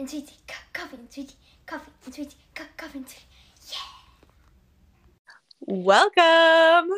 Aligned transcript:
and 0.00 0.08
sweetie, 0.08 0.32
co- 0.48 0.54
coffee 0.72 0.96
and 0.96 1.12
sweetie, 1.12 1.34
coffee 1.66 1.90
and 2.06 2.14
sweetie, 2.14 2.36
co- 2.54 2.64
coffee 2.78 2.98
and 2.98 3.08
sweetie. 3.08 3.26
Welcome. 5.60 6.90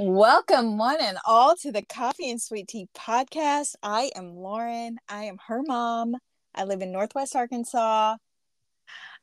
Welcome, 0.00 0.76
one 0.76 0.96
and 1.00 1.18
all, 1.24 1.54
to 1.58 1.70
the 1.70 1.82
Coffee 1.82 2.28
and 2.28 2.42
Sweet 2.42 2.66
Tea 2.66 2.88
podcast. 2.96 3.76
I 3.84 4.10
am 4.16 4.34
Lauren. 4.34 4.98
I 5.08 5.24
am 5.24 5.38
her 5.46 5.62
mom. 5.62 6.16
I 6.52 6.64
live 6.64 6.82
in 6.82 6.90
Northwest 6.90 7.36
Arkansas. 7.36 8.16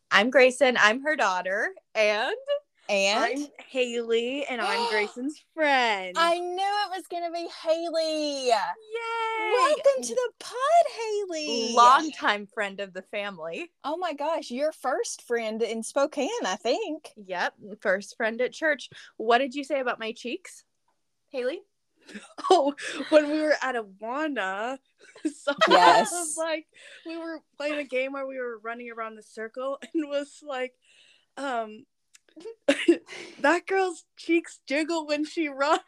I'm 0.10 0.32
Gracen. 0.32 0.78
I'm 0.80 1.02
her 1.02 1.18
daughter. 1.18 1.72
And 1.96 2.34
And 2.90 3.20
I'm 3.42 3.48
Hailee, 3.74 4.46
and 4.50 4.62
I'm 4.62 4.90
Gracen's 4.92 5.44
friend. 5.54 6.16
I 6.18 6.40
knew 6.40 6.56
it 6.58 6.90
was 6.96 7.06
going 7.08 7.24
to 7.24 7.32
be 7.32 7.48
Hailee. 7.48 8.46
yay! 8.46 9.52
Welcome 9.54 10.04
to 10.04 10.16
the 10.16 10.32
pod, 10.40 10.56
Hailee. 10.98 11.74
longtime 11.74 12.48
friend 12.48 12.80
of 12.80 12.94
the 12.94 13.02
family. 13.02 13.70
Oh 13.84 13.98
my 13.98 14.14
gosh, 14.14 14.52
your 14.52 14.72
first 14.72 15.24
friend 15.24 15.62
in 15.62 15.84
Spokane, 15.84 16.30
I 16.46 16.56
think. 16.56 17.12
Yep. 17.18 17.56
First 17.82 18.16
friend 18.16 18.40
at 18.40 18.54
church. 18.54 18.90
What 19.18 19.40
did 19.40 19.54
you 19.54 19.66
say 19.66 19.82
about 19.82 20.00
my 20.00 20.14
cheeks, 20.14 20.64
Hailee? 21.34 21.60
oh, 22.50 22.74
when 23.10 23.30
we 23.30 23.42
were 23.42 23.56
at 23.62 23.76
Awana, 23.76 24.78
so 25.26 25.54
Yes. 25.68 26.14
I 26.14 26.20
was 26.20 26.38
like 26.38 26.66
we 27.06 27.18
were 27.18 27.42
playing 27.58 27.80
a 27.80 27.84
game 27.84 28.14
where 28.14 28.26
we 28.26 28.40
were 28.40 28.60
running 28.60 28.90
around 28.92 29.16
the 29.16 29.24
circle 29.24 29.78
and 29.94 30.08
was 30.08 30.40
like, 30.42 30.72
um, 31.36 31.86
that 33.42 33.66
girl's 33.68 34.04
cheeks 34.18 34.60
jiggle 34.68 35.08
when 35.08 35.26
she 35.26 35.48
runs. 35.48 35.82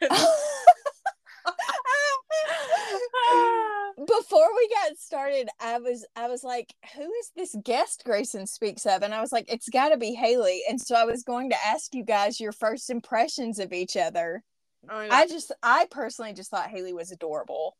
Before 3.96 4.48
we 4.56 4.68
got 4.68 4.96
started, 4.98 5.48
I 5.60 5.78
was 5.78 6.06
I 6.16 6.28
was 6.28 6.42
like, 6.44 6.72
who 6.94 7.02
is 7.02 7.32
this 7.36 7.56
guest 7.62 8.04
Gracen 8.06 8.48
speaks 8.48 8.86
of? 8.86 9.02
And 9.02 9.14
I 9.14 9.20
was 9.20 9.32
like, 9.32 9.52
it's 9.52 9.68
gotta 9.68 9.96
be 9.96 10.16
Hailee. 10.16 10.60
And 10.68 10.80
so 10.80 10.94
I 10.94 11.04
was 11.04 11.22
going 11.22 11.50
to 11.50 11.66
ask 11.66 11.94
you 11.94 12.04
guys 12.04 12.40
your 12.40 12.52
first 12.52 12.88
impressions 12.90 13.58
of 13.58 13.72
each 13.72 13.96
other. 13.96 14.42
Oh 14.88 14.94
my 14.94 15.08
I 15.10 15.26
just 15.26 15.52
I 15.62 15.86
personally 15.90 16.32
just 16.32 16.50
thought 16.50 16.70
Hailee 16.70 16.94
was 16.94 17.10
adorable. 17.10 17.76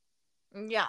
Yeah. 0.55 0.89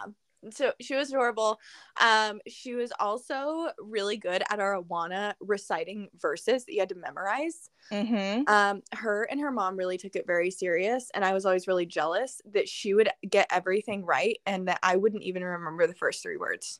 So 0.50 0.74
she 0.82 0.96
was 0.96 1.10
adorable. 1.10 1.60
Um, 2.00 2.42
she 2.48 2.74
was 2.74 2.92
also 3.00 3.70
really 3.80 4.18
good 4.18 4.44
at 4.50 4.60
our 4.60 4.82
Awana 4.82 5.34
reciting 5.40 6.10
verses 6.20 6.66
that 6.66 6.74
you 6.74 6.80
had 6.80 6.90
to 6.90 6.96
memorize. 6.96 7.70
Mm-hmm. 7.92 8.44
Um, 8.48 8.82
her 8.94 9.24
and 9.30 9.40
her 9.40 9.52
mom 9.52 9.78
really 9.78 9.98
took 9.98 10.16
it 10.16 10.26
very 10.26 10.50
serious, 10.50 11.12
and 11.14 11.24
I 11.24 11.34
was 11.34 11.46
always 11.46 11.68
really 11.68 11.86
jealous 11.86 12.42
that 12.54 12.68
she 12.68 12.94
would 12.94 13.10
get 13.30 13.48
everything 13.52 14.04
right 14.06 14.40
and 14.46 14.68
that 14.68 14.80
I 14.82 14.96
wouldn't 14.96 15.24
even 15.24 15.44
remember 15.44 15.86
the 15.86 15.94
first 15.94 16.24
three 16.24 16.38
words. 16.38 16.80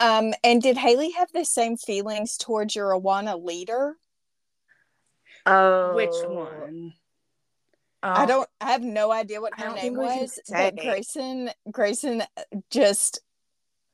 Um, 0.00 0.34
and 0.42 0.60
did 0.60 0.76
Hailee 0.76 1.14
have 1.14 1.30
the 1.32 1.44
same 1.44 1.76
feelings 1.76 2.36
towards 2.36 2.74
your 2.74 2.90
Awana 2.90 3.40
leader? 3.40 3.96
Oh, 5.46 5.94
Which 5.94 6.10
one? 6.24 6.94
I 8.02 8.26
don't 8.26 8.48
I 8.60 8.72
have 8.72 8.82
no 8.82 9.12
idea 9.12 9.40
what 9.40 9.58
her 9.58 9.68
name 9.68 9.76
think 9.78 9.98
we 9.98 10.06
can 10.08 10.20
was, 10.20 10.40
but. 10.48 10.76
Gracen 10.76 11.50
Gracen 11.70 12.26
just 12.70 13.20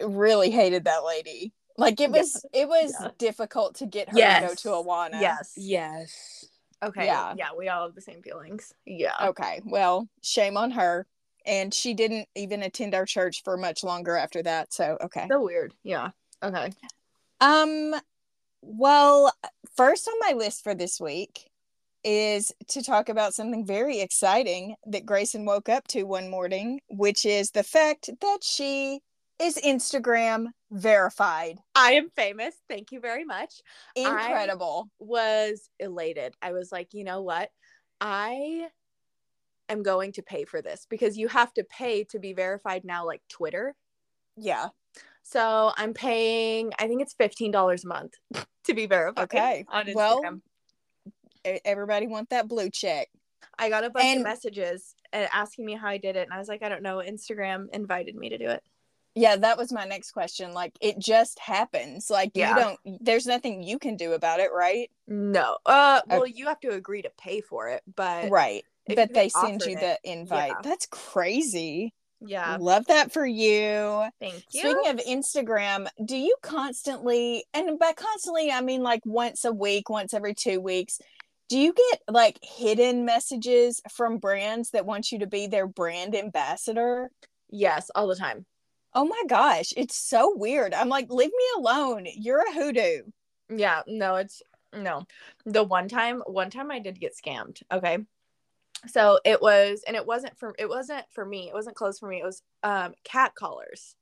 really 0.00 0.50
hated 0.50 0.84
that 0.84 1.04
lady. 1.04 1.52
Like 1.76 2.00
it 2.00 2.10
Yeah. 2.10 2.18
was 2.18 2.44
it 2.52 2.68
was 2.68 2.94
Yeah. 3.00 3.10
difficult 3.18 3.76
to 3.76 3.86
get 3.86 4.08
her 4.08 4.14
to 4.14 4.20
go 4.20 4.20
Yes. 4.20 4.62
to 4.62 4.68
Awana. 4.68 5.20
Yes. 5.20 5.52
Yes. 5.56 6.44
Okay. 6.82 7.06
Yeah. 7.06 7.34
Yeah. 7.36 7.48
We 7.56 7.68
all 7.68 7.84
have 7.86 7.94
the 7.94 8.00
same 8.00 8.22
feelings. 8.22 8.72
Yeah. 8.86 9.14
Okay. 9.28 9.60
Well, 9.64 10.08
shame 10.22 10.56
on 10.56 10.70
her. 10.72 11.06
And 11.44 11.72
she 11.72 11.94
didn't 11.94 12.28
even 12.34 12.62
attend 12.62 12.94
our 12.94 13.06
church 13.06 13.42
for 13.42 13.56
much 13.56 13.82
longer 13.82 14.16
after 14.16 14.42
that. 14.42 14.72
So 14.72 14.96
okay. 15.02 15.26
So 15.30 15.40
weird. 15.42 15.74
Yeah. 15.82 16.10
Okay. 16.42 16.72
Um 17.40 17.94
well, 18.62 19.32
first 19.76 20.08
on 20.08 20.14
my 20.20 20.32
list 20.36 20.62
for 20.64 20.74
this 20.74 21.00
week 21.00 21.50
is 22.04 22.52
to 22.68 22.82
talk 22.82 23.08
about 23.08 23.34
something 23.34 23.66
very 23.66 24.00
exciting 24.00 24.76
that 24.86 25.06
Gracen 25.06 25.44
woke 25.44 25.68
up 25.68 25.86
to 25.88 26.04
one 26.04 26.28
morning, 26.28 26.80
which 26.88 27.24
is 27.24 27.50
the 27.50 27.62
fact 27.62 28.10
that 28.20 28.38
she 28.42 29.00
is 29.40 29.56
Instagram 29.58 30.46
verified. 30.70 31.58
I 31.74 31.92
am 31.92 32.10
famous. 32.10 32.54
Thank 32.68 32.92
you 32.92 33.00
very 33.00 33.24
much. 33.24 33.62
Incredible. 33.94 34.90
was 34.98 35.70
elated. 35.78 36.34
I 36.42 36.52
was 36.52 36.72
like, 36.72 36.92
you 36.92 37.04
know 37.04 37.22
what? 37.22 37.50
I 38.00 38.68
am 39.68 39.82
going 39.82 40.12
to 40.12 40.22
pay 40.22 40.44
for 40.44 40.62
this 40.62 40.86
because 40.88 41.16
you 41.16 41.28
have 41.28 41.52
to 41.54 41.64
pay 41.64 42.04
to 42.04 42.18
be 42.18 42.32
verified 42.32 42.84
now, 42.84 43.06
like 43.06 43.22
Twitter. 43.28 43.74
yeah. 44.36 44.68
So 45.22 45.72
I'm 45.76 45.92
paying, 45.92 46.72
I 46.78 46.88
think 46.88 47.02
it's 47.02 47.14
$15 47.14 47.84
a 47.84 47.86
month 47.86 48.14
to 48.64 48.74
be 48.74 48.86
verified. 48.86 49.24
Okay. 49.24 49.66
On 49.68 49.84
Instagram. 49.84 49.94
Well, 49.94 50.22
Everybody 51.44 52.06
want 52.06 52.30
that 52.30 52.48
blue 52.48 52.70
check. 52.70 53.08
I 53.58 53.68
got 53.68 53.84
a 53.84 53.90
bunch 53.90 54.04
and- 54.06 54.20
of 54.20 54.24
messages 54.24 54.94
uh, 55.12 55.26
asking 55.32 55.64
me 55.66 55.74
how 55.74 55.88
I 55.88 55.98
did 55.98 56.16
it. 56.16 56.22
And 56.24 56.32
I 56.32 56.38
was 56.38 56.48
like, 56.48 56.62
I 56.62 56.68
don't 56.68 56.82
know. 56.82 56.98
Instagram 56.98 57.66
invited 57.72 58.14
me 58.14 58.28
to 58.30 58.38
do 58.38 58.48
it. 58.48 58.62
Yeah, 59.14 59.34
that 59.36 59.58
was 59.58 59.72
my 59.72 59.84
next 59.84 60.12
question. 60.12 60.52
Like 60.52 60.76
it 60.80 60.98
just 61.00 61.40
happens. 61.40 62.08
Like 62.08 62.30
Yeah. 62.34 62.50
you 62.50 62.56
don't 62.62 62.78
there's 63.00 63.26
nothing 63.26 63.62
you 63.64 63.78
can 63.80 63.96
do 63.96 64.12
about 64.12 64.38
it, 64.38 64.50
right? 64.54 64.90
No. 65.08 65.56
Uh, 65.66 66.02
well, 66.08 66.26
you 66.26 66.46
have 66.46 66.60
to 66.60 66.68
agree 66.70 67.02
to 67.02 67.10
pay 67.18 67.40
for 67.40 67.68
it, 67.68 67.82
but 67.96 68.30
right. 68.30 68.64
But 68.86 69.12
they 69.12 69.28
send 69.28 69.62
you 69.66 69.76
offered 69.76 69.82
the 69.82 69.98
invite. 70.10 70.48
yeah. 70.50 70.60
That's 70.62 70.86
crazy. 70.86 71.92
yeah. 72.20 72.56
Love 72.60 72.86
that 72.86 73.10
for 73.12 73.26
you. 73.26 74.04
Thank 74.20 74.44
you. 74.52 74.60
Speaking 74.60 74.90
of 74.90 74.96
Instagram, 75.04 75.88
do 76.04 76.16
you 76.16 76.36
constantly, 76.42 77.44
and 77.52 77.78
by 77.78 77.92
constantly, 77.94 78.52
I 78.52 78.60
mean 78.60 78.82
like 78.82 79.00
once 79.04 79.44
a 79.44 79.52
week, 79.52 79.90
once 79.90 80.14
every 80.14 80.34
two 80.34 80.60
weeks, 80.60 81.00
do 81.48 81.58
you 81.58 81.72
get 81.72 82.02
like 82.08 82.38
hidden 82.42 83.04
messages 83.04 83.80
from 83.90 84.18
brands 84.18 84.70
that 84.70 84.86
want 84.86 85.12
you 85.12 85.20
to 85.20 85.26
be 85.26 85.46
their 85.46 85.66
brand 85.66 86.14
ambassador? 86.14 87.10
yes, 87.50 87.90
all 87.94 88.06
the 88.06 88.16
time. 88.16 88.46
Oh 88.94 89.04
my 89.04 89.22
gosh, 89.28 89.72
it's 89.76 89.96
so 89.96 90.34
weird. 90.36 90.74
I'm 90.74 90.88
like, 90.88 91.10
leave 91.10 91.30
me 91.30 91.44
alone. 91.56 92.06
You're 92.14 92.46
a 92.46 92.52
hoodoo. 92.52 93.02
Yeah, 93.54 93.82
no, 93.86 94.16
it's 94.16 94.42
no. 94.74 95.04
The 95.46 95.62
one 95.62 95.88
time, 95.88 96.22
one 96.26 96.50
time 96.50 96.70
I 96.70 96.78
did 96.78 97.00
get 97.00 97.14
scammed. 97.16 97.62
Okay. 97.72 97.98
So 98.86 99.18
it 99.24 99.42
was, 99.42 99.82
and 99.86 99.96
it 99.96 100.06
wasn't 100.06 100.38
for 100.38 100.54
it 100.58 100.68
wasn't 100.68 101.04
for 101.12 101.24
me. 101.24 101.48
It 101.48 101.54
wasn't 101.54 101.76
clothes 101.76 101.98
for 101.98 102.08
me. 102.08 102.20
It 102.20 102.24
was 102.24 102.42
um 102.62 102.94
cat 103.04 103.34
collars. 103.34 103.96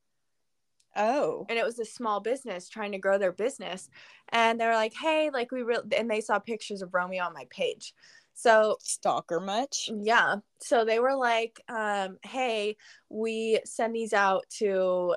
Oh, 0.96 1.48
And 1.48 1.58
it 1.58 1.64
was 1.64 1.78
a 1.78 1.84
small 1.84 2.20
business 2.20 2.68
trying 2.68 2.92
to 2.92 2.98
grow 2.98 3.18
their 3.18 3.32
business. 3.32 3.88
And 4.30 4.60
they 4.60 4.66
were 4.66 4.74
like, 4.74 4.94
hey, 4.94 5.30
like 5.30 5.52
we 5.52 5.62
really 5.62 5.96
and 5.96 6.10
they 6.10 6.20
saw 6.20 6.38
pictures 6.38 6.82
of 6.82 6.94
Romeo 6.94 7.24
on 7.24 7.34
my 7.34 7.46
page. 7.50 7.94
So 8.34 8.76
stalker 8.80 9.40
much? 9.40 9.94
yeah. 10.02 10.36
So 10.60 10.84
they 10.84 10.98
were 10.98 11.14
like, 11.16 11.60
um, 11.68 12.18
hey, 12.24 12.76
we 13.08 13.60
send 13.64 13.94
these 13.94 14.12
out 14.12 14.48
to 14.58 15.16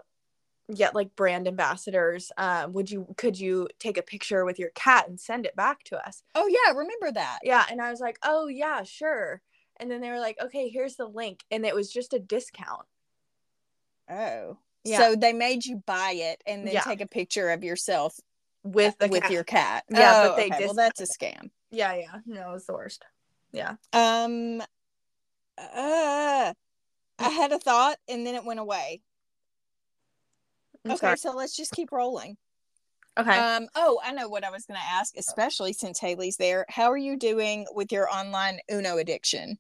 get 0.76 0.96
like 0.96 1.16
brand 1.16 1.48
ambassadors. 1.48 2.32
Um, 2.38 2.74
would 2.74 2.92
you 2.92 3.08
could 3.18 3.40
you 3.40 3.70
take 3.80 3.98
a 3.98 4.04
picture 4.04 4.46
with 4.46 4.60
your 4.60 4.72
cat 4.72 5.08
and 5.10 5.20
send 5.20 5.46
it 5.46 5.56
back 5.56 5.84
to 5.86 5.98
us? 6.08 6.24
Oh 6.36 6.48
yeah, 6.48 6.74
remember 6.74 7.12
that. 7.12 7.40
Yeah. 7.44 7.66
And 7.70 7.82
I 7.82 7.92
was 7.92 8.00
like, 8.00 8.18
oh 8.24 8.48
yeah, 8.48 8.84
sure. 8.84 9.42
And 9.78 9.90
then 9.90 10.02
they 10.02 10.10
were 10.10 10.20
like, 10.20 10.38
okay, 10.42 10.70
here's 10.70 10.96
the 10.96 11.08
link. 11.08 11.46
And 11.52 11.66
it 11.66 11.76
was 11.76 11.92
just 11.92 12.14
a 12.14 12.20
discount. 12.20 12.86
Oh. 14.10 14.60
Yeah. 14.84 14.98
So 15.00 15.16
they 15.16 15.34
made 15.34 15.66
you 15.66 15.84
buy 15.86 16.12
it 16.12 16.42
and 16.46 16.66
then 16.66 16.74
Yeah. 16.74 16.84
take 16.84 17.02
a 17.02 17.08
picture 17.08 17.50
of 17.52 17.64
yourself 17.64 18.20
With 18.64 18.96
with 19.00 19.24
cat. 19.24 19.32
your 19.32 19.44
cat. 19.44 19.84
Yeah, 19.90 20.14
Oh, 20.16 20.28
but 20.30 20.38
they 20.38 20.48
okay. 20.56 20.66
well 20.66 20.74
that's 20.74 21.02
a 21.02 21.06
scam. 21.06 21.52
Yeah, 21.72 21.94
yeah. 21.96 22.20
No, 22.26 22.54
it's 22.54 22.66
the 22.66 22.74
worst. 22.74 23.04
Yeah. 23.52 23.76
Um 23.94 24.62
uh 25.58 26.54
I 27.22 27.30
had 27.30 27.52
a 27.52 27.60
thought 27.60 27.98
and 28.08 28.26
then 28.26 28.36
it 28.36 28.46
went 28.46 28.60
away. 28.60 29.02
I'm 30.86 30.92
okay, 30.92 30.98
sorry. 31.00 31.18
so 31.18 31.32
let's 31.32 31.56
just 31.56 31.74
keep 31.74 31.92
rolling. 31.92 32.38
Okay. 33.18 33.38
Um 33.38 33.68
oh, 33.76 34.00
I 34.04 34.14
know 34.14 34.30
what 34.30 34.46
I 34.46 34.50
was 34.50 34.66
going 34.66 34.80
to 34.80 34.86
ask, 34.86 35.18
especially 35.18 35.74
since 35.74 36.00
Hailee's 36.00 36.38
there. 36.38 36.66
How 36.70 36.90
are 36.92 36.98
you 36.98 37.18
doing 37.18 37.66
with 37.76 37.92
your 37.92 38.10
online 38.10 38.60
Uno 38.72 38.98
addiction? 38.98 39.60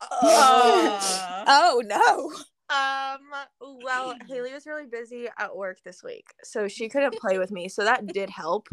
Uh, 0.00 0.04
Oh 1.46 1.82
no. 1.84 2.32
Um, 2.70 3.78
well, 3.82 4.14
Hailee 4.28 4.52
was 4.54 4.66
really 4.66 4.86
busy 4.86 5.28
at 5.38 5.56
work 5.56 5.82
this 5.84 6.02
week, 6.04 6.32
so 6.44 6.68
she 6.68 6.88
couldn't 6.88 7.16
play 7.16 7.38
with 7.38 7.50
me. 7.50 7.68
So 7.68 7.84
that 7.84 8.06
did 8.06 8.30
help. 8.30 8.68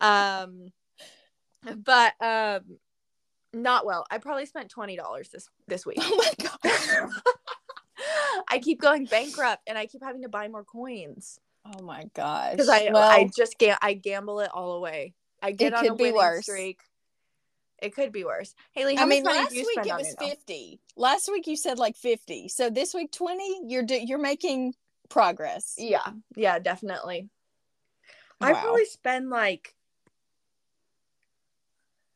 Um, 0.00 0.68
but 1.84 2.12
um, 2.20 2.78
not 3.54 3.86
well. 3.86 4.06
I 4.10 4.18
probably 4.18 4.46
spent 4.46 4.68
twenty 4.68 4.96
dollars 4.96 5.30
this 5.30 5.48
this 5.68 5.86
week. 5.86 5.98
Oh 6.00 6.16
my 6.38 6.48
god. 6.64 7.10
I 8.48 8.58
keep 8.58 8.80
going 8.80 9.04
bankrupt, 9.06 9.62
and 9.66 9.76
I 9.78 9.86
keep 9.86 10.02
having 10.02 10.22
to 10.22 10.28
buy 10.28 10.48
more 10.48 10.64
coins 10.64 11.38
Oh 11.64 11.82
my 11.82 12.04
gosh. 12.14 12.52
because 12.52 12.68
I 12.68 12.90
well, 12.92 13.08
I 13.08 13.28
just 13.34 13.58
ga- 13.58 13.76
I 13.82 13.94
gamble 13.94 14.40
it 14.40 14.50
all 14.52 14.72
away. 14.72 15.14
I 15.42 15.52
get 15.52 15.68
It 15.68 15.74
on 15.74 15.82
could 15.84 15.92
a 15.92 15.94
be 15.94 16.02
winning 16.04 16.16
worse. 16.16 16.44
streak. 16.44 16.80
It 17.82 17.94
could 17.94 18.12
be 18.12 18.24
worse. 18.24 18.54
Hailee, 18.76 18.96
how 18.96 19.04
I 19.04 19.06
mean, 19.06 19.24
last 19.24 19.54
you 19.54 19.64
week 19.66 19.86
it 19.86 19.94
was 19.96 20.14
Uno? 20.20 20.28
fifty. 20.30 20.80
Last 20.96 21.30
week 21.30 21.46
you 21.46 21.56
said 21.56 21.78
like 21.78 21.96
fifty. 21.96 22.48
So 22.48 22.70
this 22.70 22.92
week 22.94 23.10
twenty. 23.12 23.60
You're 23.64 23.82
do- 23.82 24.00
you're 24.04 24.18
making 24.18 24.74
progress. 25.08 25.74
Yeah, 25.78 26.06
yeah, 26.36 26.58
definitely. 26.58 27.28
I 28.40 28.52
probably 28.52 28.84
spend 28.86 29.28
like 29.30 29.74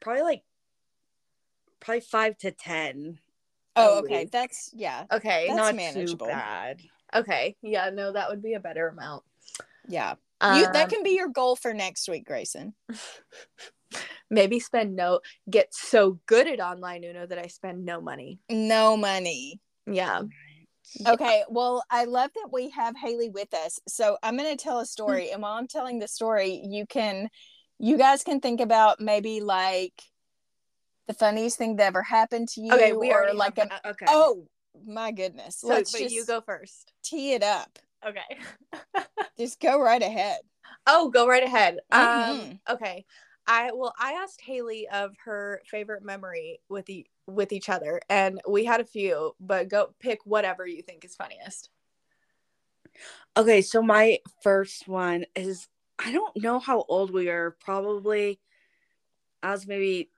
probably 0.00 0.22
like 0.22 0.43
probably 1.81 2.00
five 2.00 2.38
to 2.38 2.50
ten. 2.50 3.19
Oh, 3.76 3.99
okay. 4.00 4.20
week. 4.20 4.31
That's 4.31 4.70
yeah. 4.75 5.05
Okay, 5.12 5.46
That's 5.49 5.56
Not 5.56 5.75
manageable. 5.75 6.26
too 6.26 6.32
bad. 6.32 6.81
okay, 7.14 7.56
yeah, 7.62 7.90
no, 7.90 8.12
that 8.12 8.31
would 8.31 8.43
be 8.43 8.55
a 8.55 8.61
better 8.61 8.88
amount. 8.88 9.25
Yeah. 9.88 10.14
you 10.43 10.62
that 10.72 10.84
Um, 10.84 10.88
can 10.90 11.02
be 11.02 11.11
your 11.11 11.28
goal 11.28 11.56
for 11.56 11.75
next 11.75 12.08
week, 12.08 12.26
Gracen. 12.28 12.72
maybe 14.31 14.58
spend 14.61 14.96
no 14.96 15.20
get 15.49 15.75
so 15.75 16.19
good 16.26 16.46
at 16.46 16.61
online 16.61 17.05
Uno 17.05 17.26
that 17.26 17.38
I 17.38 17.46
spend 17.46 17.85
no 17.85 18.00
money. 18.00 18.38
No 18.50 18.96
money. 18.96 19.61
Yeah. 19.87 20.23
Okay, 21.06 21.43
well, 21.49 21.82
I 21.91 22.05
love 22.05 22.31
that 22.35 22.50
we 22.52 22.70
have 22.70 22.94
Hailee 22.94 23.32
with 23.32 23.52
us. 23.52 23.81
So 23.88 24.17
I'm 24.23 24.37
going 24.37 24.56
to 24.56 24.62
tell 24.62 24.79
a 24.79 24.87
story, 24.87 25.31
and 25.31 25.43
while 25.43 25.55
I'm 25.55 25.67
telling 25.67 25.99
the 25.99 26.06
story, 26.08 26.62
you 26.64 26.87
can, 26.87 27.31
you 27.79 27.99
guys 27.99 28.23
can 28.23 28.41
think 28.41 28.61
about 28.61 29.00
maybe 29.00 29.41
like 29.41 30.02
the 31.08 31.14
funniest 31.14 31.58
thing 31.58 31.76
that 31.76 31.87
ever 31.87 32.02
happened 32.02 32.49
to 32.50 32.61
you, 32.61 32.75
Okay, 32.75 32.93
we 32.93 33.11
or 33.11 33.14
already 33.14 33.37
like 33.37 33.58
have 33.58 33.70
a. 33.85 33.88
Okay. 33.90 34.06
Oh 34.08 34.47
my 34.87 35.11
goodness! 35.11 35.56
So, 35.56 35.69
Let's 35.69 35.93
just 35.93 36.14
you 36.14 36.25
go 36.25 36.40
first. 36.40 36.93
tee 37.02 37.32
it 37.32 37.43
up. 37.43 37.79
Okay. 38.06 38.38
Just 39.38 39.58
go 39.58 39.81
right 39.81 40.02
ahead. 40.02 40.38
Oh, 40.87 41.08
go 41.11 41.26
right 41.26 41.43
ahead. 41.43 41.79
Um, 41.90 42.00
Mhm. 42.00 42.58
okay. 42.70 43.05
I 43.46 43.70
well, 43.73 43.94
I 43.99 44.12
asked 44.12 44.43
Hailee 44.46 44.87
of 44.93 45.14
her 45.25 45.61
favorite 45.67 46.05
memory 46.05 46.61
with 46.69 46.87
the 46.87 47.06
with 47.26 47.52
each 47.52 47.69
other, 47.69 48.00
and 48.08 48.41
we 48.49 48.64
had 48.64 48.81
a 48.81 48.85
few, 48.85 49.35
but 49.41 49.69
go 49.69 49.94
pick 50.00 50.20
whatever 50.25 50.67
you 50.67 50.82
think 50.82 51.05
is 51.05 51.14
funniest. 51.14 51.70
Okay, 53.37 53.62
so 53.62 53.82
my 53.82 54.19
first 54.43 54.88
one 54.88 55.25
is 55.35 55.69
I 55.99 56.12
don't 56.12 56.37
know 56.43 56.58
how 56.58 56.85
old 56.88 57.11
we 57.11 57.29
are. 57.29 57.56
Probably 57.61 58.41
I 59.43 59.50
was 59.52 59.67
maybe 59.67 60.11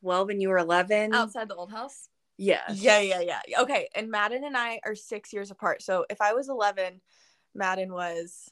12 0.00 0.30
and 0.30 0.42
you 0.42 0.48
were 0.48 0.58
11. 0.58 1.14
Outside 1.14 1.48
the 1.48 1.54
old 1.54 1.70
house. 1.70 2.08
Yes. 2.36 2.80
Yeah, 2.80 3.00
yeah, 3.00 3.20
yeah. 3.46 3.60
Okay, 3.60 3.88
and 3.94 4.10
Madden 4.10 4.44
and 4.44 4.56
I 4.56 4.80
are 4.84 4.94
six 4.94 5.32
years 5.32 5.50
apart. 5.50 5.82
So 5.82 6.04
if 6.10 6.20
I 6.20 6.32
was 6.32 6.48
eleven, 6.48 7.00
Madden 7.54 7.92
was 7.92 8.50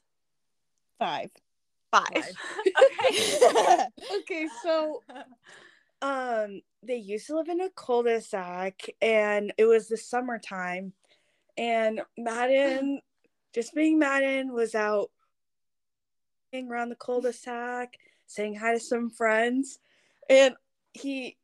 Five. 1.03 1.33
Five. 1.93 2.07
Okay. 3.03 3.87
Okay, 4.21 4.49
so 4.63 5.03
um 6.01 6.63
they 6.83 6.97
used 6.97 7.29
to 7.29 7.37
live 7.37 7.49
in 7.49 7.61
a 7.61 7.71
cul-de-sac 7.71 8.89
and 9.01 9.53
it 9.57 9.67
was 9.67 9.87
the 9.87 9.97
summertime 9.97 10.93
and 11.57 12.01
Madden 12.19 13.01
just 13.55 13.75
being 13.75 13.99
Madden 13.99 14.53
was 14.53 14.75
out 14.75 15.11
around 16.55 16.89
the 16.89 16.97
cul-de-sac 16.97 17.99
saying 18.27 18.55
hi 18.55 18.73
to 18.73 18.81
some 18.81 19.11
friends 19.11 19.79
and 20.29 20.55
he 20.93 21.37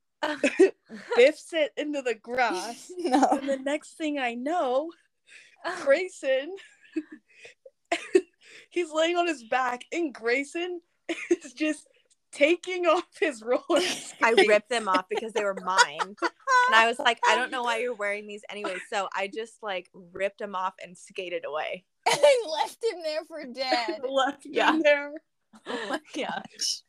biffs 1.17 1.53
it 1.53 1.73
into 1.77 2.03
the 2.03 2.15
grass 2.15 2.91
no. 2.99 3.29
and 3.33 3.49
the 3.49 3.59
next 3.59 3.97
thing 3.97 4.19
I 4.19 4.35
know 4.35 4.91
Gracen 5.83 6.49
he's 8.79 8.93
laying 8.93 9.17
on 9.17 9.27
his 9.27 9.43
back 9.45 9.85
and 9.93 10.15
Gracen 10.15 10.79
is 11.31 11.53
just 11.53 11.87
taking 12.33 12.87
off 12.87 13.05
his 13.19 13.43
roller 13.43 13.61
I 14.23 14.35
ripped 14.47 14.69
them 14.69 14.89
off 14.89 15.07
because 15.09 15.33
they 15.33 15.43
were 15.43 15.57
mine. 15.65 15.99
And 16.01 16.75
I 16.75 16.87
was 16.87 16.99
like, 16.99 17.19
I 17.27 17.35
don't 17.35 17.51
know 17.51 17.63
why 17.63 17.79
you're 17.79 17.95
wearing 17.95 18.27
these 18.27 18.43
anyway. 18.51 18.77
So 18.91 19.09
I 19.17 19.29
just 19.29 19.63
like 19.63 19.89
ripped 20.13 20.39
them 20.39 20.55
off 20.55 20.75
and 20.85 20.97
skated 20.97 21.45
away. 21.47 21.85
and 22.07 22.53
left 22.53 22.79
him 22.85 23.03
there 23.03 23.25
for 23.27 23.45
dead. 23.53 24.01
left 24.09 24.43
Yeah. 24.45 24.75
him 24.75 24.83
there. 24.83 25.13
Oh 25.67 25.99
gosh! 26.15 26.83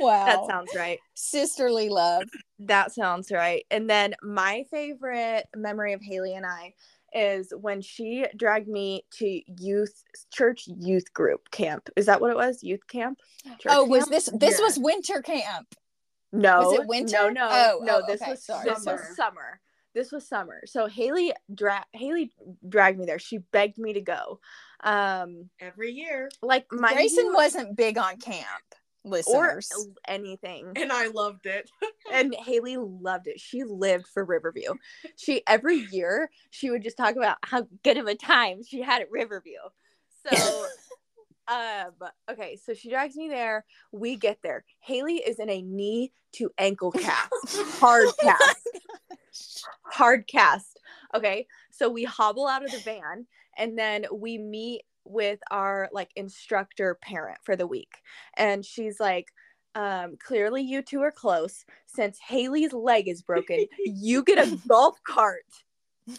wow. 0.00 0.26
That 0.26 0.46
sounds 0.48 0.70
right. 0.76 0.98
sisterly 1.14 1.88
love. 1.88 2.24
That 2.58 2.92
sounds 2.92 3.30
right. 3.30 3.64
And 3.70 3.88
then 3.88 4.14
my 4.22 4.64
favorite 4.70 5.46
memory 5.54 5.92
of 5.92 6.00
Hailee 6.00 6.36
and 6.36 6.46
I 6.46 6.74
is 7.12 7.52
when 7.58 7.80
she 7.80 8.24
dragged 8.36 8.68
me 8.68 9.04
to 9.18 9.42
youth 9.60 10.02
church 10.32 10.64
youth 10.66 11.12
group 11.12 11.50
camp. 11.50 11.88
Is 11.96 12.06
that 12.06 12.20
what 12.20 12.30
it 12.30 12.36
was? 12.36 12.62
Youth 12.62 12.86
camp? 12.86 13.18
Church 13.44 13.66
Oh, 13.68 13.84
was 13.84 14.04
camp? 14.04 14.10
this 14.10 14.30
this 14.34 14.58
Yeah. 14.58 14.64
was 14.64 14.78
winter 14.78 15.22
camp? 15.22 15.74
No. 16.32 16.60
Was 16.70 16.78
it 16.80 16.86
winter? 16.86 17.16
No, 17.16 17.28
no, 17.30 17.48
Oh, 17.50 17.78
no. 17.84 17.96
oh, 18.02 18.06
this 18.06 18.22
okay, 18.22 18.30
was 18.32 18.44
sorry. 18.44 18.68
this 18.68 18.84
Summer. 18.84 18.96
was 18.96 19.16
summer. 19.16 19.60
This 19.92 20.12
was 20.12 20.28
summer. 20.28 20.60
So 20.66 20.86
Hailee 20.86 21.32
dra- 21.52 21.84
Hailee 21.96 22.30
dragged 22.68 22.98
me 22.98 23.06
there. 23.06 23.18
She 23.18 23.38
begged 23.38 23.76
me 23.78 23.94
to 23.94 24.00
go. 24.00 24.38
Um, 24.84 25.50
Every 25.58 25.90
year. 25.90 26.30
like 26.42 26.66
my 26.70 26.94
Gracen 26.94 27.34
wasn't 27.34 27.76
big 27.76 27.98
on 27.98 28.16
camp, 28.18 28.46
or 29.04 29.10
listeners. 29.10 29.88
anything. 30.06 30.72
And 30.76 30.92
I 30.92 31.08
loved 31.08 31.46
it. 31.46 31.70
and 32.12 32.34
Hailee 32.46 32.76
loved 32.78 33.26
it. 33.26 33.40
She 33.40 33.64
lived 33.64 34.06
for 34.06 34.24
Riverview. 34.24 34.74
She 35.16 35.42
every 35.46 35.76
year 35.92 36.30
she 36.50 36.70
would 36.70 36.82
just 36.82 36.96
talk 36.96 37.16
about 37.16 37.38
how 37.42 37.66
good 37.82 37.96
of 37.96 38.06
a 38.06 38.14
time 38.14 38.62
she 38.62 38.82
had 38.82 39.02
at 39.02 39.10
Riverview. 39.10 39.58
So 40.26 40.66
um 41.48 41.92
okay, 42.30 42.58
so 42.62 42.74
she 42.74 42.90
drags 42.90 43.16
me 43.16 43.28
there. 43.28 43.64
We 43.92 44.16
get 44.16 44.38
there. 44.42 44.64
Hailee 44.88 45.20
is 45.26 45.38
in 45.38 45.50
a 45.50 45.62
knee 45.62 46.12
to 46.32 46.50
ankle 46.58 46.92
cast. 46.92 47.30
Hard 47.80 48.08
cast. 48.20 48.68
Hard 49.82 50.26
cast. 50.26 50.78
Okay. 51.14 51.46
So 51.70 51.88
we 51.88 52.04
hobble 52.04 52.46
out 52.46 52.64
of 52.64 52.70
the 52.70 52.78
van 52.78 53.26
and 53.56 53.78
then 53.78 54.04
we 54.12 54.38
meet 54.38 54.82
with 55.04 55.40
our 55.50 55.88
like 55.92 56.10
instructor 56.16 56.96
parent 57.00 57.38
for 57.42 57.56
the 57.56 57.66
week. 57.66 57.98
And 58.36 58.64
she's 58.64 59.00
like 59.00 59.28
um 59.76 60.16
clearly 60.18 60.62
you 60.62 60.82
two 60.82 61.00
are 61.00 61.12
close 61.12 61.64
since 61.86 62.18
hailee's 62.18 62.72
leg 62.72 63.06
is 63.06 63.22
broken 63.22 63.64
you 63.78 64.24
get 64.24 64.36
a 64.44 64.58
golf 64.68 64.98
cart 65.06 65.44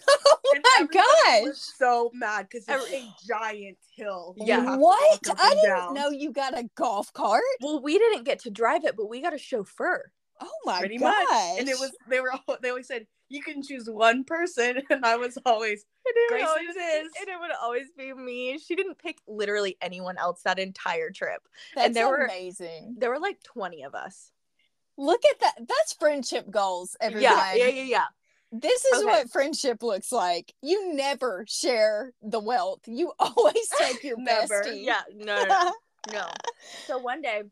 oh 0.07 0.38
my 0.80 0.88
gosh. 0.89 1.56
so 1.57 2.10
mad 2.13 2.48
because 2.50 2.66
it's 2.66 2.94
a 2.94 3.13
giant 3.28 3.78
hill. 3.94 4.36
Yeah. 4.38 4.78
What? 4.78 5.19
I 5.38 5.50
didn't 5.62 5.69
down. 5.69 5.94
know 5.94 6.10
you 6.10 6.31
got 6.31 6.57
a 6.57 6.69
golf 6.75 7.12
cart. 7.12 7.42
well 7.62 7.81
we 7.81 7.98
didn't 7.98 8.24
get 8.24 8.39
to 8.39 8.50
drive 8.50 8.86
it 8.86 8.95
but 8.95 9.10
we 9.10 9.22
got 9.22 9.34
a 9.34 9.38
chauffeur 9.38 10.12
Oh 10.39 10.48
my 10.66 10.80
Pretty 10.80 10.98
gosh. 10.98 11.13
much. 11.30 11.60
And 11.60 11.69
it 11.69 11.77
was 11.80 11.92
they 12.10 12.19
were 12.19 12.31
all, 12.31 12.57
they 12.62 12.69
always 12.69 12.88
said 12.88 13.06
you 13.31 13.42
can 13.42 13.63
choose 13.63 13.89
one 13.89 14.24
person, 14.24 14.81
and 14.89 15.06
I 15.06 15.16
was 15.18 15.38
always 15.45 15.86
and 16.06 16.16
it, 16.16 16.31
would 16.33 16.48
always, 16.50 16.75
it 16.75 16.80
is. 17.06 17.12
and 17.19 17.30
it 17.30 17.39
would 17.39 17.51
always 17.62 17.88
be 17.98 18.13
me 18.13 18.57
she 18.57 18.75
didn't 18.75 18.98
pick 18.98 19.18
literally 19.28 19.78
anyone 19.81 20.17
else 20.17 20.41
that 20.44 20.60
entire 20.60 21.10
trip 21.12 21.41
That's 21.75 21.94
there 21.94 22.08
were- 22.10 22.25
amazing. 22.25 22.96
there 22.98 23.10
were 23.10 23.20
like 23.20 23.41
20 23.44 23.84
of 23.84 23.96
us 23.96 24.32
Look 24.98 25.22
at 25.25 25.39
that. 25.39 25.53
That's 25.58 25.94
friendship 25.94 26.51
goals, 26.51 26.96
everyone. 27.01 27.24
yeah 27.24 27.53
yeah 27.56 27.67
yeah 27.67 27.84
yeah 27.84 28.06
This 28.51 28.84
is 28.86 29.00
Okay. 29.01 29.06
what 29.12 29.29
friendship 29.32 29.82
looks 29.82 30.12
like. 30.12 30.53
You 30.62 30.94
never 30.94 31.46
share 31.48 32.12
the 32.22 32.39
wealth. 32.39 32.82
You 32.86 33.13
always 33.20 33.70
take 33.79 34.03
your 34.03 34.17
Never. 34.20 34.62
bestie. 34.63 34.84
yeah 34.84 35.01
no, 35.15 35.44
no, 35.46 35.72
no. 36.13 36.27
so 36.88 36.98
one 37.00 37.22
day 37.22 37.44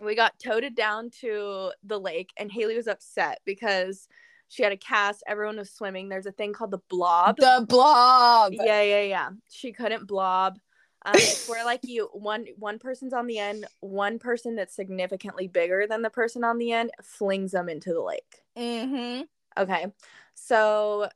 we 0.00 0.16
got 0.16 0.38
toted 0.42 0.74
down 0.74 1.10
to 1.20 1.70
the 1.84 2.00
lake 2.00 2.32
and 2.36 2.50
hailee 2.50 2.74
was 2.76 2.88
upset 2.88 3.38
because 3.44 4.08
she 4.54 4.62
had 4.62 4.70
a 4.70 4.76
cast 4.76 5.24
everyone 5.26 5.56
was 5.56 5.72
swimming. 5.72 6.08
There's 6.08 6.26
a 6.26 6.32
thing 6.32 6.52
called 6.52 6.70
the 6.70 6.80
blob. 6.88 7.38
The 7.38 7.66
blob. 7.68 8.52
yeah 8.52 8.82
yeah 8.82 9.02
yeah. 9.02 9.30
She 9.50 9.72
couldn't 9.72 10.06
blob. 10.06 10.60
Um, 11.04 11.14
it's 11.16 11.48
where 11.48 11.64
like 11.64 11.80
you 11.84 12.08
one 12.12 12.46
one 12.56 12.78
person's 12.78 13.12
on 13.12 13.26
the 13.26 13.38
end 13.38 13.66
one 13.80 14.20
person 14.20 14.54
that's 14.54 14.76
significantly 14.76 15.48
bigger 15.48 15.88
than 15.88 16.02
the 16.02 16.10
person 16.10 16.44
on 16.44 16.58
the 16.58 16.70
end 16.70 16.92
flings 17.02 17.50
them 17.50 17.68
into 17.68 17.92
the 17.92 18.00
lake. 18.00 18.42
Mm-hmm. 18.56 19.22
okay. 19.60 19.86
So 20.34 21.08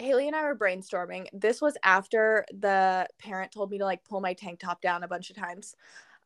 hailee 0.00 0.26
and 0.26 0.34
i 0.34 0.42
were 0.42 0.56
brainstorming. 0.56 1.28
This 1.32 1.62
was 1.62 1.76
after 1.84 2.44
the 2.52 3.06
parent 3.20 3.52
told 3.52 3.70
me 3.70 3.78
to 3.78 3.84
like 3.84 4.02
pull 4.02 4.20
my 4.20 4.34
tank 4.34 4.58
top 4.58 4.80
down 4.80 5.04
a 5.04 5.08
bunch 5.08 5.30
of 5.30 5.36
times 5.36 5.76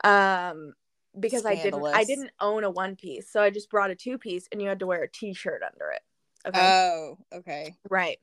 um 0.03 0.73
because 1.21 1.47
i 1.47 1.55
didn't 1.55 1.87
i 1.87 2.03
didn't 2.03 2.33
own 2.41 2.65
a 2.65 2.71
one 2.71 2.97
piece 2.97 3.31
so 3.31 3.41
i 3.41 3.49
just 3.49 3.71
brought 3.71 3.93
a 3.93 3.95
two 3.95 4.19
piece 4.19 4.49
and 4.51 4.61
you 4.61 4.69
had 4.69 4.81
to 4.81 4.87
wear 4.87 5.05
a 5.05 5.09
t-shirt 5.09 5.63
under 5.63 5.91
it 5.91 6.03
okay 6.47 6.73
Oh, 6.73 7.19
okay. 7.33 7.77
Right. 7.89 8.19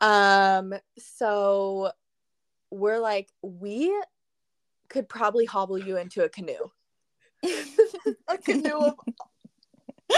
Um, 0.00 0.74
so 0.98 1.90
we're 2.70 2.98
like, 3.00 3.28
we 3.42 3.92
could 4.88 5.08
probably 5.08 5.44
hobble 5.44 5.78
you 5.78 5.96
into 5.96 6.24
a 6.24 6.28
canoe. 6.28 6.68
a 8.28 8.38
canoe 8.38 8.78
of 8.78 8.94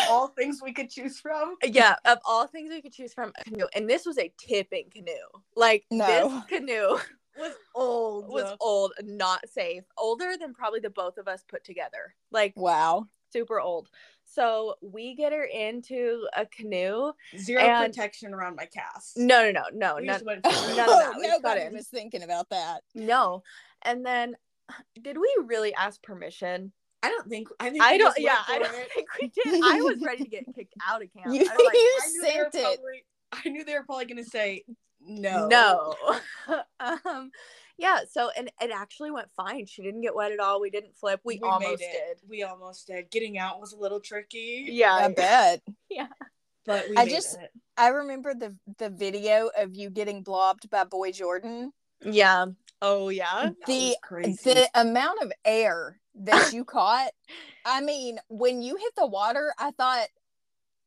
all 0.08 0.28
things 0.28 0.60
we 0.62 0.72
could 0.72 0.90
choose 0.90 1.18
from. 1.18 1.56
Yeah, 1.62 1.96
of 2.04 2.18
all 2.25 2.46
things 2.46 2.70
we 2.70 2.82
could 2.82 2.92
choose 2.92 3.12
from, 3.12 3.32
a 3.38 3.44
canoe. 3.44 3.66
And 3.75 3.88
this 3.88 4.06
was 4.06 4.18
a 4.18 4.32
tipping 4.38 4.90
canoe. 4.90 5.12
Like 5.56 5.87
No. 5.90 6.06
this 6.06 6.44
canoe 6.60 6.99
Was 7.38 7.52
old. 7.75 8.28
was 8.28 8.56
old, 8.60 8.92
not 9.02 9.49
safe. 9.49 9.84
Older 9.96 10.37
than 10.38 10.52
probably 10.54 10.80
the 10.80 10.90
both 10.90 11.18
of 11.18 11.28
us 11.28 11.44
put 11.49 11.64
together. 11.64 12.14
Like 12.30 12.52
Wow. 12.56 13.06
super 13.32 13.60
old. 13.60 13.88
So 14.32 14.76
we 14.80 15.14
get 15.16 15.32
her 15.32 15.42
into 15.44 16.26
a 16.37 16.46
canoe. 16.46 17.12
Zero 17.37 17.62
And- 17.62 17.92
protection 17.92 18.32
around 18.32 18.56
my 18.56 18.66
cast. 18.66 19.16
No, 19.16 19.50
no, 19.50 19.50
no, 19.50 19.62
no, 19.72 19.96
We 19.96 20.06
no, 20.06 20.12
just 20.12 20.25
went 20.25 20.44
to 20.44 20.50
the 20.50 20.75
no, 20.76 20.87
no, 20.87 21.12
no, 21.18 21.40
got 21.40 21.56
Nobody 21.56 21.75
was 21.75 21.88
thinking 21.88 22.22
about 22.22 22.49
that. 22.50 22.82
no. 22.94 23.42
And 23.82 24.04
then, 24.06 24.37
did 25.00 25.16
we 25.18 25.34
really 25.46 25.75
ask 25.75 26.00
permission? 26.02 26.72
I 27.02 27.08
don't 27.08 27.28
think. 27.28 27.49
I 27.58 27.70
think. 27.70 27.82
I 27.82 27.96
don't. 27.96 28.14
Yeah, 28.18 28.37
I 28.46 28.58
don't 28.58 28.75
it. 28.75 28.88
think 28.94 29.08
we 29.20 29.28
did. 29.28 29.62
I 29.64 29.80
was 29.80 30.00
ready 30.02 30.25
to 30.25 30.28
get 30.30 30.44
kicked 30.54 30.75
out 30.87 31.02
of 31.02 31.12
camp. 31.12 31.34
You- 31.34 31.49
I 31.50 31.64
like, 31.64 31.75
you 31.75 31.99
I 32.02 32.08
knew 32.08 32.20
they 32.22 32.37
were 32.37 32.50
sent 32.50 32.54
it. 32.54 32.62
probably- 32.62 33.04
I 33.32 33.49
knew 33.49 33.64
they 33.64 33.75
were 33.75 33.84
probably 33.84 34.04
gonna 34.06 34.25
say 34.25 34.64
no. 35.00 35.49
No. 35.49 35.94
um, 36.80 37.30
yeah. 37.80 38.00
So, 38.10 38.30
and 38.37 38.49
it 38.60 38.70
actually 38.75 39.10
went 39.10 39.28
fine. 39.37 39.66
She 39.66 39.82
didn't 39.82 40.02
get 40.02 40.14
wet 40.14 40.32
at 40.32 40.38
all. 40.38 40.60
We 40.60 40.70
didn't 40.70 40.96
flip. 40.96 41.20
We, 41.25 41.34
made 41.40 41.49
almost 41.49 41.78
did. 41.78 42.18
We 42.28 42.42
almost 42.42 42.87
did. 42.87 43.10
Getting 43.10 43.38
out 43.38 43.60
was 43.60 43.72
a 43.72 43.78
little 43.78 44.00
tricky. 44.00 44.66
Yeah. 44.68 44.92
I 44.94 45.08
bet. 45.08 45.62
Yeah, 45.90 46.06
but 46.66 46.88
we 46.88 46.96
I 46.96 47.04
made 47.04 47.10
just- 47.10 47.37
it. 47.38 47.50
I 47.76 47.88
remember 47.88 48.34
the 48.34 48.56
the 48.78 48.90
video 48.90 49.50
of 49.58 49.75
you 49.75 49.90
getting 49.90 50.22
blobbed 50.22 50.70
by 50.70 50.84
Boy 50.84 51.10
Jordan. 51.10 51.72
Yeah. 52.02 52.46
Oh 52.80 53.08
yeah. 53.08 53.50
The- 53.66 53.96
crazy. 54.02 54.54
The 54.54 54.68
amount 54.75 55.22
of 55.22 55.32
air 55.44 56.00
that 56.14 56.52
you 56.52 56.64
caught. 56.64 57.10
I 57.64 57.80
mean, 57.80 58.18
when 58.28 58.62
you 58.62 58.76
hit 58.76 58.92
the 58.96 59.06
water, 59.06 59.52
I 59.58 59.70
thought 59.72 60.08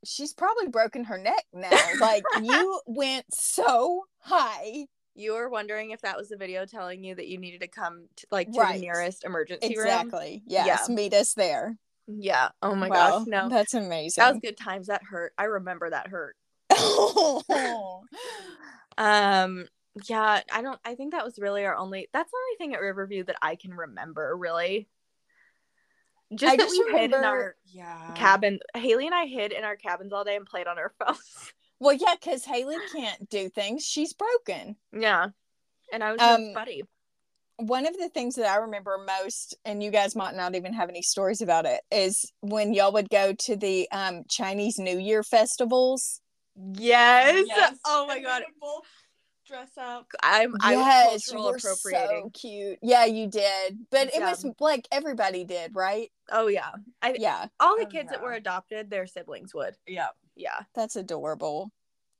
she's 0.05 0.33
probably 0.33 0.67
broken 0.67 1.05
her 1.05 1.17
neck 1.17 1.45
now. 1.53 1.69
Like 1.99 2.23
you 2.41 2.79
went 2.85 3.25
so 3.33 4.03
high. 4.19 4.85
You 5.15 5.33
were 5.33 5.49
wondering 5.49 5.91
if 5.91 6.01
that 6.01 6.17
was 6.17 6.29
the 6.29 6.37
video 6.37 6.65
telling 6.65 7.03
you 7.03 7.13
that 7.15 7.27
you 7.27 7.37
needed 7.37 7.61
to 7.61 7.67
come 7.67 8.07
to, 8.17 8.27
like 8.31 8.51
to 8.51 8.59
Right. 8.59 8.75
the 8.75 8.81
nearest 8.81 9.23
emergency 9.23 9.77
room. 9.77 9.85
Exactly. 9.85 10.43
Yes. 10.47 10.89
Meet 10.89 11.13
us 11.13 11.33
there. 11.35 11.77
Yeah. 12.07 12.49
Oh 12.61 12.75
my 12.75 12.89
Wow, 12.89 13.19
gosh. 13.19 13.27
No. 13.27 13.47
That's 13.49 13.73
amazing. 13.75 14.21
That 14.21 14.33
was 14.33 14.41
good 14.41 14.57
times. 14.57 14.87
That 14.87 15.03
hurt. 15.03 15.33
I 15.37 15.45
remember 15.45 15.89
that 15.89 16.07
hurt. 16.07 16.35
Um. 18.97 19.67
Yeah. 20.07 20.41
I 20.51 20.61
don't. 20.61 20.79
I 20.85 20.95
think 20.95 21.13
that 21.13 21.25
was 21.25 21.39
really 21.39 21.65
our 21.65 21.75
only. 21.75 22.09
That's 22.13 22.29
the 22.29 22.37
only 22.37 22.57
thing 22.57 22.73
at 22.75 22.81
Riverview 22.81 23.23
that 23.25 23.37
I 23.41 23.55
can 23.55 23.73
remember. 23.73 24.35
Really. 24.37 24.87
Just 26.35 26.53
I 26.53 26.57
that 26.57 26.63
just 26.63 26.81
we 26.85 26.91
hid 26.91 27.11
in 27.13 27.23
our 27.23 27.55
yeah. 27.65 28.11
cabin. 28.15 28.59
Hailee 28.75 29.05
and 29.05 29.13
I 29.15 29.25
hid 29.25 29.51
in 29.51 29.63
our 29.63 29.75
cabins 29.75 30.13
all 30.13 30.23
day 30.23 30.35
and 30.35 30.45
played 30.45 30.67
on 30.67 30.77
our 30.79 30.93
phones. 30.99 31.53
Well, 31.83 31.93
yeah, 31.99 32.15
because 32.19 32.45
Hailee 32.45 32.77
can't 32.93 33.29
do 33.29 33.49
things. 33.49 33.83
She's 33.83 34.13
broken. 34.13 34.77
yeah. 34.97 35.27
And 35.91 36.03
I 36.03 36.13
was 36.13 36.21
her 36.21 36.35
Um, 36.35 36.53
buddy. 36.53 36.83
one 37.57 37.85
of 37.85 37.95
the 37.97 38.07
things 38.09 38.35
that 38.35 38.47
I 38.47 38.55
remember 38.55 38.97
most, 39.05 39.55
and 39.65 39.83
you 39.83 39.91
guys 39.91 40.15
might 40.15 40.33
not 40.33 40.55
even 40.55 40.73
have 40.73 40.87
any 40.89 41.01
stories 41.01 41.41
about 41.41 41.65
it, 41.65 41.81
is 41.91 42.31
when 42.39 42.73
y'all 42.73 42.93
would 42.93 43.09
go 43.09 43.33
to 43.33 43.55
the 43.57 43.87
um, 43.91 44.23
Chinese 44.29 44.79
New 44.79 44.97
Year 44.97 45.23
festivals. 45.23 46.21
Yes. 46.55 47.45
Yes. 47.47 47.77
Oh 47.85 48.05
my 48.07 48.19
god. 48.19 48.43
both 48.61 48.85
dress 49.45 49.71
up. 49.77 50.07
I'm. 50.23 50.55
I 50.61 50.71
yes, 50.71 51.11
was 51.11 51.27
you 51.27 51.33
cultural 51.33 51.51
were 51.51 51.59
so 51.59 52.31
cute. 52.33 52.79
Yeah, 52.81 53.05
you 53.05 53.27
did, 53.27 53.77
but 53.91 54.07
it 54.13 54.21
was 54.21 54.45
like 54.59 54.87
everybody 54.91 55.43
did, 55.43 55.75
right? 55.75 56.09
Oh 56.31 56.47
yeah. 56.47 56.71
I. 57.01 57.15
Yeah, 57.19 57.47
All 57.59 57.75
the 57.77 57.83
Oh, 57.83 57.89
kids 57.89 58.09
that 58.11 58.21
were 58.21 58.33
adopted, 58.33 58.89
their 58.89 59.05
siblings 59.05 59.53
would. 59.53 59.75
Yeah. 59.85 60.07
Yeah. 60.35 60.61
that's 60.73 60.95
adorable. 60.95 61.71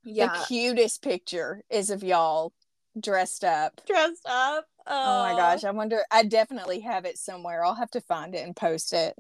Yeah. 0.04 0.28
The 0.28 0.46
cutest 0.48 1.02
picture 1.02 1.64
is 1.70 1.90
of 1.90 2.04
y'all 2.04 2.54
dressed 3.00 3.44
up. 3.44 3.82
Dressed 3.88 4.26
up. 4.28 4.66
Oh 4.86 5.24
my 5.24 5.32
gosh, 5.38 5.64
I 5.64 5.72
wonder. 5.72 6.02
I 6.12 6.24
definitely 6.24 6.82
have 6.82 7.06
it 7.06 7.18
somewhere. 7.18 7.64
I'll 7.64 7.76
have 7.76 7.92
to 7.92 8.02
find 8.02 8.36
it 8.36 8.46
and 8.46 8.56
post 8.56 8.92
it. 8.94 9.16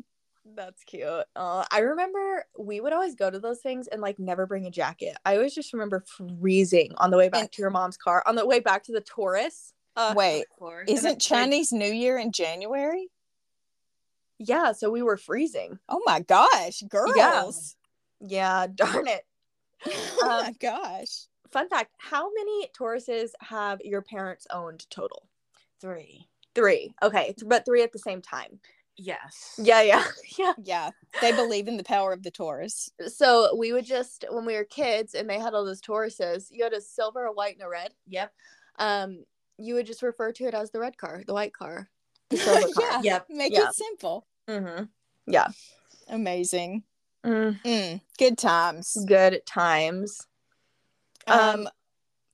That's 0.55 0.83
cute. 0.83 1.07
Uh, 1.37 1.63
I 1.71 1.79
remember 1.79 2.45
we 2.59 2.81
would 2.81 2.91
always 2.91 3.15
go 3.15 3.29
to 3.31 3.39
those 3.39 3.61
things 3.61 3.87
and 3.87 4.01
like 4.01 4.19
never 4.19 4.45
bring 4.45 4.65
a 4.65 4.71
jacket. 4.71 5.15
I 5.25 5.37
always 5.37 5.55
just 5.55 5.71
remember 5.71 6.03
freezing 6.05 6.91
on 6.97 7.11
the 7.11 7.17
way 7.17 7.29
back 7.29 7.41
And- 7.43 7.51
to 7.53 7.61
your 7.61 7.71
mom's 7.71 7.95
car, 7.95 8.21
on 8.27 8.35
the 8.35 8.45
way 8.45 8.59
back 8.59 8.83
to 8.83 8.91
the 8.91 8.99
Taurus. 9.01 9.73
Uh, 9.95 10.13
Wait, 10.17 10.45
isn't 10.87 11.21
Chinese 11.21 11.71
New 11.71 11.91
Year 11.91 12.17
in 12.17 12.31
January? 12.33 13.09
yeah, 14.39 14.73
so 14.73 14.89
we 14.89 15.01
were 15.01 15.17
freezing. 15.17 15.79
Oh 15.87 16.01
my 16.05 16.19
gosh, 16.19 16.81
girls. 16.89 17.75
Yeah, 18.25 18.67
darn 18.75 19.07
it. 19.07 19.25
oh 19.87 20.19
Um, 20.23 20.27
my 20.45 20.53
gosh. 20.59 21.27
Fun 21.51 21.69
fact 21.69 21.91
how 21.99 22.31
many 22.33 22.67
Tauruses 22.77 23.31
have 23.41 23.79
your 23.81 24.01
parents 24.01 24.47
owned 24.51 24.89
total? 24.89 25.27
three? 25.79 26.27
Three. 26.55 26.93
Okay, 27.01 27.35
but 27.45 27.65
three 27.65 27.83
at 27.83 27.91
the 27.91 27.99
same 27.99 28.21
time. 28.21 28.59
Yes. 28.95 29.59
Yeah, 29.61 29.81
yeah, 29.81 30.03
yeah. 30.39 30.53
Yeah, 30.63 30.89
they 31.19 31.31
believe 31.31 31.67
in 31.67 31.77
the 31.77 31.83
power 31.83 32.13
of 32.13 32.23
the 32.23 32.31
Taurus. 32.31 32.89
So 33.07 33.55
we 33.55 33.73
would 33.73 33.85
just, 33.85 34.23
when 34.29 34.45
we 34.45 34.55
were 34.55 34.63
kids 34.63 35.13
and 35.15 35.29
they 35.29 35.39
had 35.39 35.53
all 35.53 35.65
those 35.65 35.81
Tauruses, 35.81 36.47
you 36.51 36.63
had 36.63 36.73
a 36.73 36.79
silver, 36.81 37.25
a 37.25 37.33
white, 37.33 37.55
and 37.55 37.63
a 37.65 37.69
red. 37.69 37.93
Yep. 38.07 38.31
Um, 38.79 39.23
you 39.57 39.73
would 39.75 39.85
just 39.87 40.01
refer 40.03 40.31
to 40.31 40.45
it 40.45 40.53
as 40.53 40.71
the 40.71 40.79
red 40.79 40.95
car, 40.97 41.23
the 41.25 41.33
white 41.33 41.53
car, 41.53 41.89
the 42.29 42.37
silver 42.37 42.61
car. 42.73 42.83
yeah, 42.83 43.01
Yep. 43.03 43.25
make 43.29 43.53
Yeah. 43.53 43.67
it 43.69 43.75
simple. 43.75 44.25
Mm-hmm. 44.47 44.83
Yeah. 45.27 45.47
Amazing. 46.07 46.83
Mm, 47.25 47.59
Mm, 47.63 48.01
good 48.17 48.37
times. 48.37 48.97
good 49.07 49.45
times. 49.45 50.27
Um, 51.27 51.39
Um, 51.39 51.69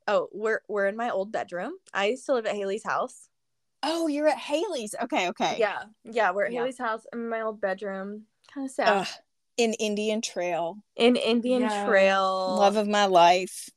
oh, 0.07 0.29
we're 0.31 0.61
we're 0.67 0.87
in 0.87 0.95
my 0.95 1.09
old 1.11 1.31
bedroom. 1.31 1.73
I 1.93 2.07
used 2.07 2.25
to 2.25 2.33
live 2.33 2.45
at 2.45 2.55
Hailee's 2.55 2.83
house. 2.83 3.29
oh, 3.83 4.07
you're 4.07 4.27
at 4.27 4.37
Hailee's. 4.37 4.93
Okay, 5.03 5.29
okay. 5.29 5.57
Yeah, 5.59 5.83
yeah, 6.03 6.31
we're 6.31 6.45
at 6.45 6.51
Yeah. 6.53 6.63
Hailee's 6.63 6.77
house 6.79 7.05
in 7.13 7.29
my 7.29 7.41
old 7.41 7.61
bedroom. 7.61 8.25
Kind 8.53 8.65
of 8.65 8.71
sad. 8.71 8.87
Ugh, 9.01 9.07
in 9.57 9.73
Indian 9.75 10.21
Trail, 10.21 10.77
in 10.95 11.15
Indian 11.15 11.61
Yes. 11.61 11.85
Trail. 11.85 12.55
love 12.57 12.75
of 12.75 12.87
my 12.87 13.05
life. 13.05 13.69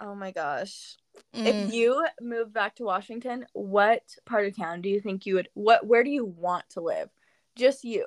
Oh 0.00 0.14
my 0.14 0.30
gosh. 0.30 0.96
Mm. 1.34 1.46
If 1.68 1.74
you 1.74 2.06
moved 2.20 2.52
back 2.52 2.76
to 2.76 2.84
Washington, 2.84 3.46
what 3.52 4.02
part 4.24 4.46
of 4.46 4.56
town 4.56 4.80
do 4.80 4.88
you 4.88 5.00
think 5.00 5.26
you 5.26 5.34
would 5.34 5.48
what 5.54 5.86
where 5.86 6.02
do 6.04 6.10
you 6.10 6.24
want 6.24 6.68
to 6.70 6.80
live? 6.80 7.10
Just 7.56 7.84
you. 7.84 8.06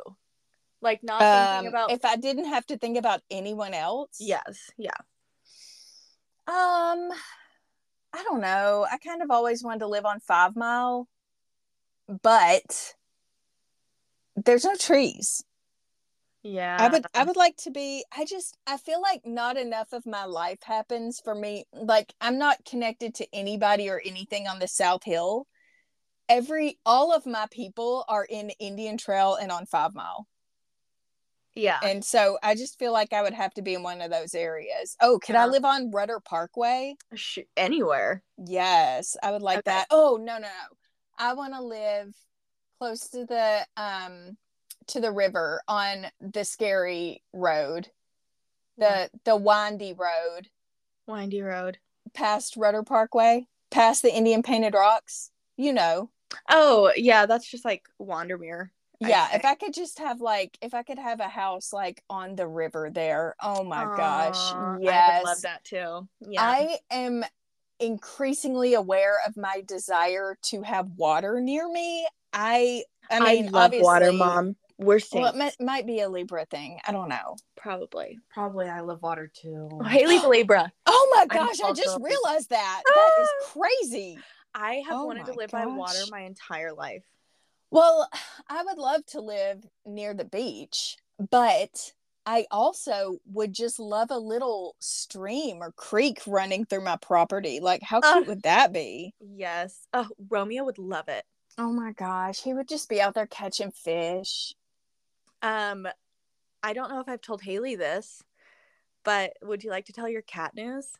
Like 0.85 1.03
not 1.03 1.19
thinking 1.19 1.67
Um, 1.67 1.73
about 1.73 1.91
if 1.91 2.05
I 2.05 2.15
didn't 2.15 2.45
have 2.45 2.63
to 2.67 2.77
think 2.77 2.95
about 2.95 3.21
anyone 3.31 3.73
else, 3.73 4.17
Yes, 4.19 4.69
yeah. 4.77 4.91
Um, 6.47 7.09
I 8.13 8.23
don't 8.23 8.39
know. 8.39 8.85
I 8.89 8.99
kind 8.99 9.23
of 9.23 9.31
always 9.31 9.63
wanted 9.63 9.79
to 9.79 9.87
live 9.87 10.05
on 10.05 10.19
Five 10.19 10.55
Mile, 10.55 11.07
but 12.21 12.93
there's 14.35 14.63
no 14.63 14.75
trees. 14.75 15.43
Yeah. 16.43 16.77
I 16.79 16.89
would 16.89 17.05
I 17.15 17.23
would 17.23 17.35
like 17.35 17.57
to 17.63 17.71
be 17.71 18.05
I 18.15 18.23
just 18.25 18.55
I 18.67 18.77
feel 18.77 19.01
like 19.01 19.21
not 19.25 19.57
enough 19.57 19.91
of 19.91 20.05
my 20.05 20.25
life 20.25 20.59
happens 20.61 21.19
for 21.19 21.33
me. 21.33 21.65
Like 21.73 22.13
I'm 22.21 22.37
not 22.37 22.63
connected 22.63 23.15
to 23.15 23.27
anybody 23.33 23.89
or 23.89 23.99
anything 24.05 24.47
on 24.47 24.59
the 24.59 24.67
South 24.67 25.03
Hill. 25.03 25.47
Every 26.29 26.77
all 26.85 27.11
of 27.11 27.25
my 27.25 27.47
people 27.49 28.05
are 28.07 28.25
in 28.25 28.51
Indian 28.59 28.97
Trail 28.99 29.33
and 29.33 29.51
on 29.51 29.65
Five 29.65 29.95
Mile. 29.95 30.27
Yeah. 31.55 31.79
And 31.81 32.03
so 32.03 32.37
I 32.43 32.55
just 32.55 32.77
feel 32.77 32.91
like 32.91 33.13
I 33.13 33.21
would 33.21 33.33
have 33.33 33.53
to 33.53 33.61
be 33.61 33.73
in 33.73 33.83
one 33.83 34.01
of 34.01 34.11
those 34.11 34.35
areas. 34.35 34.97
Oh, 35.01 35.19
could 35.19 35.35
I 35.35 35.45
live 35.45 35.63
on 35.65 35.89
Rutter 35.91 36.19
Parkway? 36.19 36.95
Sh- 37.13 37.39
anywhere. 37.55 38.23
Yes, 38.37 39.15
I 39.23 39.31
would 39.31 39.41
like 39.41 39.59
Okay. 39.59 39.71
that. 39.71 39.87
Oh, 39.89 40.17
no, 40.21 40.33
no, 40.33 40.39
no. 40.41 40.75
I 41.17 41.33
want 41.33 41.53
to 41.53 41.61
live 41.61 42.13
close 42.77 43.07
to 43.09 43.25
the 43.25 43.65
um 43.77 44.37
to 44.87 44.99
the 44.99 45.11
river 45.11 45.61
on 45.67 46.07
the 46.19 46.43
scary 46.43 47.23
road. 47.31 47.87
The 48.77 49.09
the 49.23 49.37
windy 49.37 49.93
road 49.93 50.49
Windy 51.07 51.41
Road. 51.41 51.77
past 52.13 52.57
Rutter 52.57 52.83
Parkway, 52.83 53.47
past 53.71 54.01
the 54.01 54.13
Indian 54.13 54.43
Painted 54.43 54.73
Rocks. 54.73 55.31
You 55.55 55.71
know. 55.71 56.09
Oh, 56.49 56.91
yeah, 56.97 57.25
that's 57.27 57.49
just 57.49 57.63
like 57.63 57.83
Wandermere. 58.01 58.71
I'd 59.03 59.09
yeah, 59.09 59.27
say. 59.29 59.35
if 59.37 59.45
I 59.45 59.55
could 59.55 59.73
just 59.73 59.99
have 59.99 60.21
like 60.21 60.57
if 60.61 60.73
I 60.73 60.83
could 60.83 60.99
have 60.99 61.19
a 61.19 61.27
house 61.27 61.73
like 61.73 62.01
on 62.09 62.35
the 62.35 62.47
river 62.47 62.89
there. 62.91 63.35
Oh 63.41 63.63
my 63.63 63.83
gosh. 63.83 64.35
Aw, 64.35 64.77
Yes. 64.79 65.11
I 65.11 65.17
would 65.19 65.25
love 65.27 65.41
that 65.43 65.63
too. 65.63 66.07
Yeah. 66.21 66.41
I 66.41 66.77
am 66.91 67.23
increasingly 67.79 68.73
aware 68.73 69.17
of 69.27 69.35
my 69.37 69.61
desire 69.67 70.37
to 70.43 70.61
have 70.61 70.89
water 70.95 71.39
near 71.41 71.69
me. 71.69 72.07
I 72.33 72.83
I 73.09 73.19
mean, 73.19 73.51
love 73.51 73.73
water, 73.75 74.11
mom. 74.11 74.55
We're 74.77 74.99
saying 74.99 75.23
Well, 75.23 75.33
it 75.33 75.37
might, 75.37 75.55
might 75.61 75.85
be 75.87 76.01
a 76.01 76.09
Libra 76.09 76.45
thing. 76.45 76.79
I 76.85 76.91
don't 76.91 77.07
know. 77.07 77.37
probably. 77.55 78.19
Probably 78.33 78.67
I 78.67 78.81
love 78.81 79.01
water 79.01 79.31
too. 79.33 79.69
Oh, 79.71 79.79
Hailee's 79.83 80.23
a 80.23 80.27
Libra. 80.29 80.71
Oh 80.87 81.11
my 81.15 81.21
I'm 81.21 81.45
gosh, 81.45 81.61
I 81.61 81.71
just 81.73 81.97
realized 82.01 82.49
that. 82.49 82.81
That 82.85 83.11
is 83.21 83.29
Ah. 83.29 83.45
crazy. 83.53 84.19
I 84.53 84.75
have 84.87 84.97
Oh 84.99 85.05
wanted 85.05 85.25
to 85.25 85.31
my 85.31 85.35
live 85.37 85.51
by 85.51 85.65
water 85.65 85.99
my 86.11 86.21
entire 86.21 86.73
life. 86.73 87.03
Well, 87.71 88.09
I 88.49 88.63
would 88.63 88.77
love 88.77 89.05
to 89.07 89.21
live 89.21 89.65
near 89.85 90.13
the 90.13 90.25
beach, 90.25 90.97
but 91.31 91.93
I 92.25 92.45
also 92.49 93.17
would 93.25 93.53
just 93.53 93.79
love 93.79 94.09
a 94.11 94.17
little 94.17 94.75
stream 94.79 95.57
or 95.61 95.71
creek 95.73 96.21
running 96.25 96.65
through 96.65 96.83
my 96.83 96.97
property. 96.97 97.59
Like, 97.59 97.83
how 97.83 98.01
Ah. 98.03 98.13
cute 98.15 98.27
would 98.27 98.43
that 98.43 98.73
be? 98.73 99.13
Yes. 99.19 99.87
Oh, 99.93 100.07
Romeo 100.29 100.63
would 100.63 100.77
love 100.79 101.07
it. 101.07 101.25
Oh 101.57 101.71
my 101.71 101.93
gosh, 101.93 102.41
he 102.41 102.53
would 102.53 102.67
just 102.67 102.89
be 102.89 102.99
out 103.01 103.13
there 103.13 103.27
catching 103.27 103.71
fish. 103.71 104.53
Um, 105.41 105.87
I 106.63 106.73
don't 106.73 106.89
know 106.89 106.99
if 106.99 107.07
I've 107.07 107.21
told 107.21 107.43
Hailee 107.43 107.77
this, 107.77 108.23
but 109.03 109.33
would 109.41 109.63
you 109.63 109.69
like 109.69 109.85
to 109.85 109.93
tell 109.93 110.09
your 110.09 110.23
cat 110.23 110.53
news? 110.55 110.91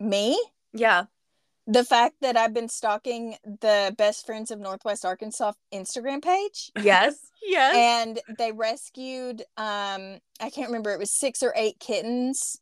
Me? 0.00 0.38
Yeah. 0.72 1.04
The 1.66 1.84
fact 1.84 2.16
that 2.22 2.36
I've 2.36 2.54
been 2.54 2.68
stalking 2.68 3.36
the 3.44 3.94
Best 3.96 4.26
Friends 4.26 4.50
of 4.50 4.58
Northwest 4.58 5.04
Arkansas 5.04 5.52
Instagram 5.72 6.22
page. 6.22 6.70
Yes. 6.80 7.16
Yes. 7.44 7.74
and 7.74 8.20
they 8.38 8.52
rescued 8.52 9.42
um 9.56 10.18
i 10.40 10.48
can't 10.48 10.68
remember 10.68 10.92
it 10.92 10.98
was 10.98 11.10
six 11.10 11.42
or 11.42 11.52
eight 11.56 11.80
kittens 11.80 12.60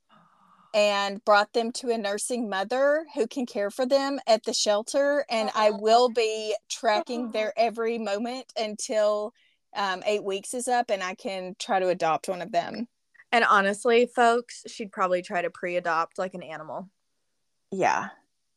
and 0.73 1.23
brought 1.25 1.53
them 1.53 1.71
to 1.73 1.91
a 1.91 1.99
nursing 1.99 2.49
mother 2.49 3.05
who 3.15 3.27
can 3.27 3.45
care 3.45 3.71
for 3.71 3.85
them 3.85 4.19
at 4.27 4.43
the 4.45 4.55
shelter 4.55 5.27
and 5.29 5.51
i 5.55 5.71
will 5.71 6.09
be 6.09 6.57
tracking 6.71 7.31
their 7.33 7.53
every 7.59 7.99
moment 7.99 8.47
until 8.59 9.35
um, 9.77 10.03
eight 10.07 10.25
weeks 10.25 10.55
is 10.55 10.67
up 10.67 10.91
and 10.91 11.03
i 11.03 11.15
can 11.15 11.55
try 11.59 11.79
to 11.79 11.89
adopt 11.89 12.29
one 12.29 12.41
of 12.41 12.51
them 12.51 12.89
and 13.33 13.45
honestly, 13.45 14.07
folks, 14.07 14.65
she'd 14.67 14.91
probably 14.91 15.23
try 15.23 15.41
to 15.43 15.51
pre-adopt 15.51 16.19
like 16.19 16.35
an 16.35 16.43
animal. 16.43 16.89
yeah 17.71 18.09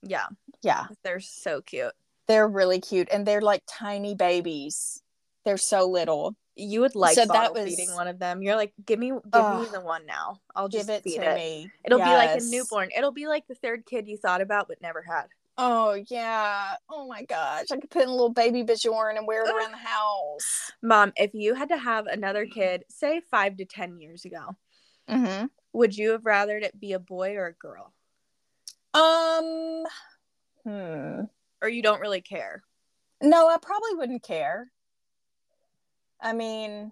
Yeah. 0.04 0.28
yeah 0.62 0.86
They're 1.04 1.20
so 1.20 1.62
cute. 1.62 1.94
they're 2.28 2.48
really 2.48 2.80
cute 2.80 3.08
and 3.12 3.26
they're 3.26 3.42
like 3.42 3.64
tiny 3.68 4.16
babies 4.16 5.02
they're 5.46 5.58
so 5.58 5.86
little 5.90 6.36
You 6.56 6.82
would 6.82 6.96
like 6.96 7.16
So 7.16 7.26
that 7.26 7.54
was- 7.54 7.66
feeding 7.66 7.94
one 7.96 8.08
of 8.08 8.20
them. 8.20 8.42
You're 8.44 8.56
like, 8.56 8.74
give 8.86 9.00
me, 9.00 9.08
give 9.10 9.60
me 9.60 9.66
the 9.74 9.82
one 9.82 10.06
now. 10.06 10.40
I'll 10.56 10.70
just 10.70 10.88
give 10.88 10.96
it 10.98 11.04
feed 11.04 11.18
to 11.18 11.32
it. 11.32 11.36
me 11.36 11.72
It'll 11.84 11.98
be 12.00 12.06
like 12.06 12.40
a 12.40 12.44
newborn. 12.46 12.90
It'll 12.96 13.12
be 13.12 13.28
like 13.28 13.48
the 13.48 13.56
third 13.56 13.86
kid 13.86 14.08
you 14.08 14.18
thought 14.18 14.40
about 14.42 14.68
but 14.68 14.82
never 14.82 15.02
had. 15.02 15.26
Oh 15.58 15.94
yeah. 16.10 16.76
Oh 16.90 17.08
my 17.08 17.24
gosh. 17.24 17.66
I 17.72 17.78
could 17.78 17.90
put 17.90 18.04
in 18.04 18.08
a 18.08 18.12
little 18.12 18.30
baby 18.34 18.64
Björn 18.64 19.18
and 19.18 19.26
wear 19.28 19.44
it 19.44 19.50
around 19.50 19.72
the 19.72 19.78
house. 19.78 20.72
Mom, 20.82 21.12
if 21.18 21.32
you 21.34 21.56
had 21.56 21.70
to 21.70 21.78
have 21.78 22.06
another 22.08 22.46
kid, 22.46 22.86
say 22.90 23.22
five 23.32 23.58
to 23.58 23.66
ten 23.66 24.00
years 24.00 24.24
ago, 24.26 24.56
Mm-hmm. 25.10 25.48
would 25.74 25.98
you 25.98 26.12
have 26.12 26.22
rathered 26.24 26.64
it 26.64 26.80
be 26.80 26.94
a 26.94 27.00
boy 27.00 27.36
or 27.36 27.48
a 27.48 27.54
girl? 27.54 27.94
Um 28.94 29.84
hmm. 30.64 31.22
Or 31.62 31.70
you 31.70 31.82
don't 31.82 32.02
really 32.02 32.22
care? 32.22 32.64
No, 33.22 33.48
I 33.48 33.58
probably 33.58 33.96
wouldn't 33.96 34.24
care. 34.24 34.70
I 36.22 36.34
mean, 36.34 36.92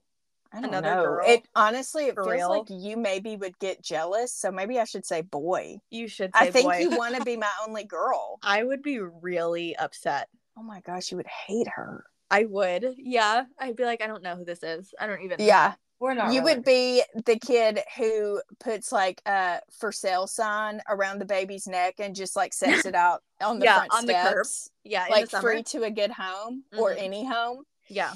I 0.53 0.61
don't 0.61 0.73
Another 0.73 0.95
know. 0.95 1.03
girl? 1.03 1.25
It 1.27 1.47
honestly 1.55 2.05
it 2.05 2.15
For 2.15 2.23
feels 2.23 2.33
real? 2.35 2.49
like 2.49 2.69
you 2.69 2.97
maybe 2.97 3.35
would 3.37 3.57
get 3.59 3.81
jealous, 3.81 4.33
so 4.33 4.51
maybe 4.51 4.79
I 4.79 4.83
should 4.85 5.05
say 5.05 5.21
boy. 5.21 5.77
You 5.89 6.07
should 6.07 6.33
say 6.35 6.47
I 6.47 6.51
think 6.51 6.65
boy. 6.65 6.77
you 6.79 6.89
want 6.91 7.15
to 7.15 7.21
be 7.25 7.37
my 7.37 7.51
only 7.67 7.83
girl. 7.85 8.39
I 8.43 8.63
would 8.63 8.81
be 8.81 8.99
really 8.99 9.75
upset. 9.75 10.27
Oh 10.57 10.63
my 10.63 10.81
gosh, 10.81 11.11
you 11.11 11.17
would 11.17 11.27
hate 11.27 11.67
her. 11.75 12.03
I 12.29 12.45
would. 12.45 12.95
Yeah. 12.97 13.45
I'd 13.59 13.75
be 13.75 13.83
like, 13.83 14.01
I 14.01 14.07
don't 14.07 14.23
know 14.23 14.35
who 14.35 14.45
this 14.45 14.63
is. 14.63 14.93
I 14.99 15.07
don't 15.07 15.21
even 15.21 15.37
Yeah. 15.39 15.73
We're 16.01 16.15
not 16.15 16.33
you 16.33 16.41
would 16.41 16.65
be 16.65 17.03
the 17.27 17.37
kid 17.37 17.79
who 17.95 18.41
puts 18.59 18.91
like 18.91 19.21
a 19.27 19.59
for 19.71 19.91
sale 19.91 20.25
sign 20.25 20.81
around 20.89 21.19
the 21.19 21.25
baby's 21.25 21.67
neck 21.67 21.95
and 21.99 22.15
just 22.15 22.35
like 22.35 22.53
sets 22.53 22.87
it 22.87 22.95
out 23.05 23.21
on 23.39 23.59
the 23.59 23.65
Yeah, 23.65 23.75
front 23.77 23.93
on 23.93 24.05
the 24.07 24.13
curb. 24.13 24.45
steps. 24.47 24.69
Yeah, 24.83 25.05
like 25.11 25.29
free 25.29 25.61
to 25.61 25.83
a 25.83 25.91
good 25.91 26.09
home 26.09 26.63
or 26.75 26.89
Mhm. 26.95 26.97
any 27.03 27.23
home. 27.25 27.65
Yeah. 27.87 28.13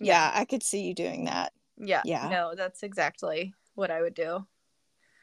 Yeah, 0.00 0.32
I 0.34 0.46
could 0.46 0.64
see 0.64 0.80
you 0.82 0.94
doing 0.94 1.26
that. 1.26 1.52
Yeah. 1.76 2.02
Yeah. 2.04 2.28
No, 2.28 2.54
that's 2.56 2.82
exactly 2.82 3.54
what 3.76 3.92
I 3.92 4.02
would 4.02 4.14
do. 4.14 4.44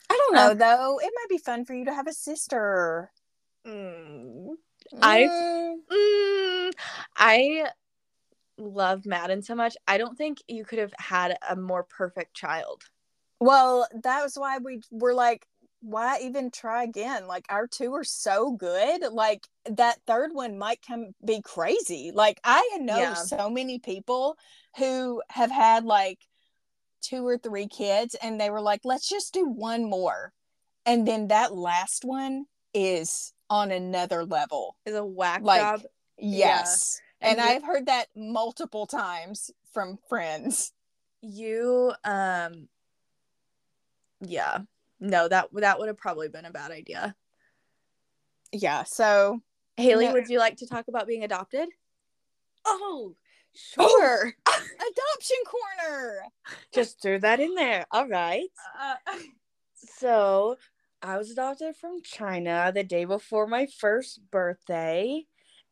I 0.09 0.13
don't 0.17 0.35
know 0.35 0.51
Uh, 0.51 0.53
though. 0.53 0.99
It 0.99 1.11
might 1.13 1.29
be 1.29 1.37
fun 1.37 1.65
for 1.65 1.73
you 1.73 1.83
to 1.83 1.93
have 1.93 2.07
a 2.07 2.13
sister. 2.13 3.11
Mm. 3.67 4.53
I- 5.01 5.23
Mm, 5.23 5.75
Mm, 5.91 6.71
I 7.17 7.71
love 8.57 9.05
Madden 9.05 9.41
so 9.41 9.55
much. 9.55 9.75
I 9.87 9.97
don't 9.97 10.17
think 10.17 10.39
you 10.47 10.65
could 10.65 10.79
have 10.79 10.93
had 10.97 11.37
a 11.47 11.55
more 11.55 11.83
perfect 11.83 12.35
child. 12.35 12.83
well, 13.39 13.87
that 14.03 14.23
was 14.23 14.35
why 14.35 14.57
we 14.59 14.81
were 14.91 15.13
like, 15.13 15.45
why 15.81 16.19
even 16.21 16.49
try 16.49 16.83
again? 16.83 17.27
Like 17.27 17.45
our 17.49 17.67
two 17.67 17.93
are 17.93 18.03
so 18.03 18.53
good. 18.53 19.01
Like 19.11 19.45
that 19.69 19.99
third 20.07 20.31
one 20.33 20.57
might 20.57 20.79
come 20.87 21.11
be 21.23 21.41
crazy. 21.43 22.11
Like 22.13 22.39
I 22.43 22.77
know 22.81 22.97
Yeah. 22.97 23.13
so 23.13 23.49
many 23.49 23.77
people 23.79 24.35
who 24.77 25.21
have 25.29 25.51
had 25.51 25.83
like 25.85 26.19
two 27.01 27.27
or 27.27 27.37
three 27.37 27.67
kids 27.67 28.15
and 28.23 28.41
they 28.41 28.49
were 28.49 28.61
like, 28.61 28.81
let's 28.83 29.07
just 29.07 29.31
do 29.33 29.47
one 29.47 29.87
more. 29.87 30.33
And 30.87 31.07
then 31.07 31.27
that 31.27 31.53
last 31.53 32.03
one 32.03 32.45
is 32.73 33.31
on 33.49 33.71
another 33.71 34.25
level. 34.25 34.77
Is 34.87 34.95
a 34.95 35.05
whack 35.05 35.41
Like, 35.43 35.61
job. 35.61 35.81
Yes. 36.17 36.99
And 37.25 37.39
And 37.39 37.49
you- 37.49 37.55
I've 37.55 37.63
heard 37.63 37.85
that 37.87 38.07
multiple 38.15 38.85
times 38.87 39.51
from 39.73 39.97
friends. 40.09 40.71
You 41.21 41.93
um 42.03 42.69
yeah. 44.21 44.59
No, 44.99 45.27
that 45.27 45.49
that 45.53 45.79
would 45.79 45.87
have 45.87 45.97
probably 45.97 46.29
been 46.29 46.45
a 46.45 46.51
bad 46.51 46.71
idea. 46.71 47.15
Yeah. 48.51 48.83
So 48.83 49.41
Hailee, 49.77 50.05
No. 50.07 50.13
would 50.13 50.29
you 50.29 50.39
like 50.39 50.57
to 50.57 50.67
talk 50.67 50.87
about 50.87 51.07
being 51.07 51.23
adopted? 51.23 51.67
Oh, 52.65 53.15
sure. 53.53 54.33
adoption 54.47 55.37
corner. 55.45 56.21
Just 56.73 57.01
threw 57.01 57.19
that 57.19 57.39
in 57.39 57.55
there. 57.55 57.85
All 57.91 58.07
right. 58.07 58.47
Uh, 58.79 58.95
So 59.97 60.55
I 61.03 61.17
was 61.17 61.29
adopted 61.29 61.75
from 61.75 62.01
China 62.01 62.71
the 62.73 62.83
day 62.83 63.05
before 63.05 63.45
my 63.45 63.67
first 63.67 64.19
birthday. 64.31 65.25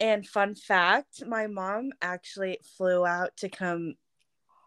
And 0.04 0.28
fun 0.28 0.54
fact, 0.54 1.26
my 1.26 1.48
mom 1.48 1.92
actually 2.02 2.58
flew 2.78 3.06
out 3.06 3.38
to 3.38 3.48
come 3.48 3.96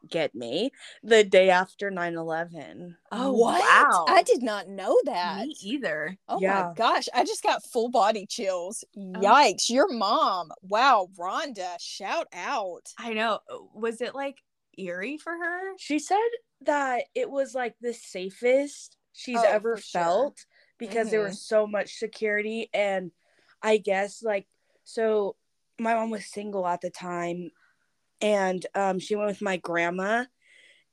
get 0.08 0.34
me 0.34 0.70
the 1.02 1.24
day 1.24 1.50
after 1.50 1.90
9-11. 1.90 2.94
oh 3.12 3.32
what? 3.32 3.60
wow. 3.60 4.06
I 4.08 4.22
did 4.22 4.42
not 4.42 4.66
know 4.66 4.98
that. 5.04 5.44
Me 5.46 5.54
either. 5.60 6.16
Oh 6.26 6.40
Yeah. 6.40 6.68
my 6.68 6.74
gosh, 6.74 7.06
I 7.12 7.24
just 7.24 7.42
got 7.42 7.62
full 7.64 7.90
body 7.90 8.24
chills. 8.24 8.82
Oh. 8.96 9.20
Yikes, 9.20 9.68
your 9.68 9.92
mom. 9.92 10.52
Wow, 10.62 11.08
Rhonda, 11.18 11.76
shout 11.80 12.28
out. 12.32 12.94
I 12.98 13.12
know. 13.12 13.40
Was 13.74 14.00
it 14.00 14.14
like 14.14 14.38
eerie 14.78 15.18
for 15.18 15.32
her? 15.34 15.72
She 15.76 15.98
said 15.98 16.16
that 16.62 17.04
it 17.14 17.30
was 17.30 17.54
like 17.54 17.74
the 17.82 17.92
safest 17.92 18.96
she's 19.12 19.40
Oh, 19.40 19.46
ever 19.46 19.76
for 19.76 19.82
sure. 19.82 20.00
felt 20.00 20.46
because 20.78 21.10
there 21.10 21.20
Mhm. 21.20 21.28
was 21.28 21.42
so 21.42 21.66
much 21.66 21.98
security 21.98 22.70
and 22.72 23.10
I 23.60 23.76
guess 23.76 24.22
like 24.22 24.46
so 24.86 25.34
my 25.78 25.94
mom 25.94 26.10
was 26.10 26.24
single 26.24 26.66
at 26.66 26.80
the 26.80 26.88
time 26.88 27.50
and 28.22 28.64
um 28.74 28.98
she 28.98 29.14
went 29.14 29.28
with 29.28 29.42
my 29.42 29.58
grandma 29.58 30.24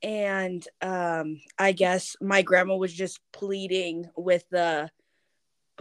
and 0.01 0.67
um 0.81 1.39
I 1.57 1.71
guess 1.71 2.17
my 2.19 2.41
grandma 2.41 2.75
was 2.75 2.91
just 2.91 3.19
pleading 3.31 4.09
with 4.17 4.43
the 4.49 4.89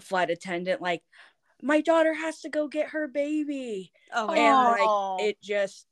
flight 0.01 0.31
attendant 0.31 0.81
like 0.81 1.03
my 1.63 1.81
daughter 1.81 2.13
has 2.13 2.41
to 2.41 2.49
go 2.49 2.69
get 2.69 2.91
her 2.91 3.09
baby 3.09 3.93
Oh, 4.15 4.31
and 4.31 5.19
like 5.19 5.27
it 5.27 5.43
just 5.43 5.87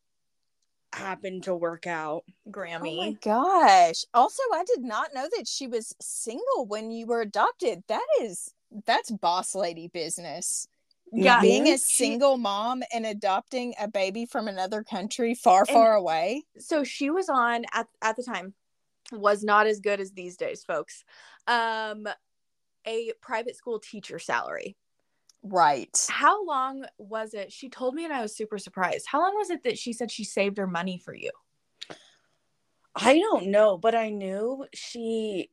happened 0.93 1.45
to 1.45 1.55
work 1.55 1.87
out 1.87 2.25
Grammy. 2.49 2.81
Oh 2.81 2.97
my 2.97 3.13
Grammy. 3.13 3.21
gosh. 3.23 4.05
Also, 4.13 4.43
I 4.53 4.65
did 4.65 4.85
not 4.85 5.15
know 5.15 5.29
that 5.37 5.47
she 5.47 5.67
was 5.67 5.95
single 6.01 6.67
when 6.67 6.91
you 6.91 7.07
were 7.07 7.21
adopted. 7.21 7.83
That 7.89 8.07
is 8.21 8.53
that's 8.87 9.11
boss 9.11 9.55
lady 9.55 9.89
business. 9.89 10.69
Yeah. 11.13 11.41
Being 11.41 11.69
a 11.69 11.79
single 11.79 12.37
mom 12.39 12.83
and 12.93 13.05
adopting 13.05 13.75
a 13.81 13.89
baby 13.89 14.27
from 14.27 14.49
another 14.49 14.83
country 14.85 15.35
far, 15.35 15.61
And- 15.61 15.69
far 15.69 15.95
away. 15.95 16.45
so 16.59 16.85
she 16.85 17.11
was 17.11 17.29
on 17.29 17.65
at 17.73 17.89
at 18.03 18.17
the 18.17 18.23
time 18.23 18.55
was 19.13 19.43
not 19.43 19.67
as 19.67 19.81
good 19.81 20.01
as 20.01 20.13
these 20.13 20.37
days, 20.37 20.63
folks. 20.65 21.05
Um 21.47 22.07
a 22.87 23.13
private 23.21 23.57
school 23.57 23.79
teacher 23.81 24.19
salary. 24.19 24.77
Right. 25.43 26.07
How 26.11 26.45
long 26.45 26.85
was 26.99 27.35
it? 27.35 27.51
She 27.53 27.69
told 27.71 27.95
me 27.95 28.05
and 28.05 28.13
I 28.13 28.21
was 28.23 28.35
super 28.37 28.59
surprised. 28.59 29.07
How 29.07 29.21
long 29.21 29.35
was 29.35 29.51
it 29.51 29.65
that 29.65 29.79
she 29.79 29.93
said 29.93 30.11
she 30.11 30.25
saved 30.25 30.59
her 30.59 30.67
money 30.67 30.99
for 30.99 31.15
you? 31.15 31.31
I 32.95 33.19
don't 33.19 33.47
know, 33.49 33.79
but 33.79 33.95
I 33.95 34.11
knew 34.11 34.67
she 34.75 35.51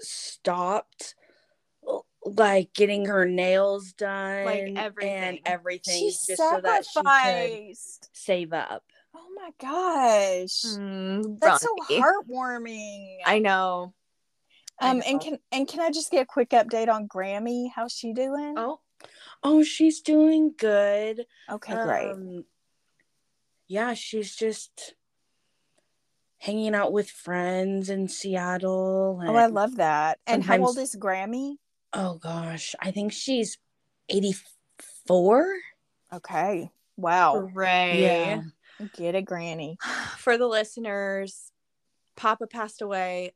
stopped 0.00 1.14
like 2.36 2.72
getting 2.74 3.06
her 3.06 3.24
nails 3.26 3.92
done 3.92 4.44
like 4.44 4.72
everything. 4.76 5.12
and 5.12 5.38
everything 5.46 5.98
She 5.98 6.10
just 6.10 6.36
so 6.36 6.60
that 6.62 6.84
she 6.84 7.02
could 7.02 8.06
save 8.12 8.52
up. 8.52 8.84
Oh 9.14 9.26
my 9.34 9.50
gosh. 9.60 10.62
Mm, 10.64 11.40
That's 11.40 11.62
so 11.62 11.74
heartwarming. 11.90 13.18
I 13.24 13.38
know. 13.38 13.94
I 14.80 14.90
um 14.90 15.02
and 15.06 15.20
can 15.20 15.38
and 15.50 15.66
can 15.66 15.80
I 15.80 15.90
just 15.90 16.10
get 16.10 16.22
a 16.22 16.26
quick 16.26 16.50
update 16.50 16.88
on 16.88 17.08
Grammy? 17.08 17.70
How's 17.74 17.92
she 17.92 18.12
doing? 18.12 18.54
Oh, 18.56 18.80
Oh, 19.42 19.62
she's 19.62 20.00
doing 20.00 20.54
good. 20.56 21.24
okay, 21.50 21.76
great. 21.76 22.10
Um, 22.10 22.44
yeah, 23.68 23.94
she's 23.94 24.34
just 24.34 24.94
hanging 26.38 26.74
out 26.74 26.92
with 26.92 27.10
friends 27.10 27.90
in 27.90 28.08
Seattle. 28.08 29.20
Oh, 29.24 29.36
I 29.36 29.46
love 29.46 29.76
that. 29.76 30.18
And 30.26 30.42
how 30.42 30.58
old 30.58 30.78
is 30.78 30.96
Grammy? 30.96 31.56
Oh 31.92 32.14
gosh, 32.14 32.74
I 32.80 32.90
think 32.90 33.12
she's 33.12 33.58
84. 34.08 35.52
Okay. 36.12 36.70
Wow. 36.96 37.48
hooray. 37.54 38.02
Yeah. 38.02 38.40
Get 38.96 39.14
a 39.14 39.22
granny. 39.22 39.76
For 40.18 40.36
the 40.38 40.46
listeners, 40.46 41.52
Papa 42.16 42.46
passed 42.46 42.82
away 42.82 43.32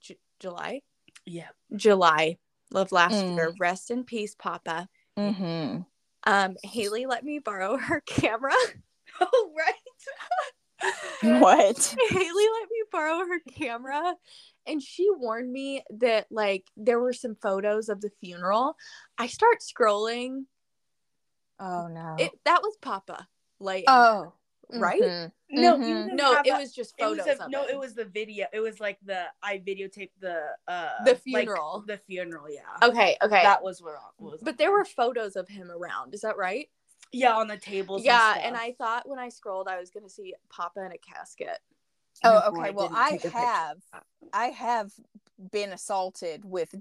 J- 0.00 0.18
July. 0.40 0.82
Yeah. 1.24 1.48
July 1.74 2.38
of 2.74 2.92
last 2.92 3.14
Mm. 3.14 3.34
year. 3.36 3.54
Rest 3.58 3.90
in 3.90 4.04
peace, 4.04 4.34
Papa. 4.34 4.88
Mm-hmm. 5.18 5.80
Um, 6.26 6.56
Hailee 6.64 7.06
let 7.06 7.24
me 7.24 7.38
borrow 7.38 7.76
her 7.76 8.00
camera. 8.06 8.52
Oh 9.20 9.52
right. 9.56 9.74
What? 11.40 11.76
Hailee 11.76 12.48
let 12.60 12.68
me 12.70 12.82
borrow 12.92 13.18
her 13.20 13.40
camera 13.56 14.14
and 14.66 14.82
she 14.82 15.08
warned 15.10 15.50
me 15.52 15.82
that 15.98 16.26
like 16.30 16.66
there 16.76 17.00
were 17.00 17.12
some 17.12 17.34
photos 17.40 17.88
of 17.88 18.00
the 18.00 18.10
funeral. 18.20 18.76
I 19.18 19.26
start 19.26 19.58
scrolling. 19.60 20.44
Oh 21.58 21.88
no. 21.88 22.16
It 22.18 22.32
that 22.44 22.60
was 22.62 22.76
Papa. 22.80 23.26
Like 23.60 23.84
oh. 23.88 24.32
right? 24.72 25.00
Mhm. 25.00 25.32
No, 25.50 25.76
Mhm. 25.76 26.12
No, 26.14 26.40
it 26.44 26.48
a- 26.52 26.58
was 26.58 26.74
just 26.74 26.94
It 26.98 27.04
was 27.04 27.18
photos 27.18 27.40
a, 27.40 27.44
of 27.44 27.50
no, 27.50 27.62
him. 27.62 27.70
it 27.70 27.78
was 27.78 27.94
the 27.94 28.04
video. 28.04 28.46
It 28.52 28.60
was 28.60 28.80
like 28.80 28.98
the 29.04 29.24
I 29.42 29.58
videotaped 29.58 30.10
the 30.20 30.42
uh 30.66 31.04
The 31.04 31.12
like, 31.12 31.22
funeral. 31.22 31.84
the 31.86 31.98
funeral, 31.98 32.50
yeah. 32.50 32.62
Okay, 32.82 33.16
okay. 33.22 33.42
That 33.42 33.62
was 33.62 33.80
what 33.80 33.94
was. 34.18 34.40
but 34.42 34.58
there 34.58 34.72
were 34.72 34.84
photos 34.84 35.36
of 35.36 35.48
him 35.48 35.70
around. 35.70 36.12
Is 36.14 36.22
that 36.22 36.36
right? 36.36 36.68
Yeah 37.14 37.34
on 37.36 37.48
the 37.48 37.56
tables. 37.56 38.04
yeah, 38.04 38.34
and, 38.36 38.46
and. 38.46 38.56
I 38.56 38.72
thought 38.72 39.08
when 39.08 39.18
I 39.18 39.28
scrolled 39.28 39.68
I 39.68 39.78
was 39.78 39.90
gonna 39.90 40.08
see 40.08 40.34
Papa 40.50 40.84
in 40.84 40.92
a 40.92 40.98
casket. 40.98 41.58
Oh, 42.22 42.30
No, 42.30 42.42
okay. 42.48 42.68
I 42.68 42.70
well, 42.70 42.88
didn't 42.88 42.98
I 42.98 43.10
take 43.10 43.20
a 43.20 43.28
picture. 43.28 43.38
have, 43.38 43.76
I 44.32 44.46
have 44.46 44.92
been 45.50 45.72
assaulted 45.72 46.44
with 46.44 46.74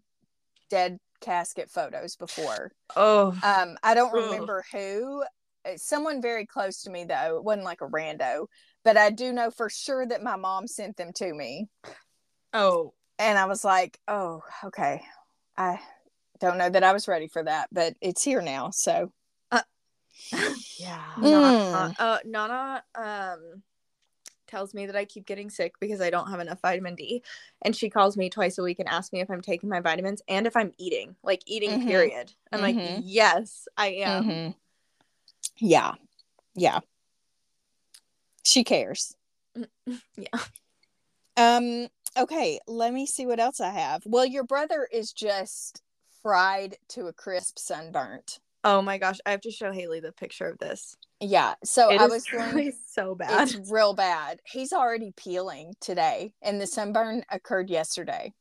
dead 0.70 1.00
casket 1.22 1.70
photos 1.70 2.16
before. 2.16 2.72
Oh. 2.96 3.36
Um, 3.44 3.78
I 3.84 3.94
don't 3.96 4.14
Ugh. 4.16 4.24
remember 4.26 4.64
who. 4.72 5.24
uh, 5.66 5.72
Someone 5.78 6.22
very 6.22 6.46
close 6.46 6.84
to 6.84 6.90
me 6.92 7.04
though. 7.06 7.38
It 7.38 7.44
wasn't 7.44 7.66
like 7.66 7.82
a 7.82 7.88
rando, 7.88 8.48
but 8.84 8.98
I 8.98 9.10
do 9.10 9.32
know 9.34 9.50
for 9.52 9.70
sure 9.70 10.06
that 10.06 10.22
my 10.24 10.36
mom 10.36 10.68
sent 10.68 10.98
them 10.98 11.12
to 11.16 11.34
me, 11.34 11.68
Oh. 12.54 12.94
and 13.20 13.38
I 13.38 13.46
was 13.46 13.64
like, 13.64 14.00
"Oh, 14.08 14.42
okay." 14.66 15.02
I 15.58 15.80
don't 16.40 16.58
know 16.58 16.70
that 16.70 16.84
I 16.84 16.94
was 16.94 17.08
ready 17.08 17.28
for 17.28 17.44
that, 17.44 17.70
but 17.72 17.94
it's 18.02 18.24
here 18.24 18.42
now. 18.42 18.70
So, 18.72 19.12
yeah. 20.78 21.02
Nana, 21.18 21.94
uh, 22.00 22.20
Nana 22.26 22.84
um 22.96 23.64
tells 24.48 24.74
me 24.74 24.86
that 24.86 24.96
I 24.96 25.06
keep 25.06 25.26
getting 25.26 25.50
sick 25.50 25.74
because 25.80 26.00
I 26.00 26.10
don't 26.12 26.30
have 26.30 26.40
enough 26.40 26.62
vitamin 26.62 26.96
D, 26.96 27.24
and 27.64 27.76
she 27.76 27.90
calls 27.90 28.16
me 28.18 28.30
twice 28.30 28.58
a 28.58 28.64
week 28.64 28.80
and 28.80 28.88
asks 28.88 29.12
me 29.12 29.20
if 29.22 29.30
I'm 29.32 29.42
taking 29.42 29.70
my 29.70 29.80
vitamins 29.80 30.22
and 30.28 30.46
if 30.46 30.56
I'm 30.56 30.72
eating, 30.78 31.16
like 31.24 31.42
eating. 31.48 31.82
Mhm. 31.82 31.88
Period. 31.88 32.34
I'm 32.52 32.62
like, 32.62 32.76
Mhm. 32.76 33.02
yes, 33.04 33.68
I 33.78 33.88
am. 33.88 34.24
Mhm. 34.26 34.56
yeah, 35.58 35.96
yeah, 36.56 36.80
she 38.44 38.64
cares. 38.64 39.16
Yeah. 40.16 40.40
Um, 41.36 41.88
okay, 42.16 42.60
let 42.68 42.94
me 42.94 43.08
see 43.08 43.26
what 43.26 43.40
else 43.40 43.60
I 43.60 43.72
have. 43.72 44.04
Well, 44.06 44.26
your 44.26 44.44
brother 44.44 44.88
is 44.92 45.12
just 45.12 45.82
fried 46.22 46.78
to 46.90 47.08
a 47.08 47.14
crisp 47.14 47.58
sunburnt. 47.58 48.40
Oh 48.64 48.82
my 48.82 48.98
gosh, 48.98 49.18
I 49.26 49.32
have 49.32 49.42
to 49.42 49.52
show 49.52 49.72
Hailee 49.72 50.02
the 50.02 50.12
picture 50.12 50.48
of 50.48 50.58
this. 50.60 50.96
Yeah, 51.20 51.56
so 51.64 51.90
It 51.90 51.96
I 51.98 52.08
is 52.08 52.08
was 52.08 52.28
going 52.28 52.52
really 52.54 52.72
so 52.88 53.16
bad. 53.16 53.50
it's 53.50 53.56
real 53.56 53.94
bad. 53.94 54.42
He's 54.46 54.74
already 54.74 55.12
peeling 55.16 55.76
today, 55.80 56.34
and 56.42 56.60
the 56.62 56.68
sunburn 56.68 57.24
occurred 57.30 57.70
yesterday. 57.70 58.34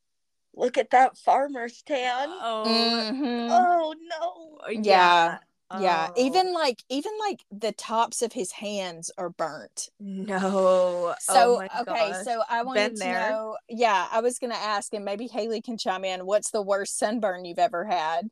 Look 0.55 0.79
at 0.79 0.91
that 0.91 1.19
farmer's 1.19 1.83
tan. 1.83 2.31
Oh, 2.41 3.05
Mhm. 3.13 3.49
Oh 3.49 3.95
no. 4.01 4.59
Yeah. 4.73 5.39
Yeah, 5.71 6.09
Oh, 6.11 6.13
even 6.15 6.53
like 6.53 6.83
even 6.91 7.13
like 7.19 7.45
the 7.51 7.73
tops 7.73 8.21
of 8.23 8.33
his 8.35 8.53
hands 8.53 9.11
are 9.17 9.31
burnt. 9.31 9.91
no. 9.99 11.15
So 11.19 11.41
oh 11.47 11.55
my 11.55 11.71
okay, 11.83 12.13
gosh. 12.13 12.27
so 12.27 12.43
I 12.49 12.63
wanted 12.63 12.95
Been 12.95 12.99
to 12.99 13.09
there. 13.09 13.09
know. 13.09 13.57
Yeah, 13.69 14.09
I 14.11 14.21
was 14.21 14.39
gonna 14.39 14.55
ask, 14.55 14.93
and 14.95 15.05
maybe 15.05 15.29
Hailee 15.29 15.63
can 15.65 15.79
chime 15.79 16.05
in. 16.05 16.27
What's 16.27 16.51
the 16.51 16.63
worst 16.63 16.99
sunburn 16.99 17.45
you've 17.45 17.59
ever 17.59 17.85
had? 17.85 18.31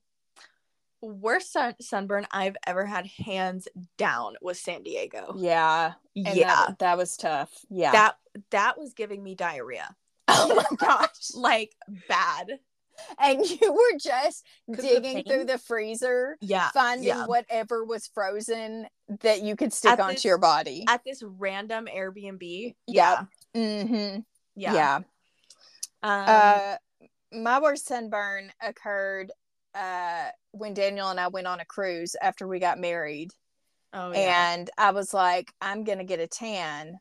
Worst 1.02 1.52
sun- 1.52 1.74
sunburn 1.80 2.26
I've 2.30 2.56
ever 2.66 2.84
had, 2.86 3.06
hands 3.06 3.68
down, 3.96 4.34
was 4.42 4.58
San 4.60 4.82
Diego. 4.82 5.34
Yeah, 5.36 5.92
and 6.16 6.36
yeah, 6.36 6.66
that, 6.68 6.78
that 6.80 6.98
was 6.98 7.16
tough. 7.16 7.50
Yeah. 7.70 7.92
that 7.92 8.16
that 8.50 8.78
was 8.78 8.92
giving 8.94 9.22
me 9.22 9.34
diarrhea, 9.34 9.94
oh 10.28 10.54
my 10.54 10.76
gosh. 10.76 11.34
like 11.34 11.74
bad. 12.08 12.58
And 13.18 13.42
you 13.48 13.72
were 13.72 13.98
just 13.98 14.44
'Cause 14.66 14.84
the 14.84 15.00
digging 15.00 15.24
through 15.24 15.46
the 15.46 15.56
freezer, 15.56 16.36
Yeah, 16.42 16.68
finding 16.70 17.08
yeah. 17.08 17.24
whatever 17.24 17.82
was 17.82 18.06
frozen 18.12 18.86
that 19.22 19.40
you 19.40 19.56
could 19.56 19.72
stick 19.72 19.92
At 19.92 20.00
onto 20.00 20.14
this- 20.16 20.24
your 20.26 20.36
body. 20.36 20.84
At 20.86 21.02
this 21.04 21.22
random 21.22 21.86
Airbnb. 21.86 22.74
Yeah. 22.86 23.24
Yeah, 23.54 23.60
mm-hmm. 23.62 24.20
yeah. 24.54 24.74
Yeah. 24.74 24.96
Um, 26.02 26.24
Uh, 26.28 26.76
my 27.32 27.58
worst 27.60 27.86
sunburn 27.86 28.52
occurred 28.60 29.32
uh, 29.74 30.28
when 30.52 30.74
Daniel 30.74 31.08
and 31.08 31.20
I 31.20 31.28
went 31.28 31.46
on 31.46 31.60
a 31.60 31.64
cruise 31.64 32.16
after 32.20 32.46
we 32.46 32.58
got 32.58 32.78
married. 32.78 33.30
oh 33.92 34.12
yeah. 34.12 34.52
And 34.54 34.70
I 34.76 34.90
was 34.90 35.14
like, 35.14 35.52
I'm 35.60 35.84
going 35.84 35.98
to 35.98 36.04
get 36.04 36.20
a 36.20 36.26
tan. 36.26 36.98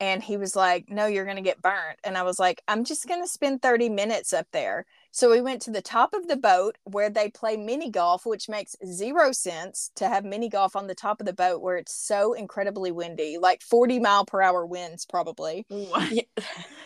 And 0.00 0.22
he 0.22 0.36
was 0.36 0.56
like, 0.56 0.86
No, 0.90 1.06
you're 1.06 1.24
going 1.24 1.36
to 1.36 1.42
get 1.42 1.62
burnt. 1.62 1.98
And 2.04 2.16
I 2.18 2.22
was 2.22 2.38
like, 2.38 2.62
I'm 2.68 2.84
just 2.84 3.06
going 3.08 3.22
to 3.22 3.28
spend 3.28 3.62
30 3.62 3.88
minutes 3.88 4.32
up 4.32 4.46
there. 4.52 4.86
So 5.12 5.30
we 5.30 5.40
went 5.40 5.62
to 5.62 5.70
the 5.70 5.82
top 5.82 6.14
of 6.14 6.28
the 6.28 6.36
boat 6.36 6.76
where 6.84 7.10
they 7.10 7.30
play 7.30 7.56
mini 7.56 7.90
golf, 7.90 8.26
which 8.26 8.48
makes 8.48 8.76
zero 8.86 9.32
sense 9.32 9.90
to 9.96 10.08
have 10.08 10.24
mini 10.24 10.48
golf 10.50 10.76
on 10.76 10.86
the 10.88 10.94
top 10.94 11.20
of 11.20 11.26
the 11.26 11.32
boat 11.32 11.62
where 11.62 11.76
it's 11.78 11.94
so 11.94 12.34
incredibly 12.34 12.92
windy, 12.92 13.38
like 13.40 13.62
40 13.62 13.98
mile 14.00 14.26
per 14.26 14.42
hour 14.42 14.66
winds, 14.66 15.06
probably. 15.06 15.66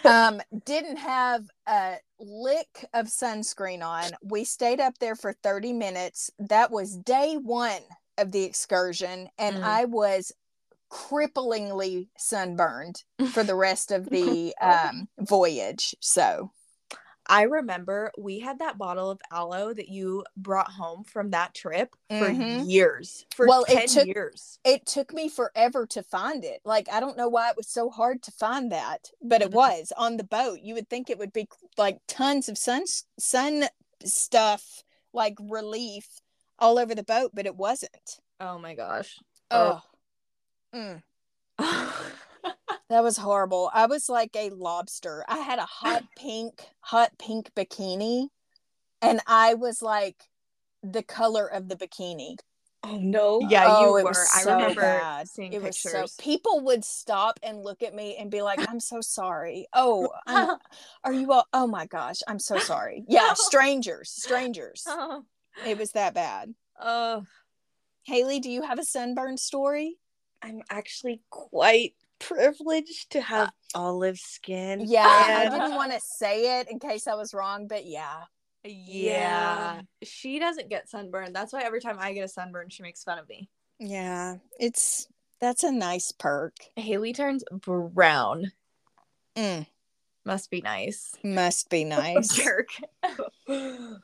Um, 0.04 0.40
didn't 0.64 0.96
have 0.96 1.44
a 1.68 1.96
lick 2.18 2.86
of 2.94 3.06
sunscreen 3.06 3.82
on. 3.84 4.12
We 4.22 4.44
stayed 4.44 4.80
up 4.80 4.98
there 4.98 5.16
for 5.16 5.32
30 5.32 5.72
minutes. 5.74 6.30
That 6.38 6.70
was 6.70 6.96
day 6.96 7.36
one 7.36 7.82
of 8.18 8.32
the 8.32 8.44
excursion, 8.44 9.28
and 9.38 9.56
Mm. 9.56 9.62
I 9.62 9.84
was 9.86 10.32
cripplingly 10.90 12.08
sunburned 12.18 13.02
for 13.32 13.42
the 13.44 13.54
rest 13.54 13.90
of 13.92 14.08
the 14.10 14.54
um, 14.60 15.08
voyage. 15.18 15.94
So, 16.00 16.50
I 17.28 17.42
remember 17.42 18.10
we 18.18 18.40
had 18.40 18.58
that 18.58 18.76
bottle 18.76 19.08
of 19.10 19.20
aloe 19.30 19.72
that 19.72 19.88
you 19.88 20.24
brought 20.36 20.70
home 20.72 21.04
from 21.04 21.30
that 21.30 21.54
trip 21.54 21.94
for 22.08 22.28
Mhm. 22.28 22.68
years. 22.68 23.24
For 23.36 23.46
Well, 23.46 23.64
it 23.68 23.88
took- 23.88 24.06
years. 24.08 24.58
it 24.64 24.84
took 24.84 25.12
me 25.12 25.28
forever 25.28 25.86
to 25.88 26.02
find 26.02 26.44
it. 26.44 26.60
Like, 26.64 26.88
I 26.90 26.98
don't 26.98 27.16
know 27.16 27.28
why 27.28 27.50
it 27.50 27.56
was 27.56 27.68
so 27.68 27.88
hard 27.88 28.22
to 28.24 28.32
find 28.32 28.72
that, 28.72 29.10
but 29.22 29.42
it 29.42 29.50
Mhm. 29.50 29.54
was 29.54 29.92
on 29.96 30.16
the 30.16 30.24
boat. 30.24 30.60
You 30.60 30.74
would 30.74 30.88
think 30.90 31.08
it 31.08 31.18
would 31.18 31.32
be 31.32 31.46
like 31.78 32.00
tons 32.08 32.48
of 32.48 32.58
sun 32.58 32.84
sun 33.18 33.68
stuff, 34.04 34.82
like 35.12 35.36
relief 35.40 36.20
all 36.58 36.78
over 36.80 36.94
the 36.96 37.04
boat, 37.04 37.30
but 37.32 37.46
it 37.46 37.54
wasn't. 37.54 38.18
Oh 38.40 38.58
my 38.58 38.74
gosh. 38.74 39.18
Oh, 39.52 39.82
Mm, 40.74 41.02
that 41.58 43.02
was 43.02 43.16
horrible. 43.16 43.70
I 43.72 43.86
was 43.86 44.08
like 44.08 44.34
a 44.36 44.50
lobster. 44.50 45.24
I 45.28 45.38
had 45.38 45.58
a 45.58 45.66
hot 45.66 46.02
pink, 46.16 46.66
hot 46.80 47.10
pink 47.18 47.50
bikini, 47.54 48.28
and 49.02 49.20
I 49.26 49.54
was 49.54 49.82
like 49.82 50.16
the 50.82 51.02
color 51.02 51.46
of 51.46 51.68
the 51.68 51.76
bikini. 51.76 52.36
Oh 52.82 52.96
no. 52.96 53.40
Yeah, 53.50 53.64
you 53.64 53.88
oh, 53.88 53.96
it 53.96 54.04
were. 54.04 54.10
was 54.10 54.30
I 54.34 54.42
so 54.42 54.54
remember 54.54 54.80
bad. 54.80 55.28
seeing 55.28 55.52
it 55.52 55.62
was 55.62 55.78
so 55.78 56.06
people 56.18 56.60
would 56.60 56.82
stop 56.84 57.38
and 57.42 57.62
look 57.62 57.82
at 57.82 57.94
me 57.94 58.16
and 58.16 58.30
be 58.30 58.40
like, 58.40 58.58
"I'm 58.66 58.80
so 58.80 59.00
sorry." 59.02 59.66
Oh, 59.74 60.08
I'm, 60.26 60.56
are 61.04 61.12
you 61.12 61.30
all? 61.32 61.46
Oh 61.52 61.66
my 61.66 61.84
gosh, 61.86 62.20
I'm 62.26 62.38
so 62.38 62.58
sorry. 62.58 63.04
Yeah, 63.06 63.34
strangers, 63.34 64.10
strangers. 64.10 64.84
oh, 64.86 65.24
It 65.66 65.76
was 65.78 65.92
that 65.92 66.14
bad. 66.14 66.54
oh, 66.80 67.24
Hailee, 68.08 68.40
do 68.40 68.50
you 68.50 68.62
have 68.62 68.78
a 68.78 68.84
sunburn 68.84 69.36
story? 69.36 69.96
I'm 70.42 70.62
actually 70.70 71.20
quite 71.30 71.94
privileged 72.18 73.10
to 73.10 73.20
have 73.20 73.50
olive 73.74 74.18
skin. 74.18 74.84
Yeah, 74.86 75.06
I 75.06 75.48
didn't 75.48 75.74
want 75.74 75.92
to 75.92 76.00
say 76.00 76.60
it 76.60 76.70
in 76.70 76.78
case 76.78 77.06
I 77.06 77.14
was 77.14 77.34
wrong, 77.34 77.66
but 77.66 77.86
yeah. 77.86 78.24
yeah. 78.64 79.80
She 80.02 80.38
doesn't 80.38 80.68
get 80.68 80.88
sunburned. 80.88 81.34
That's 81.34 81.52
why 81.52 81.62
every 81.62 81.80
time 81.80 81.96
I 81.98 82.12
get 82.12 82.24
a 82.24 82.28
sunburn, 82.28 82.68
she 82.68 82.82
makes 82.82 83.02
fun 83.02 83.18
of 83.18 83.28
me. 83.28 83.48
Yeah, 83.78 84.36
it's 84.58 85.08
that's 85.40 85.64
a 85.64 85.72
nice 85.72 86.12
perk. 86.12 86.54
Hailee 86.78 87.14
turns 87.16 87.42
brown. 87.50 88.52
Mm, 89.36 89.66
Must 90.24 90.50
be 90.50 90.60
nice. 90.60 91.16
must 91.24 91.70
be 91.70 91.84
nice. 91.86 92.28
Jerk. 92.28 92.68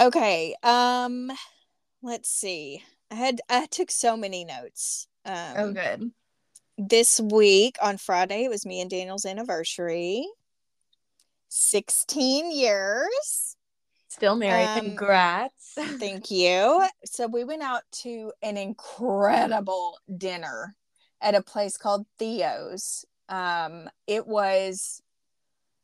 okay, 0.00 0.54
um 0.62 1.30
let's 2.02 2.28
see. 2.28 2.82
I 3.12 3.14
had 3.14 3.40
I 3.48 3.66
took 3.66 3.90
so 3.90 4.16
many 4.16 4.44
notes. 4.44 5.06
Um 5.24 5.54
Oh, 5.56 5.72
good. 5.72 6.10
this 6.78 7.20
week 7.20 7.76
on 7.82 7.98
Friday 7.98 8.44
it 8.44 8.50
was 8.50 8.64
me 8.66 8.80
and 8.80 8.90
Daniel's 8.90 9.26
anniversary. 9.26 10.26
16 11.48 12.52
years. 12.52 13.56
Still 14.08 14.36
married. 14.36 14.68
Um, 14.78 14.86
Congrats. 14.96 15.72
Thank 15.98 16.30
you. 16.30 16.84
So 17.04 17.26
we 17.26 17.44
went 17.44 17.62
out 17.62 17.82
to 18.02 18.32
an 18.42 18.56
incredible 18.56 19.98
dinner 20.16 20.74
at 21.20 21.34
a 21.34 21.42
place 21.42 21.76
called 21.76 22.06
Theo's. 22.18 23.04
Um, 23.28 23.88
it 24.06 24.26
was 24.26 25.02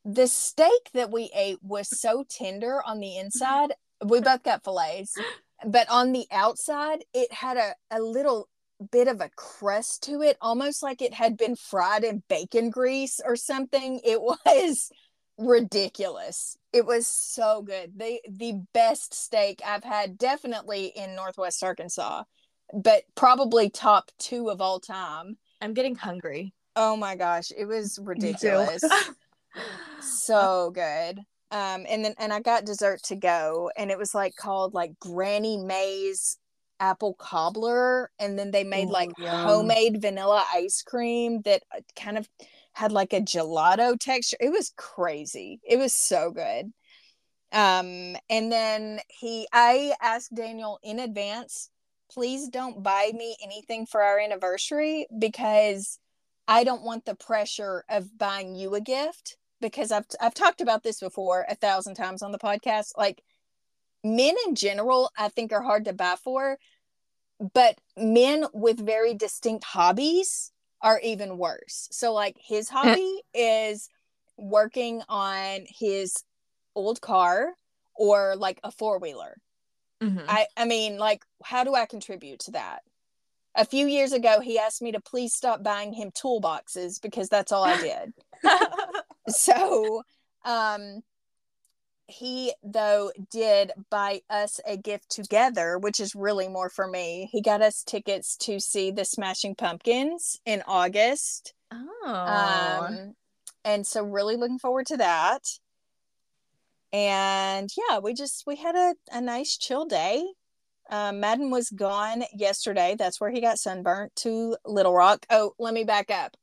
the 0.05 0.27
steak 0.27 0.90
that 0.94 1.11
we 1.11 1.31
ate 1.35 1.59
was 1.62 1.88
so 1.88 2.25
tender 2.29 2.83
on 2.85 3.01
the 3.01 3.16
inside. 3.16 3.75
We 4.05 4.20
both 4.20 4.42
got 4.42 4.64
fillets, 4.64 5.14
but 5.66 5.88
on 5.88 6.12
the 6.12 6.27
outside, 6.31 7.05
it 7.12 7.33
had 7.33 7.57
a, 7.57 7.75
a 7.90 8.01
little 8.01 8.49
bit 8.90 9.08
of 9.08 9.20
a 9.20 9.30
crust 9.36 10.02
to 10.04 10.22
it, 10.22 10.36
almost 10.40 10.82
like 10.82 11.02
it 11.02 11.14
had 11.14 11.36
been 11.36 11.56
fried 11.56 12.04
in 12.04 12.22
bacon 12.28 12.70
grease 12.70 13.20
or 13.24 13.36
something. 13.36 14.00
It 14.04 14.20
was 14.46 14.90
ridiculous. 15.38 16.56
It 16.72 16.86
was 16.86 17.06
so 17.06 17.62
good. 17.62 17.92
The 17.96 18.20
the 18.28 18.60
best 18.72 19.14
steak 19.14 19.60
I've 19.64 19.84
had 19.84 20.18
definitely 20.18 20.92
in 20.94 21.14
Northwest 21.14 21.62
Arkansas, 21.62 22.24
but 22.72 23.04
probably 23.14 23.70
top 23.70 24.10
2 24.18 24.50
of 24.50 24.60
all 24.60 24.80
time. 24.80 25.36
I'm 25.60 25.74
getting 25.74 25.94
hungry. 25.94 26.52
Oh 26.74 26.96
my 26.96 27.16
gosh, 27.16 27.50
it 27.56 27.66
was 27.66 27.98
ridiculous. 28.02 28.82
so 30.00 30.70
good. 30.74 31.18
Um 31.50 31.86
and 31.88 32.04
then 32.04 32.14
and 32.18 32.32
I 32.32 32.40
got 32.40 32.64
dessert 32.66 33.02
to 33.04 33.16
go 33.16 33.70
and 33.76 33.90
it 33.90 33.98
was 33.98 34.14
like 34.14 34.34
called 34.36 34.74
like 34.74 34.98
Granny 34.98 35.56
May's 35.56 36.38
apple 36.80 37.14
cobbler 37.14 38.10
and 38.18 38.38
then 38.38 38.50
they 38.50 38.64
made 38.64 38.88
Ooh, 38.88 38.92
like 38.92 39.10
yum. 39.18 39.28
homemade 39.28 40.00
vanilla 40.00 40.44
ice 40.52 40.82
cream 40.82 41.42
that 41.42 41.62
uh, 41.74 41.80
kind 41.94 42.18
of 42.18 42.28
had 42.72 42.92
like 42.92 43.14
a 43.14 43.20
gelato 43.20 43.98
texture. 43.98 44.36
It 44.38 44.50
was 44.50 44.72
crazy. 44.76 45.60
It 45.66 45.78
was 45.78 45.94
so 45.94 46.30
good. 46.30 46.72
Um, 47.52 48.16
and 48.28 48.52
then 48.52 49.00
he, 49.08 49.48
I 49.50 49.94
asked 50.02 50.34
Daniel 50.34 50.78
in 50.82 50.98
advance, 50.98 51.70
please 52.10 52.48
don't 52.48 52.82
buy 52.82 53.12
me 53.14 53.34
anything 53.42 53.86
for 53.86 54.02
our 54.02 54.18
anniversary 54.18 55.06
because 55.18 55.98
I 56.46 56.64
don't 56.64 56.82
want 56.82 57.06
the 57.06 57.14
pressure 57.14 57.84
of 57.88 58.16
buying 58.18 58.54
you 58.54 58.74
a 58.74 58.80
gift 58.80 59.38
because 59.60 59.90
I've 59.90 60.06
I've 60.20 60.34
talked 60.34 60.60
about 60.60 60.82
this 60.82 61.00
before 61.00 61.46
a 61.48 61.54
thousand 61.54 61.94
times 61.94 62.22
on 62.22 62.30
the 62.30 62.38
podcast. 62.38 62.90
Like 62.96 63.22
men 64.07 64.35
in 64.47 64.55
general, 64.55 65.11
I 65.19 65.29
think 65.29 65.53
are 65.53 65.62
hard 65.62 65.85
to 65.87 65.92
buy 65.92 66.16
for, 66.23 66.59
but 67.55 67.79
men 67.97 68.47
with 68.55 68.79
very 68.85 69.14
distinct 69.14 69.64
hobbies 69.64 70.53
are 70.81 71.01
even 71.01 71.38
worse. 71.38 71.88
So 71.90 72.12
like 72.12 72.37
his 72.38 72.69
hobby 72.69 73.23
is 73.35 73.88
working 74.37 75.03
on 75.09 75.64
his 75.66 76.23
old 76.75 77.01
car 77.01 77.55
or 77.95 78.37
like 78.37 78.61
a 78.62 78.71
four-wheeler. 78.71 79.37
Mhm. 80.03 80.25
I 80.29 80.47
I 80.57 80.64
mean 80.66 80.99
like 80.99 81.25
how 81.42 81.64
do 81.64 81.75
I 81.75 81.87
contribute 81.87 82.40
to 82.40 82.53
that? 82.53 82.83
A 83.55 83.64
few 83.64 83.87
years 83.87 84.12
ago 84.12 84.40
he 84.40 84.59
asked 84.59 84.83
me 84.83 84.92
to 84.92 85.01
please 85.01 85.35
stop 85.35 85.62
buying 85.62 85.92
him 85.92 86.11
toolboxes 86.11 87.01
because 87.01 87.29
that's 87.29 87.53
all 87.53 87.64
I 87.64 87.77
did. 87.77 88.12
so 89.29 90.03
um 90.45 91.03
he 92.09 92.55
though 92.62 93.11
did 93.31 93.73
buy 93.90 94.23
us 94.31 94.61
a 94.66 94.77
gift 94.77 95.11
together 95.11 95.79
which 95.79 95.99
is 95.99 96.14
really 96.14 96.49
more 96.49 96.69
for 96.69 96.87
me. 96.87 97.29
He 97.33 97.40
got 97.42 97.62
us 97.62 97.83
tickets 97.83 98.37
to 98.38 98.61
see 98.61 98.90
the 98.90 99.05
smashing 99.05 99.55
pumpkins 99.55 100.40
in 100.45 100.62
august. 100.66 101.55
Oh. 101.73 102.07
um 102.07 103.14
and 103.64 103.87
so 103.87 104.05
really 104.05 104.37
looking 104.37 104.59
forward 104.59 104.87
to 104.87 104.97
that. 104.99 105.42
And 106.92 107.71
yeah 107.77 107.99
we 107.99 108.14
just 108.14 108.45
we 108.47 108.57
had 108.57 108.77
a, 108.77 108.95
a 109.12 109.21
nice 109.21 109.57
chill 109.57 109.85
day. 109.85 110.25
Um, 110.88 111.19
madden 111.19 111.51
was 111.51 111.71
gone 111.71 112.23
yesterday. 112.33 112.95
That's 112.97 113.21
where 113.21 113.31
he 113.31 113.40
got 113.40 113.59
sunburnt 113.59 114.14
to 114.16 114.57
little 114.64 114.95
rock. 114.95 115.27
Oh 115.29 115.55
let 115.59 115.75
me 115.75 115.83
back 115.83 116.11
up. 116.11 116.37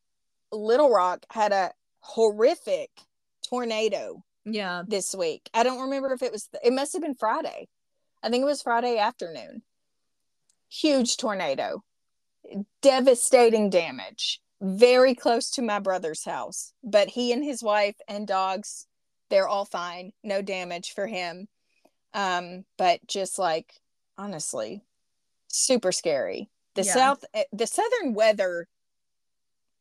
Little 0.51 0.89
rock 0.91 1.25
had 1.29 1.53
a 1.53 1.71
horrific 2.01 2.89
tornado 3.47 4.23
yeah. 4.45 4.83
this 4.87 5.13
week. 5.15 5.49
I 5.53 5.63
don't 5.63 5.81
remember 5.81 6.13
if 6.13 6.21
it 6.21 6.31
was, 6.31 6.49
it 6.63 6.73
must 6.73 6.93
have 6.93 7.01
been 7.01 7.15
Friday. 7.15 7.67
I 8.21 8.29
think 8.29 8.41
it 8.41 8.45
was 8.45 8.61
Friday 8.61 8.97
afternoon. 8.97 9.63
Huge 10.69 11.17
tornado, 11.17 11.83
devastating 12.81 13.69
damage, 13.69 14.41
very 14.61 15.13
close 15.13 15.51
to 15.51 15.61
my 15.61 15.79
brother's 15.79 16.23
house. 16.23 16.73
But 16.83 17.09
he 17.09 17.31
and 17.31 17.43
his 17.43 17.61
wife 17.61 17.95
and 18.07 18.27
dogs, 18.27 18.87
they're 19.29 19.47
all 19.47 19.65
fine. 19.65 20.13
No 20.23 20.41
damage 20.41 20.93
for 20.93 21.05
him. 21.05 21.47
Um, 22.13 22.65
but 22.77 23.05
just 23.07 23.37
like, 23.37 23.73
honestly, 24.17 24.83
super 25.47 25.91
scary. 25.91 26.49
The 26.75 26.83
Yeah. 26.83 26.93
south, 26.93 27.25
eh, 27.33 27.43
the 27.51 27.67
southern 27.67 28.13
weather, 28.13 28.67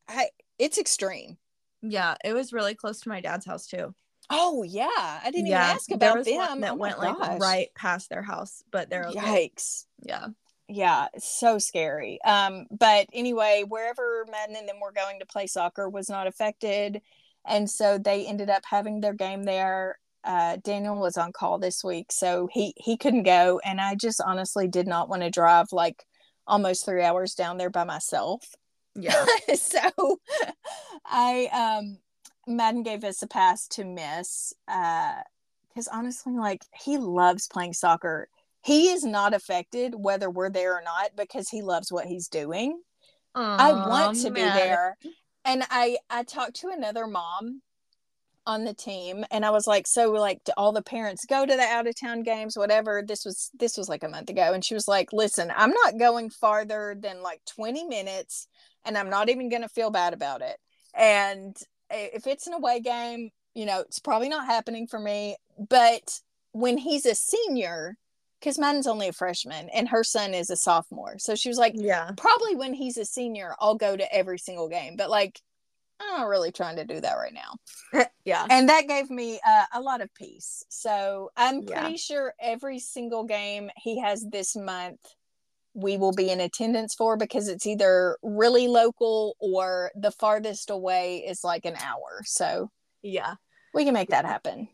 I, 0.07 0.29
it's 0.59 0.77
extreme. 0.77 1.37
Yeah. 1.81 2.15
It 2.23 2.33
was 2.33 2.53
really 2.53 2.75
close 2.75 2.99
to 3.01 3.09
my 3.09 3.21
dad's 3.21 3.45
house 3.45 3.67
too. 3.67 3.95
Oh 4.33 4.63
yeah, 4.63 4.87
I 5.23 5.31
didn't 5.31 5.47
yeah. 5.47 5.63
even 5.63 5.75
ask 5.75 5.91
about 5.91 6.25
them. 6.25 6.61
that 6.61 6.73
Oh 6.73 6.75
went 6.75 6.99
like 6.99 7.39
right 7.39 7.69
past 7.75 8.09
their 8.09 8.21
house, 8.21 8.63
but 8.71 8.89
they're 8.89 9.07
okay. 9.07 9.51
Yikes! 9.55 9.85
Yeah. 10.01 10.27
Yeah, 10.69 11.07
it's 11.13 11.29
so 11.29 11.59
scary. 11.59 12.19
Um, 12.23 12.67
but 12.71 13.07
anyway, 13.13 13.63
wherever 13.67 14.25
Madden 14.31 14.55
and 14.55 14.67
them 14.67 14.79
were 14.81 14.93
going 14.93 15.19
to 15.19 15.25
play 15.25 15.45
soccer 15.45 15.89
was 15.89 16.09
not 16.09 16.25
affected, 16.25 17.01
and 17.45 17.69
so 17.69 17.97
they 17.97 18.25
ended 18.25 18.49
up 18.49 18.63
having 18.65 19.01
their 19.01 19.13
game 19.13 19.43
there. 19.43 19.99
Uh, 20.23 20.57
Daniel 20.63 20.95
was 20.95 21.17
on 21.17 21.33
call 21.33 21.59
this 21.59 21.83
week, 21.83 22.11
so 22.11 22.47
he 22.51 22.73
he 22.77 22.97
couldn't 22.97 23.23
go, 23.23 23.59
and 23.63 23.81
I 23.81 23.95
just 23.95 24.21
honestly 24.25 24.67
did 24.67 24.87
not 24.87 25.09
want 25.09 25.21
to 25.21 25.29
drive 25.29 25.67
like 25.71 26.05
almost 26.47 26.85
three 26.85 27.03
hours 27.03 27.35
down 27.35 27.57
there 27.57 27.69
by 27.69 27.83
myself. 27.83 28.43
Yeah. 28.95 29.25
so 29.55 30.19
I 31.05 31.77
um 31.81 31.97
Madden 32.47 32.83
gave 32.83 33.03
us 33.03 33.21
a 33.21 33.27
pass 33.27 33.67
to 33.69 33.85
miss 33.85 34.53
uh 34.67 35.15
because 35.69 35.87
honestly 35.87 36.33
like 36.33 36.63
he 36.83 36.97
loves 36.97 37.47
playing 37.47 37.73
soccer. 37.73 38.27
He 38.63 38.89
is 38.89 39.03
not 39.03 39.33
affected 39.33 39.93
whether 39.97 40.29
we're 40.29 40.49
there 40.49 40.73
or 40.73 40.81
not 40.83 41.11
because 41.17 41.49
he 41.49 41.61
loves 41.61 41.91
what 41.91 42.05
he's 42.05 42.27
doing. 42.27 42.79
I 43.35 43.73
want 43.73 44.17
to 44.21 44.31
be 44.31 44.41
there. 44.41 44.97
And 45.45 45.63
I 45.69 45.97
I 46.09 46.23
talked 46.23 46.55
to 46.61 46.69
another 46.69 47.07
mom 47.07 47.61
on 48.45 48.65
the 48.65 48.73
team 48.73 49.25
and 49.31 49.45
I 49.45 49.49
was 49.51 49.67
like, 49.67 49.87
so 49.87 50.11
like 50.11 50.43
do 50.43 50.51
all 50.57 50.71
the 50.71 50.81
parents 50.81 51.25
go 51.25 51.45
to 51.45 51.55
the 51.55 51.61
out 51.61 51.87
of 51.87 51.99
town 51.99 52.23
games, 52.23 52.57
whatever. 52.57 53.03
This 53.05 53.25
was 53.25 53.49
this 53.57 53.77
was 53.77 53.89
like 53.89 54.03
a 54.03 54.09
month 54.09 54.29
ago. 54.29 54.53
And 54.53 54.63
she 54.63 54.73
was 54.73 54.87
like, 54.87 55.11
listen, 55.13 55.51
I'm 55.55 55.71
not 55.71 55.97
going 55.97 56.29
farther 56.29 56.95
than 56.99 57.21
like 57.21 57.41
20 57.45 57.85
minutes 57.85 58.47
and 58.85 58.97
I'm 58.97 59.09
not 59.09 59.29
even 59.29 59.49
gonna 59.49 59.69
feel 59.69 59.91
bad 59.91 60.13
about 60.13 60.41
it. 60.41 60.57
And 60.93 61.55
if 61.93 62.27
it's 62.27 62.47
an 62.47 62.53
away 62.53 62.79
game, 62.79 63.31
you 63.53 63.65
know, 63.65 63.81
it's 63.81 63.99
probably 63.99 64.29
not 64.29 64.45
happening 64.45 64.87
for 64.87 64.99
me. 64.99 65.37
But 65.69 66.19
when 66.51 66.77
he's 66.77 67.05
a 67.05 67.15
senior, 67.15 67.97
because 68.39 68.59
Madden's 68.59 68.87
only 68.87 69.07
a 69.07 69.13
freshman 69.13 69.69
and 69.69 69.87
her 69.89 70.03
son 70.03 70.33
is 70.33 70.49
a 70.49 70.55
sophomore. 70.55 71.17
So 71.17 71.35
she 71.35 71.49
was 71.49 71.57
like, 71.57 71.73
Yeah. 71.75 72.11
probably 72.17 72.55
when 72.55 72.73
he's 72.73 72.97
a 72.97 73.05
senior, 73.05 73.55
I'll 73.59 73.75
go 73.75 73.95
to 73.95 74.13
every 74.15 74.37
single 74.37 74.67
game. 74.67 74.95
But 74.97 75.09
like, 75.09 75.41
I'm 75.99 76.19
not 76.19 76.27
really 76.27 76.51
trying 76.51 76.75
to 76.77 76.85
do 76.85 76.99
that 76.99 77.13
right 77.15 77.33
now. 77.33 78.03
yeah. 78.25 78.45
And 78.49 78.67
that 78.67 78.87
gave 78.87 79.09
me 79.09 79.39
uh, 79.47 79.65
a 79.73 79.79
lot 79.79 80.01
of 80.01 80.13
peace. 80.13 80.65
So 80.69 81.31
I'm 81.37 81.61
Yeah. 81.61 81.79
pretty 81.81 81.97
sure 81.97 82.33
every 82.39 82.79
single 82.79 83.23
game 83.23 83.69
he 83.77 83.99
has 84.01 84.25
this 84.29 84.55
month, 84.55 84.99
we 85.73 85.97
will 85.97 86.11
be 86.11 86.29
in 86.29 86.39
attendance 86.39 86.93
for 86.95 87.17
because 87.17 87.47
it's 87.47 87.65
either 87.65 88.17
really 88.21 88.67
local 88.67 89.35
or 89.39 89.91
the 89.95 90.11
farthest 90.11 90.69
away 90.69 91.17
is 91.17 91.43
like 91.43 91.65
an 91.65 91.75
hour. 91.75 92.21
So 92.25 92.69
Yeah. 93.01 93.35
we 93.73 93.85
can 93.85 93.93
make 93.93 94.09
that 94.09 94.25
happen. 94.25 94.69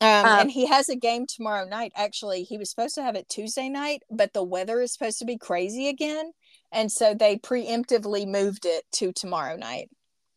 Um, 0.00 0.26
Um, 0.26 0.40
and 0.40 0.50
he 0.50 0.66
has 0.66 0.88
a 0.88 0.96
game 0.96 1.26
tomorrow 1.26 1.64
night. 1.64 1.92
Actually, 1.94 2.42
he 2.42 2.58
was 2.58 2.70
supposed 2.70 2.94
to 2.96 3.02
have 3.02 3.14
it 3.14 3.28
Tuesday 3.28 3.68
night, 3.68 4.02
but 4.10 4.32
the 4.32 4.42
weather 4.42 4.80
is 4.80 4.92
supposed 4.92 5.18
to 5.20 5.24
be 5.24 5.38
crazy 5.38 5.88
again. 5.88 6.32
And 6.72 6.90
so 6.90 7.14
they 7.14 7.36
preemptively 7.36 8.26
moved 8.26 8.64
it 8.64 8.84
to 8.92 9.12
tomorrow 9.12 9.56
night. 9.56 9.90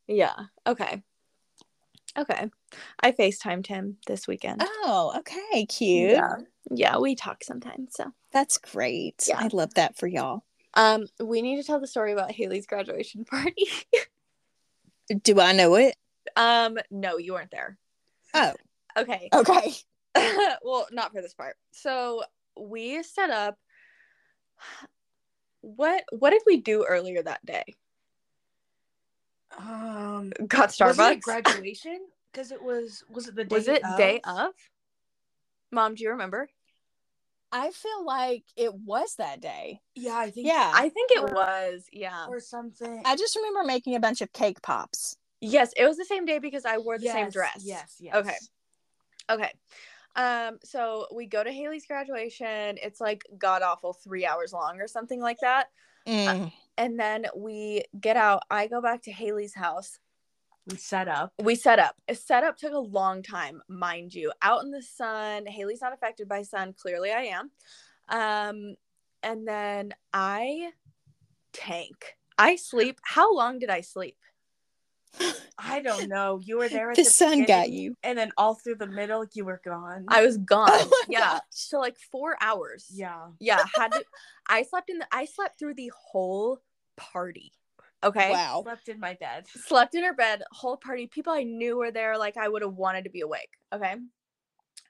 Yeah. 0.08 0.36
Okay. 0.68 1.02
Okay. 2.18 2.50
I 3.02 3.12
FaceTimed 3.12 3.68
him 3.68 3.98
this 4.08 4.28
weekend. 4.28 4.62
Oh, 4.64 5.14
okay. 5.20 5.66
Cute. 5.66 6.12
Yeah. 6.12 6.36
Yeah, 6.70 6.98
we 6.98 7.16
talk 7.16 7.44
sometimes. 7.44 7.94
So 7.96 8.12
That's 8.36 8.58
great. 8.58 9.24
Yeah. 9.30 9.38
I 9.40 9.48
love 9.54 9.74
that 9.76 9.98
for 9.98 10.08
y'all. 10.08 10.44
um 10.74 11.08
we 11.24 11.42
need 11.42 11.56
to 11.56 11.64
tell 11.64 11.80
the 11.80 11.88
story 11.88 12.12
about 12.12 12.32
Hailee's 12.32 12.68
graduation 12.68 13.24
party. 13.26 13.66
Do 15.24 15.40
I 15.40 15.54
know 15.54 15.76
it? 15.76 15.96
um, 16.36 16.78
no, 16.92 17.18
you 17.18 17.34
weren't 17.34 17.52
there. 17.52 17.78
Oh, 18.34 18.54
Okay. 18.98 19.30
okay. 19.34 19.74
well, 20.64 20.88
not 20.92 21.14
for 21.14 21.22
this 21.22 21.34
part. 21.34 21.56
So 21.72 22.24
we 22.60 23.02
set 23.04 23.30
up 23.30 23.58
what 25.62 26.04
what 26.12 26.32
did 26.32 26.42
we 26.46 26.58
do 26.58 26.86
earlier 26.86 27.24
that 27.24 27.46
day? 27.46 27.64
Um, 29.58 30.32
Got 30.48 30.68
was 30.70 30.98
Starbucks. 30.98 31.12
it 31.12 31.22
graduation? 31.22 32.00
Because 32.34 32.52
it 32.52 32.62
was. 32.62 33.04
Was 33.10 33.28
it 33.30 33.36
the 33.36 33.46
day? 33.46 33.56
Was 33.56 33.68
it 33.70 33.82
day 33.98 34.20
of? 34.26 34.38
of? 34.48 34.54
Mom, 35.72 35.96
do 35.96 36.04
you 36.04 36.10
remember? 36.10 36.50
I 37.58 37.72
feel 37.72 38.06
like 38.06 38.44
it 38.58 38.74
was 38.74 39.16
that 39.16 39.40
day. 39.40 39.80
Yeah, 39.96 40.18
I 40.18 40.30
think. 40.30 40.46
Yeah. 40.46 40.72
I 40.76 40.90
think 40.90 41.12
it 41.12 41.24
Or- 41.24 41.34
was. 41.34 41.86
Yeah. 41.94 42.26
Or 42.28 42.42
something. 42.42 43.02
I 43.06 43.16
just 43.16 43.36
remember 43.38 43.64
making 43.64 43.96
a 43.96 44.00
bunch 44.02 44.20
of 44.22 44.34
cake 44.34 44.62
pops. 44.62 45.16
Yes, 45.40 45.72
it 45.78 45.86
was 45.86 45.96
the 45.96 46.04
same 46.04 46.26
day 46.26 46.40
because 46.40 46.66
I 46.66 46.80
wore 46.80 46.98
the 46.98 47.08
same 47.08 47.30
dress. 47.30 47.62
Yes, 47.64 47.96
yes. 48.00 48.16
Okay. 48.16 48.36
Okay. 49.30 49.54
Um, 50.18 50.60
so 50.64 51.08
we 51.14 51.28
go 51.28 51.44
to 51.44 51.50
Hailee's 51.50 51.86
graduation. 51.86 52.78
It's 52.82 53.00
like 53.00 53.24
god 53.38 53.62
awful 53.62 53.94
three 53.94 54.26
hours 54.26 54.52
long 54.52 54.82
or 54.82 54.88
something 54.88 55.22
like 55.22 55.40
that. 55.42 55.68
Mm. 56.06 56.52
And 56.78 57.00
then 57.00 57.26
we 57.36 57.86
get 58.00 58.18
out. 58.18 58.44
I 58.50 58.68
go 58.68 58.82
back 58.82 59.04
to 59.04 59.12
Hailee's 59.14 59.56
house. 59.56 59.98
We 60.68 60.78
set 60.78 61.08
up. 61.08 61.34
We 61.42 61.56
set 61.56 61.78
up. 61.80 61.96
A 62.08 62.16
setup 62.16 62.58
took 62.58 62.74
a 62.74 62.78
long 62.80 63.22
time, 63.22 63.62
mind 63.68 64.14
you. 64.14 64.32
Out 64.42 64.64
in 64.64 64.72
the 64.72 64.82
sun. 64.82 65.46
Hailee's 65.46 65.82
not 65.82 65.94
affected 65.94 66.28
by 66.28 66.42
sun. 66.42 66.74
Clearly 66.74 67.12
I 67.12 67.26
am. 67.38 67.52
Um, 68.10 68.76
and 69.22 69.48
then 69.48 69.94
I 70.14 70.72
tank. 71.54 72.16
I 72.38 72.56
sleep. 72.56 73.00
How 73.04 73.34
long 73.36 73.60
did 73.60 73.70
I 73.70 73.82
sleep? 73.82 74.18
I 75.58 75.82
don't 75.82 76.10
know. 76.10 76.40
You 76.44 76.58
were 76.58 76.68
there 76.68 76.90
at 76.92 76.98
The 76.98 77.04
the, 77.04 77.10
sun 77.10 77.46
got 77.46 77.70
you. 77.70 77.96
and 78.04 78.18
then 78.18 78.32
all 78.38 78.56
through 78.56 78.76
the 78.76 78.88
middle, 78.88 79.26
you 79.34 79.46
were 79.46 79.62
gone. 79.64 80.06
I 80.10 80.26
was 80.26 80.38
gone. 80.38 80.68
Oh 80.72 81.04
yeah. 81.08 81.20
gosh. 81.20 81.42
So 81.52 81.80
like 81.80 81.98
four 82.12 82.36
hours. 82.42 82.88
yeah. 82.92 83.28
Yeah. 83.40 83.64
Had 83.76 83.94
to 83.94 84.04
I 84.48 84.64
slept 84.64 84.90
in 84.90 84.98
the 85.00 85.08
I 85.12 85.26
slept 85.26 85.58
through 85.58 85.76
the 85.76 85.92
whole 85.96 86.60
party. 86.98 87.54
Okay. 88.06 88.32
Wow. 88.32 88.62
Slept 88.64 88.88
in 88.88 89.00
my 89.00 89.16
bed. 89.16 89.46
Slept 89.48 89.96
in 89.96 90.04
her 90.04 90.14
bed, 90.14 90.44
whole 90.52 90.78
party. 90.78 91.08
People 91.08 91.34
I 91.34 91.44
knew 91.44 91.78
were 91.78 91.92
there, 91.92 92.18
like 92.18 92.38
I 92.38 92.48
would 92.48 92.62
have 92.62 92.76
wanted 92.76 93.06
to 93.06 93.10
be 93.10 93.22
awake. 93.22 93.50
Okay. 93.74 93.96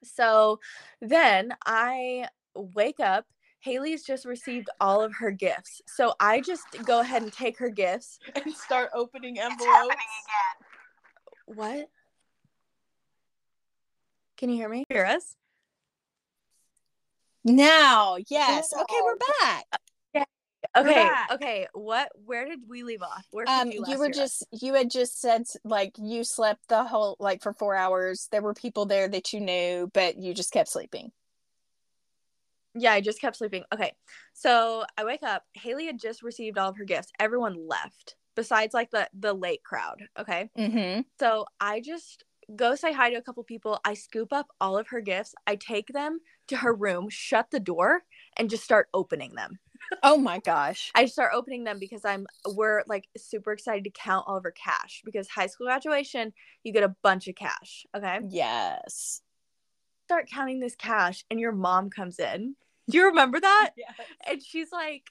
So 0.03 0.59
then 1.01 1.55
I 1.65 2.27
wake 2.53 2.99
up. 2.99 3.25
Hailee's 3.65 4.03
just 4.03 4.25
received 4.25 4.69
all 4.79 5.01
of 5.01 5.15
her 5.15 5.31
gifts. 5.31 5.81
So 5.87 6.13
I 6.19 6.41
just 6.41 6.65
go 6.85 6.99
ahead 6.99 7.23
and 7.23 7.33
take 7.33 7.57
her 7.57 7.69
gifts. 7.69 8.19
And 8.35 8.53
start 8.53 8.91
opening 8.93 9.39
envelopes. 9.39 9.95
What? 11.47 11.89
Can 14.37 14.49
you 14.49 14.57
hear 14.57 14.69
me? 14.69 14.83
Hear 14.89 15.05
us? 15.05 15.35
Now, 17.43 18.17
yes. 18.27 18.73
Okay, 18.73 18.99
we're 19.03 19.17
back. 19.41 19.65
Okay. 20.75 21.09
Okay. 21.31 21.67
What? 21.73 22.11
Where 22.25 22.45
did 22.45 22.59
we 22.67 22.83
leave 22.83 23.01
off? 23.01 23.25
Where 23.31 23.45
Um, 23.47 23.71
you, 23.71 23.83
you 23.87 23.97
were 23.97 24.09
just 24.09 24.45
you 24.51 24.73
had 24.73 24.89
just 24.89 25.21
said 25.21 25.43
like 25.63 25.93
you 25.97 26.23
slept 26.23 26.67
the 26.67 26.83
whole 26.83 27.15
like 27.19 27.41
for 27.41 27.53
four 27.53 27.75
hours. 27.75 28.27
There 28.31 28.41
were 28.41 28.53
people 28.53 28.85
there 28.85 29.07
that 29.07 29.33
you 29.33 29.39
knew, 29.39 29.89
but 29.93 30.17
you 30.17 30.33
just 30.33 30.51
kept 30.51 30.69
sleeping. 30.69 31.11
Yeah, 32.73 32.91
I 32.91 33.01
just 33.01 33.21
kept 33.21 33.37
sleeping. 33.37 33.63
Okay. 33.73 33.93
So 34.33 34.83
I 34.97 35.05
wake 35.05 35.23
up. 35.23 35.43
Hailee 35.57 35.85
had 35.85 35.99
just 35.99 36.21
received 36.21 36.57
all 36.57 36.69
of 36.69 36.77
her 36.77 36.83
gifts. 36.83 37.11
Everyone 37.19 37.67
left 37.67 38.15
besides 38.35 38.73
like 38.73 38.91
the 38.91 39.09
the 39.17 39.33
late 39.33 39.63
crowd. 39.63 40.03
Okay. 40.19 40.49
Mm-hmm. 40.57 41.01
So 41.19 41.45
I 41.59 41.79
just 41.79 42.25
go 42.53 42.75
say 42.75 42.91
hi 42.93 43.09
to 43.11 43.15
a 43.15 43.21
couple 43.21 43.43
people. 43.43 43.79
I 43.85 43.93
scoop 43.93 44.33
up 44.33 44.47
all 44.59 44.77
of 44.77 44.89
her 44.89 45.01
gifts. 45.01 45.33
I 45.47 45.55
take 45.55 45.87
them 45.87 46.19
to 46.47 46.57
her 46.57 46.73
room, 46.73 47.07
shut 47.09 47.49
the 47.49 47.59
door, 47.59 48.03
and 48.37 48.49
just 48.49 48.63
start 48.63 48.87
opening 48.93 49.33
them. 49.35 49.57
Oh 50.03 50.17
my 50.17 50.39
gosh. 50.39 50.91
I 50.95 51.05
start 51.05 51.31
opening 51.33 51.63
them 51.63 51.77
because 51.79 52.05
I'm 52.05 52.25
we're 52.53 52.83
like 52.87 53.07
super 53.17 53.51
excited 53.51 53.83
to 53.85 53.89
count 53.89 54.25
all 54.27 54.37
of 54.37 54.45
our 54.45 54.51
cash 54.51 55.01
because 55.05 55.27
high 55.27 55.47
school 55.47 55.67
graduation, 55.67 56.33
you 56.63 56.73
get 56.73 56.83
a 56.83 56.95
bunch 57.03 57.27
of 57.27 57.35
cash. 57.35 57.85
Okay. 57.95 58.19
Yes. 58.29 59.21
Start 60.05 60.27
counting 60.31 60.59
this 60.59 60.75
cash 60.75 61.23
and 61.31 61.39
your 61.39 61.51
mom 61.51 61.89
comes 61.89 62.19
in. 62.19 62.55
Do 62.89 62.97
you 62.97 63.05
remember 63.07 63.39
that? 63.39 63.71
Yeah. 63.77 63.91
and 64.27 64.41
she's 64.43 64.71
like 64.71 65.03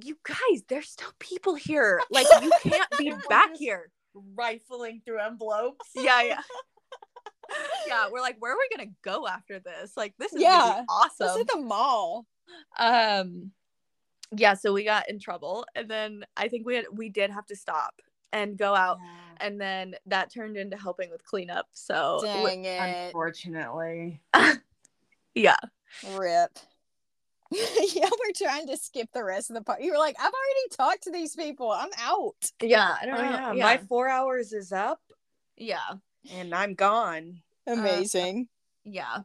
you 0.00 0.16
guys 0.22 0.62
there's 0.68 0.88
still 0.88 1.10
people 1.18 1.56
here 1.56 2.00
like 2.10 2.26
you 2.40 2.52
can't 2.62 2.88
be 2.98 3.12
back 3.28 3.56
here 3.56 3.90
Rifling 4.36 5.02
through 5.04 5.18
envelopes. 5.18 5.86
yeah 5.96 6.22
yeah 6.22 6.40
yeah 7.88 8.08
we're 8.12 8.20
like 8.20 8.36
where 8.38 8.52
are 8.52 8.56
we 8.56 8.76
gonna 8.76 8.90
go 9.02 9.26
after 9.26 9.58
this 9.58 9.96
like 9.96 10.14
this 10.18 10.32
is 10.32 10.40
Yeah. 10.40 10.58
gonna 10.58 10.74
be 10.74 10.78
This 10.80 10.86
awesome 10.88 11.40
is 11.40 11.46
the 11.46 11.60
mall. 11.60 12.26
um 12.78 13.50
yeah 14.36 14.54
so 14.54 14.72
we 14.72 14.84
got 14.84 15.08
in 15.08 15.18
trouble 15.18 15.64
and 15.74 15.88
then 15.88 16.24
i 16.36 16.48
think 16.48 16.66
we 16.66 16.74
had 16.76 16.84
we 16.92 17.08
did 17.08 17.30
have 17.30 17.46
to 17.46 17.56
stop 17.56 17.94
and 18.32 18.58
go 18.58 18.74
out 18.74 18.98
and 19.40 19.58
then 19.60 19.94
that 20.06 20.30
turned 20.30 20.56
into 20.56 20.76
helping 20.76 21.10
with 21.10 21.24
cleanup 21.24 21.66
so 21.72 22.20
Dang 22.22 22.64
it. 22.64 23.06
Unfortunately. 23.06 24.20
yeah 25.34 25.56
Rip. 26.16 26.58
yeah, 27.50 28.10
we're 28.10 28.32
trying 28.36 28.66
to 28.66 28.76
skip 28.76 29.08
the 29.14 29.24
rest 29.24 29.48
of 29.48 29.54
the 29.56 29.62
part. 29.62 29.80
You 29.80 29.92
were 29.92 29.96
like, 29.98 30.16
I've 30.20 30.26
already 30.26 30.68
talked 30.76 31.04
to 31.04 31.10
these 31.10 31.34
people. 31.34 31.70
I'm 31.70 31.88
out. 31.98 32.34
yeah 32.62 32.94
i 33.00 33.04
Oh, 33.04 33.06
don't 33.06 33.16
know 33.16 33.30
yeah. 33.30 33.52
yeah 33.54 33.64
My 33.64 33.78
four 33.78 34.08
hours 34.10 34.52
is 34.52 34.70
up 34.72 35.00
yeah 35.56 35.78
and 36.30 36.54
I'm 36.54 36.74
gone. 36.74 37.40
Amazing. 37.66 38.48
Yeah. 38.84 39.18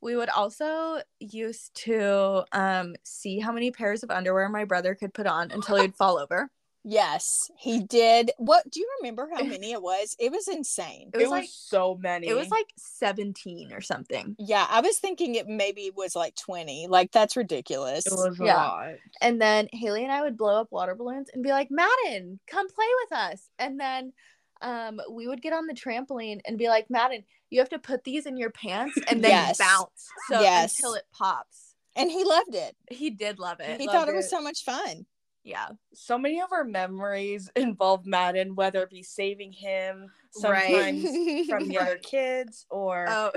We 0.00 0.16
would 0.16 0.28
also 0.30 1.00
used 1.20 1.74
to 1.84 2.44
um 2.52 2.94
see 3.04 3.38
how 3.40 3.52
many 3.52 3.70
pairs 3.70 4.02
of 4.02 4.10
underwear 4.10 4.48
my 4.48 4.64
brother 4.64 4.94
could 4.94 5.12
put 5.14 5.26
on 5.26 5.50
until 5.50 5.76
he'd 5.76 5.96
fall 5.96 6.18
over. 6.18 6.50
yes, 6.84 7.50
he 7.58 7.82
did. 7.82 8.30
What 8.38 8.70
do 8.70 8.78
you 8.80 8.88
remember 9.00 9.28
how 9.34 9.42
many 9.56 9.72
it 9.72 9.82
was? 9.82 10.14
It 10.18 10.30
was 10.30 10.46
insane. 10.48 11.10
It 11.12 11.16
It 11.16 11.22
was 11.22 11.24
was, 11.24 11.30
like- 11.32 11.48
so 11.50 11.98
many. 12.00 12.28
It 12.28 12.34
was 12.34 12.48
like 12.50 12.68
17 12.76 13.72
or 13.72 13.80
something. 13.80 14.36
Yeah, 14.38 14.66
I 14.70 14.80
was 14.80 14.98
thinking 14.98 15.34
it 15.34 15.48
maybe 15.48 15.90
was 15.94 16.14
like 16.14 16.36
20. 16.36 16.86
Like 16.88 17.10
that's 17.12 17.36
ridiculous. 17.36 18.06
it 18.06 18.12
was 18.12 18.38
a 18.40 18.44
Yeah. 18.44 18.56
lot. 18.56 18.88
And 19.20 19.40
then 19.40 19.68
Hailee 19.74 20.02
and 20.04 20.12
I 20.12 20.22
would 20.22 20.36
blow 20.38 20.60
up 20.60 20.68
water 20.70 20.94
balloons 20.94 21.28
and 21.34 21.42
be 21.42 21.50
like, 21.50 21.68
"Madden, 21.70 22.38
come 22.46 22.68
play 22.68 22.86
with 23.02 23.18
us." 23.18 23.48
And 23.58 23.78
then 23.80 24.12
um 24.60 25.00
we 25.10 25.26
would 25.28 25.42
get 25.42 25.52
on 25.52 25.66
the 25.66 25.74
trampoline 25.74 26.40
and 26.46 26.58
be 26.58 26.68
like, 26.68 26.86
"Madden, 26.90 27.24
you 27.50 27.60
have 27.60 27.68
to 27.70 27.78
put 27.78 28.04
these 28.04 28.26
in 28.26 28.36
your 28.36 28.50
pants 28.50 28.98
and 29.08 29.22
then 29.22 29.30
Yes. 29.30 29.58
bounce 29.58 30.08
so 30.28 30.40
Yes. 30.40 30.76
until 30.78 30.94
it 30.94 31.04
pops." 31.12 31.74
and 31.96 32.10
he 32.10 32.22
loved 32.24 32.54
it. 32.54 32.76
He 32.90 33.10
did 33.10 33.38
love 33.40 33.58
it. 33.60 33.80
he 33.80 33.86
loved 33.86 33.96
thought 33.96 34.08
it 34.08 34.14
was 34.14 34.30
so 34.30 34.40
much 34.40 34.64
fun. 34.64 35.06
yeah. 35.42 35.68
So 35.94 36.16
many 36.18 36.40
of 36.40 36.52
our 36.52 36.62
memories 36.64 37.50
involve 37.56 38.06
Madden, 38.06 38.54
whether 38.54 38.82
it 38.82 38.90
be 38.90 39.02
saving 39.02 39.52
him 39.52 40.10
Right. 40.40 41.02
sometimes 41.02 41.48
from 41.48 41.66
the 41.68 41.78
other 41.78 41.98
kids 41.98 42.66
or 42.70 43.06
Oh, 43.08 43.32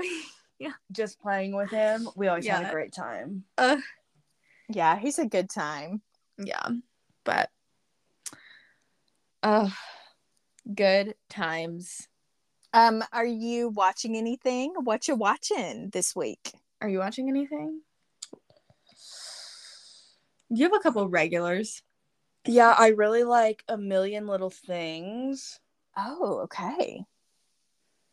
just 0.92 1.18
playing 1.20 1.56
with 1.56 1.70
him. 1.70 2.08
We 2.14 2.28
always 2.28 2.46
had 2.46 2.62
a 2.68 2.70
great 2.70 2.92
time. 2.92 3.44
uh, 3.58 3.78
yeah, 4.68 4.96
he's 4.98 5.18
a 5.18 5.26
good 5.26 5.50
time. 5.50 6.02
yeah 6.38 6.68
but 7.24 7.50
uh 9.42 9.68
good 10.74 11.14
times 11.28 12.08
Um, 12.74 13.04
are 13.12 13.26
you 13.26 13.68
watching 13.68 14.16
anything? 14.16 14.72
What 14.82 15.06
you 15.08 15.14
watching 15.14 15.90
this 15.90 16.14
week? 16.16 16.52
are 16.80 16.88
you 16.88 16.98
watching 16.98 17.28
anything 17.28 17.80
you 20.48 20.64
have 20.64 20.74
a 20.74 20.80
couple 20.80 21.08
regulars 21.08 21.82
Yeah, 22.44 22.74
I 22.76 22.88
really 22.88 23.22
like 23.24 23.62
A 23.68 23.76
Million 23.78 24.26
Little 24.26 24.50
Things. 24.50 25.60
Oh, 25.96 26.40
okay. 26.44 27.04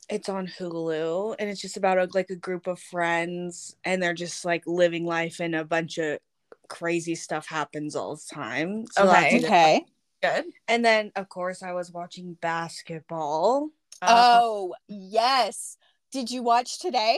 It's 0.10 0.30
on 0.30 0.48
Hulu 0.48 1.36
and 1.40 1.50
it's 1.50 1.62
just 1.62 1.78
about 1.78 1.98
a, 1.98 2.08
like 2.14 2.30
a 2.30 2.36
group 2.36 2.68
of 2.68 2.80
friends 2.80 3.76
and 3.84 4.02
they're 4.02 4.14
just 4.14 4.44
like 4.46 4.64
living 4.66 5.06
life 5.06 5.40
and 5.40 5.56
a 5.56 5.64
bunch 5.64 5.98
of 5.98 6.20
crazy 6.68 7.16
stuff 7.16 7.48
happens 7.48 7.96
all 7.96 8.16
the 8.16 8.34
time. 8.36 8.86
So 8.92 9.06
that's 9.08 9.26
Okay. 9.34 9.38
it. 9.38 9.46
Okay. 9.46 9.86
Good 10.22 10.46
And 10.68 10.84
then 10.84 11.12
of 11.16 11.30
course 11.30 11.64
I 11.64 11.74
was 11.74 11.92
watching 11.92 12.38
basketball. 12.42 13.70
Uh, 14.02 14.40
oh, 14.42 14.76
yes. 14.88 15.78
Did 16.12 16.32
you 16.32 16.42
watch 16.44 16.80
today? 16.80 17.18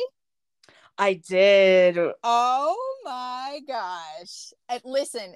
I 0.98 1.14
did. 1.14 1.98
Oh 2.24 3.02
my 3.04 3.60
gosh. 3.68 4.54
Uh, 4.70 4.80
listen, 4.84 5.36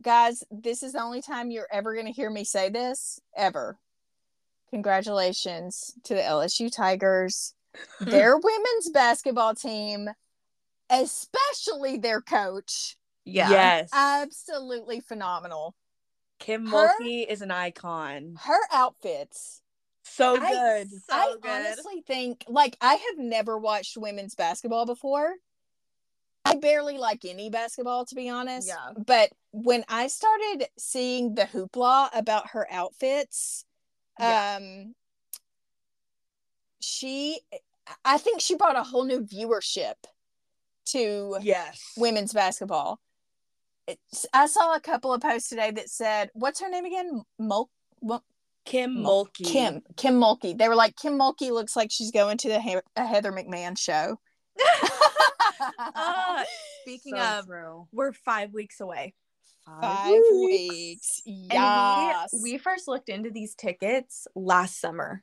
guys, 0.00 0.44
this 0.50 0.82
is 0.82 0.92
the 0.92 1.02
only 1.02 1.22
time 1.22 1.50
you're 1.50 1.68
ever 1.72 1.94
going 1.94 2.06
to 2.06 2.12
hear 2.12 2.30
me 2.30 2.44
say 2.44 2.68
this 2.68 3.20
ever. 3.36 3.78
Congratulations 4.70 5.94
to 6.04 6.14
the 6.14 6.20
LSU 6.20 6.70
Tigers. 6.70 7.54
Their 8.00 8.36
women's 8.36 8.90
basketball 8.92 9.54
team, 9.54 10.08
especially 10.90 11.98
their 11.98 12.20
coach, 12.20 12.96
yeah 13.24 13.50
Yes. 13.50 13.90
absolutely 13.92 15.00
phenomenal. 15.00 15.74
Kim 16.38 16.66
Her- 16.66 16.92
Mulkey 17.00 17.26
is 17.26 17.42
an 17.42 17.50
icon. 17.50 18.36
Her 18.42 18.58
outfits 18.72 19.62
So 20.02 20.36
I- 20.36 20.50
good. 20.52 20.90
So 20.90 20.98
I 21.10 21.34
good. 21.40 21.50
honestly 21.50 22.02
think 22.06 22.44
like 22.48 22.76
I 22.80 22.94
have 22.94 23.18
never 23.18 23.58
watched 23.58 23.96
women's 23.96 24.34
basketball 24.34 24.86
before. 24.86 25.34
I 26.44 26.54
barely 26.56 26.96
like 26.98 27.24
any 27.24 27.50
basketball 27.50 28.04
to 28.06 28.14
be 28.14 28.28
honest. 28.28 28.68
Yeah. 28.68 28.92
But 28.96 29.30
when 29.50 29.84
I 29.88 30.06
started 30.06 30.68
seeing 30.78 31.34
the 31.34 31.44
hoopla 31.46 32.10
about 32.14 32.50
her 32.50 32.66
outfits, 32.70 33.64
Yeah. 34.20 34.58
um 34.60 34.94
she 36.80 37.40
I 38.04 38.18
think 38.18 38.40
she 38.40 38.56
brought 38.56 38.76
a 38.76 38.82
whole 38.82 39.04
new 39.04 39.20
viewership 39.20 39.94
to 40.86 41.36
yes. 41.40 41.80
women's 41.96 42.32
basketball. 42.32 43.00
I 44.32 44.46
saw 44.46 44.74
a 44.74 44.80
couple 44.80 45.12
of 45.12 45.20
posts 45.20 45.48
today 45.48 45.70
that 45.72 45.88
said, 45.88 46.30
"What's 46.34 46.60
her 46.60 46.68
name 46.68 46.84
again? 46.84 47.22
Mul- 47.38 47.70
Mul- 48.02 48.24
Kim 48.64 48.96
Mulkey. 48.96 49.44
Kim 49.46 49.82
Kim 49.96 50.14
Mulkey. 50.20 50.58
They 50.58 50.68
were 50.68 50.74
like 50.74 50.96
Kim 50.96 51.18
Mulkey 51.18 51.50
looks 51.52 51.76
like 51.76 51.90
she's 51.92 52.10
going 52.10 52.36
to 52.38 52.48
the 52.48 52.60
he- 52.60 52.78
a 52.96 53.06
Heather 53.06 53.32
McMahan 53.32 53.78
show. 53.78 54.18
Uh, 55.78 56.44
speaking 56.82 57.14
So 57.16 57.20
of, 57.38 57.46
true. 57.46 57.88
we're 57.92 58.12
five 58.12 58.52
weeks 58.52 58.80
away. 58.80 59.14
Five 59.80 60.20
weeks. 60.32 61.22
And 61.26 61.48
Yes. 61.52 62.30
we, 62.34 62.52
we 62.52 62.58
first 62.58 62.86
looked 62.88 63.08
into 63.08 63.30
these 63.30 63.54
tickets 63.54 64.26
last 64.34 64.78
summer. 64.80 65.22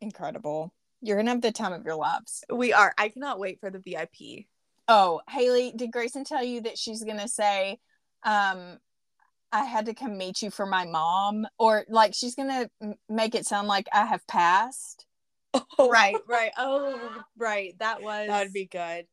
Incredible. 0.00 0.72
You're 1.00 1.16
gonna 1.18 1.30
have 1.30 1.42
the 1.42 1.52
time 1.52 1.72
of 1.72 1.84
your 1.84 1.96
lives. 1.96 2.44
We 2.52 2.72
are. 2.72 2.94
I 2.96 3.08
cannot 3.08 3.38
wait 3.38 3.60
for 3.60 3.70
the 3.70 3.78
VIP. 3.78 4.46
Oh, 4.94 5.22
Hailee, 5.30 5.74
did 5.74 5.90
Gracen 5.90 6.24
tell 6.26 6.44
you 6.44 6.60
that 6.62 6.76
she's 6.76 7.02
gonna 7.02 7.26
say, 7.28 7.78
um, 8.24 8.78
I 9.50 9.64
had 9.64 9.86
to 9.86 9.94
come 9.94 10.18
meet 10.18 10.42
you 10.42 10.50
for 10.50 10.66
my 10.66 10.84
mom? 10.84 11.46
Or 11.58 11.84
like 11.88 12.12
she's 12.14 12.34
gonna 12.34 12.68
m- 12.82 12.94
make 13.08 13.34
it 13.34 13.46
sound 13.46 13.68
like 13.68 13.86
I 13.92 14.04
have 14.04 14.26
passed. 14.26 15.06
Oh. 15.54 15.88
Right, 15.90 16.16
right. 16.28 16.50
Oh, 16.58 17.22
right. 17.38 17.74
That 17.78 18.02
was. 18.02 18.28
That'd 18.28 18.52
be 18.52 18.66
good. 18.66 19.06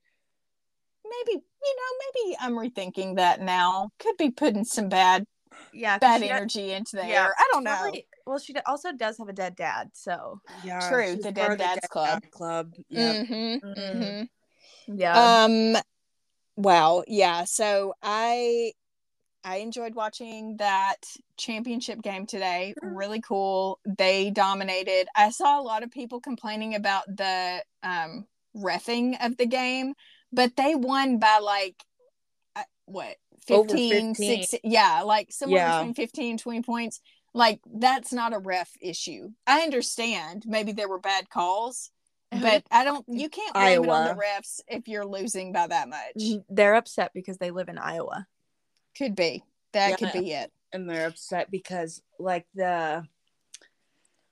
Maybe, 1.05 1.31
you 1.63 1.75
know, 1.79 1.91
maybe 2.25 2.37
I'm 2.41 2.53
rethinking 2.53 3.15
that 3.15 3.41
now. 3.41 3.89
Could 3.99 4.17
be 4.17 4.31
putting 4.31 4.65
some 4.65 4.89
bad 4.89 5.25
yeah, 5.73 5.97
bad 5.97 6.21
she- 6.21 6.29
energy 6.29 6.71
into 6.73 6.97
the 6.97 7.07
yeah, 7.07 7.23
air. 7.25 7.33
I 7.37 7.49
don't 7.53 7.63
know. 7.63 7.75
probably- 7.75 8.07
well, 8.25 8.37
she 8.39 8.53
also 8.65 8.91
does 8.91 9.17
have 9.17 9.27
a 9.29 9.33
dead 9.33 9.55
dad, 9.55 9.89
so 9.93 10.39
Yeah. 10.63 10.87
True, 10.89 11.13
she's 11.15 11.23
the 11.23 11.31
part 11.33 11.35
Dead 11.35 11.51
of 11.51 11.57
Dads 11.57 11.87
Club. 11.87 12.21
Dad 12.21 12.31
Club. 12.31 12.73
Yeah. 12.89 13.13
Mhm, 13.23 13.61
Mm. 13.61 13.75
mhm. 13.77 14.29
Yeah. 14.95 15.33
Um 15.33 15.77
wow, 16.55 17.03
yeah. 17.07 17.45
So 17.45 17.93
I 18.01 18.73
I 19.43 19.57
enjoyed 19.57 19.95
watching 19.95 20.57
that 20.57 20.97
championship 21.37 22.01
game 22.01 22.25
today. 22.25 22.75
Really 22.81 23.21
cool. 23.21 23.79
They 23.85 24.31
dominated. 24.31 25.07
I 25.15 25.29
saw 25.31 25.59
a 25.59 25.63
lot 25.63 25.83
of 25.83 25.91
people 25.91 26.19
complaining 26.19 26.75
about 26.75 27.05
the 27.07 27.63
um 27.83 28.27
refing 28.55 29.15
of 29.25 29.37
the 29.37 29.45
game, 29.45 29.93
but 30.31 30.55
they 30.57 30.75
won 30.75 31.19
by 31.19 31.39
like 31.41 31.75
uh, 32.55 32.63
what 32.85 33.15
Over 33.49 33.77
15, 33.77 34.15
15. 34.15 34.43
16 34.43 34.59
yeah, 34.63 35.01
like 35.03 35.31
somewhere 35.31 35.61
Yeah. 35.61 35.79
between 35.79 35.93
15 35.93 36.37
20 36.37 36.61
points. 36.63 37.01
Like 37.33 37.59
that's 37.71 38.11
not 38.11 38.33
a 38.33 38.39
ref 38.39 38.71
issue. 38.81 39.29
I 39.47 39.61
understand 39.61 40.43
maybe 40.47 40.71
there 40.71 40.89
were 40.89 40.99
bad 40.99 41.29
calls, 41.29 41.91
but 42.31 42.63
I 42.71 42.83
don't. 42.83 43.05
You 43.07 43.29
can't 43.29 43.53
blame 43.53 43.83
it 43.83 43.89
on 43.89 44.05
the 44.05 44.21
refs 44.21 44.61
if 44.67 44.87
you're 44.87 45.05
losing 45.05 45.51
by 45.51 45.67
that 45.67 45.89
much. 45.89 46.23
They're 46.49 46.75
upset 46.75 47.11
because 47.13 47.37
they 47.37 47.51
live 47.51 47.69
in 47.69 47.77
Iowa. 47.77 48.27
Could 48.97 49.15
be 49.15 49.43
that 49.71 49.97
could 49.97 50.11
be 50.11 50.31
it. 50.33 50.51
And 50.73 50.89
they're 50.89 51.07
upset 51.07 51.49
because 51.49 52.01
like 52.19 52.45
the 52.53 53.05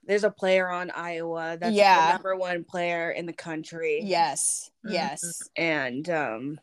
there's 0.04 0.24
a 0.24 0.32
player 0.32 0.70
on 0.70 0.90
Iowa 0.92 1.58
that's 1.60 1.76
Yeah. 1.76 2.08
the 2.08 2.14
number 2.14 2.36
one 2.36 2.64
player 2.64 3.12
in 3.12 3.26
the 3.26 3.34
country. 3.34 4.02
Yes, 4.04 4.72
Mhm. 4.86 4.92
yes, 4.94 5.42
And 5.56 6.10
um 6.10 6.60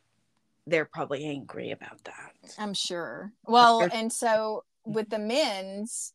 they're 0.67 0.87
probably 0.87 1.25
angry 1.27 1.73
about 1.73 2.03
that. 2.05 2.33
I'm 2.59 2.73
sure. 2.73 3.33
Well, 3.47 3.87
and 3.93 4.11
so 4.11 4.65
with 4.87 5.11
the 5.11 5.19
men's, 5.19 6.15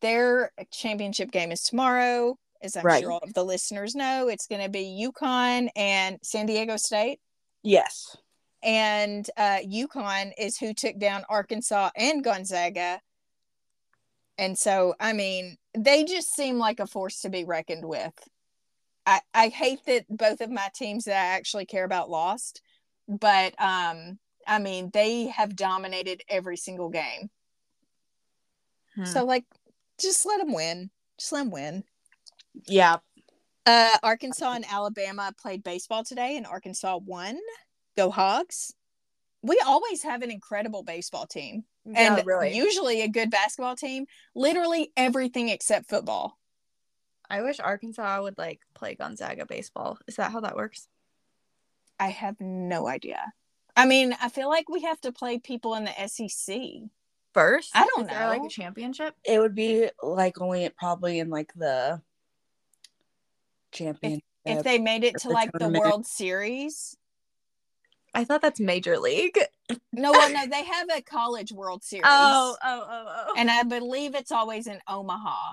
their 0.00 0.52
championship 0.70 1.30
game 1.30 1.50
is 1.50 1.62
tomorrow. 1.62 2.38
As 2.62 2.76
I'm 2.76 2.84
Right. 2.84 3.02
sure 3.02 3.12
all 3.12 3.20
of 3.22 3.34
the 3.34 3.44
listeners 3.44 3.94
know, 3.94 4.28
it's 4.28 4.46
going 4.46 4.62
to 4.62 4.68
be 4.68 5.06
UConn 5.08 5.68
and 5.76 6.18
San 6.22 6.46
Diego 6.46 6.76
State. 6.76 7.20
Yes. 7.62 8.16
and 8.62 9.28
uh 9.36 9.58
UConn 9.64 10.32
is 10.38 10.56
who 10.58 10.72
took 10.74 10.98
down 10.98 11.24
Arkansas 11.28 11.90
and 11.96 12.22
Gonzaga. 12.24 13.00
And 14.38 14.56
so, 14.58 14.94
I 15.00 15.12
mean, 15.12 15.56
they 15.76 16.04
just 16.04 16.34
seem 16.34 16.58
like 16.58 16.80
a 16.80 16.86
force 16.86 17.20
to 17.22 17.28
be 17.30 17.44
reckoned 17.44 17.84
with. 17.84 18.12
I 19.04 19.20
I 19.34 19.48
hate 19.48 19.80
that 19.86 20.04
both 20.08 20.40
of 20.40 20.50
my 20.50 20.68
teams 20.74 21.04
that 21.04 21.12
I 21.16 21.36
actually 21.36 21.66
care 21.66 21.84
about 21.84 22.10
lost, 22.10 22.62
but 23.08 23.54
um 23.60 24.18
I 24.46 24.58
mean, 24.60 24.90
they 24.92 25.26
have 25.26 25.56
dominated 25.56 26.22
every 26.28 26.56
single 26.56 26.88
game. 26.88 27.30
Hmm. 28.94 29.04
So 29.04 29.24
like 29.24 29.44
just 30.00 30.24
let 30.26 30.38
them 30.38 30.52
win. 30.54 30.90
Just 31.18 31.32
let 31.32 31.40
them 31.44 31.50
win. 31.50 31.84
Yeah. 32.66 32.98
Uh, 33.64 33.96
Arkansas 34.02 34.52
and 34.52 34.64
Alabama 34.70 35.32
played 35.40 35.64
baseball 35.64 36.04
today, 36.04 36.36
and 36.36 36.46
Arkansas 36.46 36.98
won. 37.04 37.38
Go 37.96 38.10
Hogs! 38.10 38.74
We 39.42 39.60
always 39.66 40.02
have 40.02 40.22
an 40.22 40.30
incredible 40.30 40.82
baseball 40.82 41.26
team, 41.26 41.64
yeah, 41.84 42.16
and 42.16 42.26
really. 42.26 42.56
usually 42.56 43.02
a 43.02 43.08
good 43.08 43.30
basketball 43.30 43.76
team. 43.76 44.06
Literally 44.34 44.92
everything 44.96 45.48
except 45.48 45.88
football. 45.88 46.38
I 47.28 47.42
wish 47.42 47.58
Arkansas 47.58 48.22
would 48.22 48.38
like 48.38 48.60
play 48.74 48.94
Gonzaga 48.94 49.46
baseball. 49.46 49.98
Is 50.06 50.16
that 50.16 50.30
how 50.30 50.40
that 50.40 50.56
works? 50.56 50.88
I 51.98 52.08
have 52.08 52.36
no 52.40 52.86
idea. 52.86 53.32
I 53.74 53.86
mean, 53.86 54.16
I 54.20 54.28
feel 54.28 54.48
like 54.48 54.68
we 54.68 54.82
have 54.82 55.00
to 55.02 55.12
play 55.12 55.38
people 55.38 55.74
in 55.74 55.84
the 55.84 56.08
SEC. 56.08 56.58
First, 57.34 57.70
I 57.74 57.86
don't 57.94 58.04
Is 58.04 58.08
there 58.08 58.28
like 58.28 58.42
a 58.42 58.48
championship. 58.48 59.14
It 59.24 59.38
would 59.38 59.54
be 59.54 59.90
like 60.02 60.40
only 60.40 60.68
probably 60.70 61.18
in 61.18 61.28
like 61.28 61.52
the 61.54 62.00
champion. 63.76 64.20
If 64.44 64.62
they 64.62 64.78
made 64.78 65.02
it 65.04 65.16
to 65.20 65.28
the 65.28 65.34
like 65.34 65.50
the. 65.52 65.68
World 65.68 66.06
Series, 66.06 66.96
I 68.14 68.24
thought 68.24 68.42
that's 68.42 68.60
Major 68.60 68.98
League. 68.98 69.38
no, 69.92 70.12
well, 70.12 70.32
no, 70.32 70.46
they 70.46 70.64
have 70.64 70.88
a 70.96 71.02
College 71.02 71.52
World 71.52 71.82
Series. 71.90 72.04
Oh, 72.06 72.56
oh, 72.64 72.84
oh, 72.88 73.04
oh. 73.28 73.34
And 73.36 73.50
I 73.50 73.62
believe 73.64 74.14
it's 74.14 74.32
always 74.32 74.66
in 74.66 74.78
Omaha. 74.88 75.52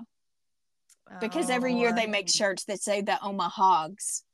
because 1.19 1.49
every 1.49 1.73
year 1.73 1.93
they 1.93 2.05
make 2.07 2.27
Oh. 2.29 2.37
shirts 2.37 2.63
that 2.65 2.79
say 2.81 3.01
the 3.01 3.19
Omahogs. 3.23 4.21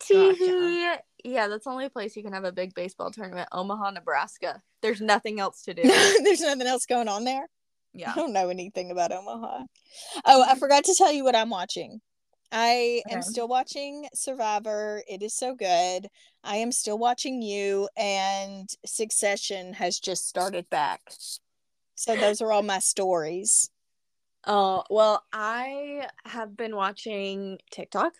Tee-hee. 0.00 0.94
Yeah, 1.24 1.48
that's 1.48 1.64
the 1.64 1.70
only 1.70 1.88
place 1.90 2.16
you 2.16 2.22
can 2.22 2.32
have 2.32 2.44
a 2.44 2.52
big 2.52 2.74
baseball 2.74 3.10
tournament. 3.10 3.48
Omaha, 3.52 3.90
Nebraska. 3.90 4.62
There's 4.80 5.00
nothing 5.00 5.38
else 5.38 5.62
to 5.62 5.74
do. 5.74 5.82
There's 6.24 6.40
nothing 6.40 6.66
else 6.66 6.86
going 6.86 7.08
on 7.08 7.24
there. 7.24 7.46
Yeah. 7.92 8.12
I 8.12 8.14
don't 8.14 8.32
know 8.32 8.48
anything 8.48 8.90
about 8.90 9.12
Omaha. 9.12 9.64
Oh, 10.24 10.44
I 10.48 10.58
forgot 10.58 10.84
to 10.84 10.94
tell 10.96 11.12
you 11.12 11.24
what 11.24 11.36
I'm 11.36 11.50
watching. 11.50 12.00
I 12.52 13.02
am 13.08 13.22
still 13.22 13.48
watching 13.48 14.08
Survivor. 14.14 15.02
It 15.08 15.22
is 15.22 15.34
so 15.34 15.54
good. 15.54 16.08
I 16.42 16.56
am 16.56 16.72
still 16.72 16.98
watching 16.98 17.42
you, 17.42 17.88
and 17.96 18.68
Succession 18.84 19.74
has 19.74 19.98
just 20.00 20.26
started 20.28 20.68
back. 20.70 21.00
So 21.94 22.16
those 22.16 22.40
are 22.40 22.50
all 22.50 22.62
my 22.62 22.78
stories. 22.78 23.70
Oh, 24.46 24.84
well, 24.90 25.24
I 25.32 26.08
have 26.24 26.56
been 26.56 26.74
watching 26.74 27.58
TikTok. 27.70 28.14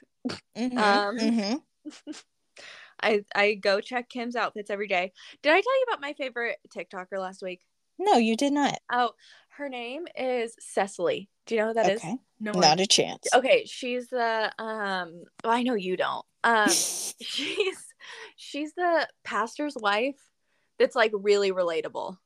Mhm, 0.57 0.79
Um, 0.79 1.17
mhm. 1.19 1.63
I 3.03 3.25
I 3.35 3.55
go 3.55 3.81
check 3.81 4.09
Kim's 4.09 4.37
outfits 4.37 4.71
every 4.71 4.89
day. 4.89 5.13
Did 5.43 5.53
I 5.53 5.61
tell 5.61 5.79
you 5.79 5.85
about 5.89 6.01
my 6.01 6.13
favorite 6.13 6.59
TikToker 6.75 7.19
last 7.19 7.43
week? 7.43 7.63
No, 7.99 8.17
you 8.17 8.37
did 8.37 8.53
not. 8.53 8.79
Oh, 8.93 9.13
her 9.51 9.69
name 9.69 10.07
is 10.17 10.55
Cecily. 10.59 11.29
Do 11.47 11.55
you 11.55 11.61
know 11.63 11.69
who 11.69 11.75
that 11.75 11.91
is? 11.93 12.03
Okay, 12.43 12.51
No. 12.53 12.61
not 12.61 12.81
a 12.81 12.87
chance. 12.87 13.27
Okay, 13.35 13.65
she's 13.67 14.09
the 14.09 14.53
um. 14.59 15.25
Well, 15.45 15.53
I 15.53 15.63
know 15.63 15.75
you 15.75 15.97
don't. 15.97 16.25
Um, 16.45 16.69
she's 16.71 17.77
she's 18.37 18.73
the 18.75 19.07
pastor's 19.25 19.77
wife. 19.77 20.17
That's 20.79 20.97
like 20.97 21.13
really 21.15 21.53
relatable. 21.53 22.17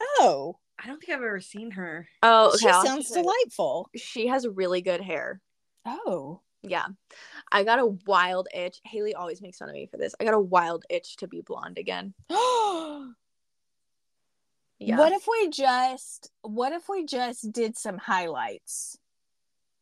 Oh, 0.00 0.58
I 0.82 0.86
don't 0.86 0.98
think 0.98 1.10
I've 1.16 1.22
ever 1.22 1.40
seen 1.40 1.72
her. 1.72 2.08
Oh, 2.22 2.48
okay. 2.48 2.58
she 2.58 2.68
I'll 2.68 2.84
sounds 2.84 3.08
show 3.08 3.16
you. 3.16 3.22
delightful. 3.22 3.90
She 3.96 4.26
has 4.28 4.46
really 4.48 4.80
good 4.80 5.00
hair. 5.00 5.40
Oh. 5.84 6.40
Yeah. 6.66 6.86
I 7.52 7.62
got 7.62 7.78
a 7.78 7.86
wild 8.06 8.48
itch. 8.54 8.80
Hailee 8.90 9.12
always 9.14 9.42
makes 9.42 9.58
fun 9.58 9.68
of 9.68 9.74
me 9.74 9.86
for 9.86 9.98
this. 9.98 10.14
I 10.18 10.24
got 10.24 10.32
a 10.32 10.40
wild 10.40 10.86
itch 10.88 11.16
to 11.16 11.28
be 11.28 11.42
blonde 11.42 11.76
again. 11.76 12.14
Yeah. 14.80 14.98
What 14.98 15.12
if 15.12 15.26
we 15.30 15.48
just 15.50 16.30
what 16.42 16.72
if 16.72 16.88
we 16.88 17.06
just 17.06 17.52
did 17.52 17.76
some 17.78 17.96
highlights? 17.96 18.98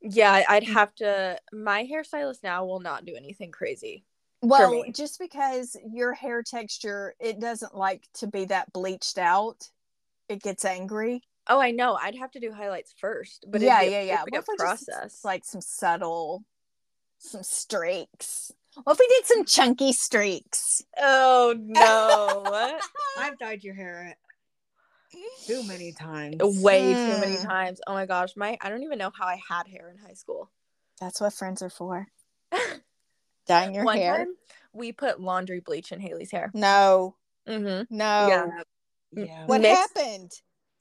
Yeah, 0.03 0.33
I- 0.33 0.57
I'd 0.57 0.65
mm. 0.65 0.73
have 0.73 0.95
to 0.97 1.39
my 1.53 1.85
hairstylist 1.85 2.43
now 2.43 2.65
will 2.65 2.81
not 2.81 3.05
do 3.05 3.15
anything 3.15 3.51
crazy. 3.53 4.05
Well, 4.45 4.85
just 4.93 5.21
because 5.21 5.77
your 5.87 6.13
hair 6.13 6.43
texture 6.43 7.15
it 7.21 7.39
doesn't 7.39 7.77
like 7.77 8.09
to 8.15 8.27
be 8.27 8.47
that 8.47 8.73
bleached 8.73 9.17
out. 9.17 9.69
It 10.29 10.43
gets 10.43 10.65
angry. 10.65 11.23
Oh, 11.47 11.61
I 11.61 11.71
know. 11.71 11.95
I'd 11.95 12.17
have 12.17 12.33
to 12.33 12.41
do 12.41 12.53
highlights 12.53 12.93
first. 12.97 13.45
But 13.49 13.63
it'd 13.63 13.67
yeah, 13.67 13.83
a- 13.83 13.91
yeah, 13.91 14.03
yeah. 14.03 14.23
What 14.23 14.41
if 14.41 14.47
we 14.49 14.57
just 14.57 14.87
process. 14.87 15.25
like 15.25 15.45
some 15.45 15.61
subtle 15.61 16.45
some 17.19 17.45
streaks? 17.45 18.53
What 18.83 18.95
if 18.95 18.99
we 18.99 19.07
did 19.09 19.27
some 19.27 19.45
chunky 19.45 19.93
streaks? 19.93 20.83
oh 20.99 21.55
no. 21.59 22.79
I've 23.19 23.39
dyed 23.39 23.63
your 23.63 23.75
hair 23.75 24.17
too 25.47 25.63
many 25.65 25.93
times. 25.93 26.37
Way 26.41 26.93
too 26.95 27.21
many 27.21 27.37
Mm. 27.37 27.43
times. 27.47 27.81
Oh 27.87 27.93
my 27.95 28.07
gosh. 28.07 28.31
My 28.37 28.57
I 28.61 28.69
don't 28.69 28.83
even 28.83 28.99
know 28.99 29.11
how 29.15 29.27
I 29.27 29.41
had 29.49 29.67
hair 29.67 29.91
in 29.91 29.99
high 29.99 30.15
school. 30.15 30.51
That's 31.01 31.21
what 31.21 31.33
friends 31.33 31.63
are 31.63 31.71
for. 31.71 32.07
Dyeing 33.47 33.75
your 33.75 33.85
One 33.85 33.97
hair. 33.97 34.19
time 34.19 34.35
we 34.73 34.93
put 34.93 35.21
laundry 35.21 35.61
bleach 35.61 35.93
in 35.93 36.01
Hailee's 36.01 36.31
hair. 36.31 36.51
No, 36.55 37.17
Mm-hmm. 37.49 37.95
no. 37.95 38.29
Yeah. 38.29 38.47
Yeah. 39.25 39.47
What 39.47 39.61
Mixed- 39.63 39.97
happened? 39.97 40.31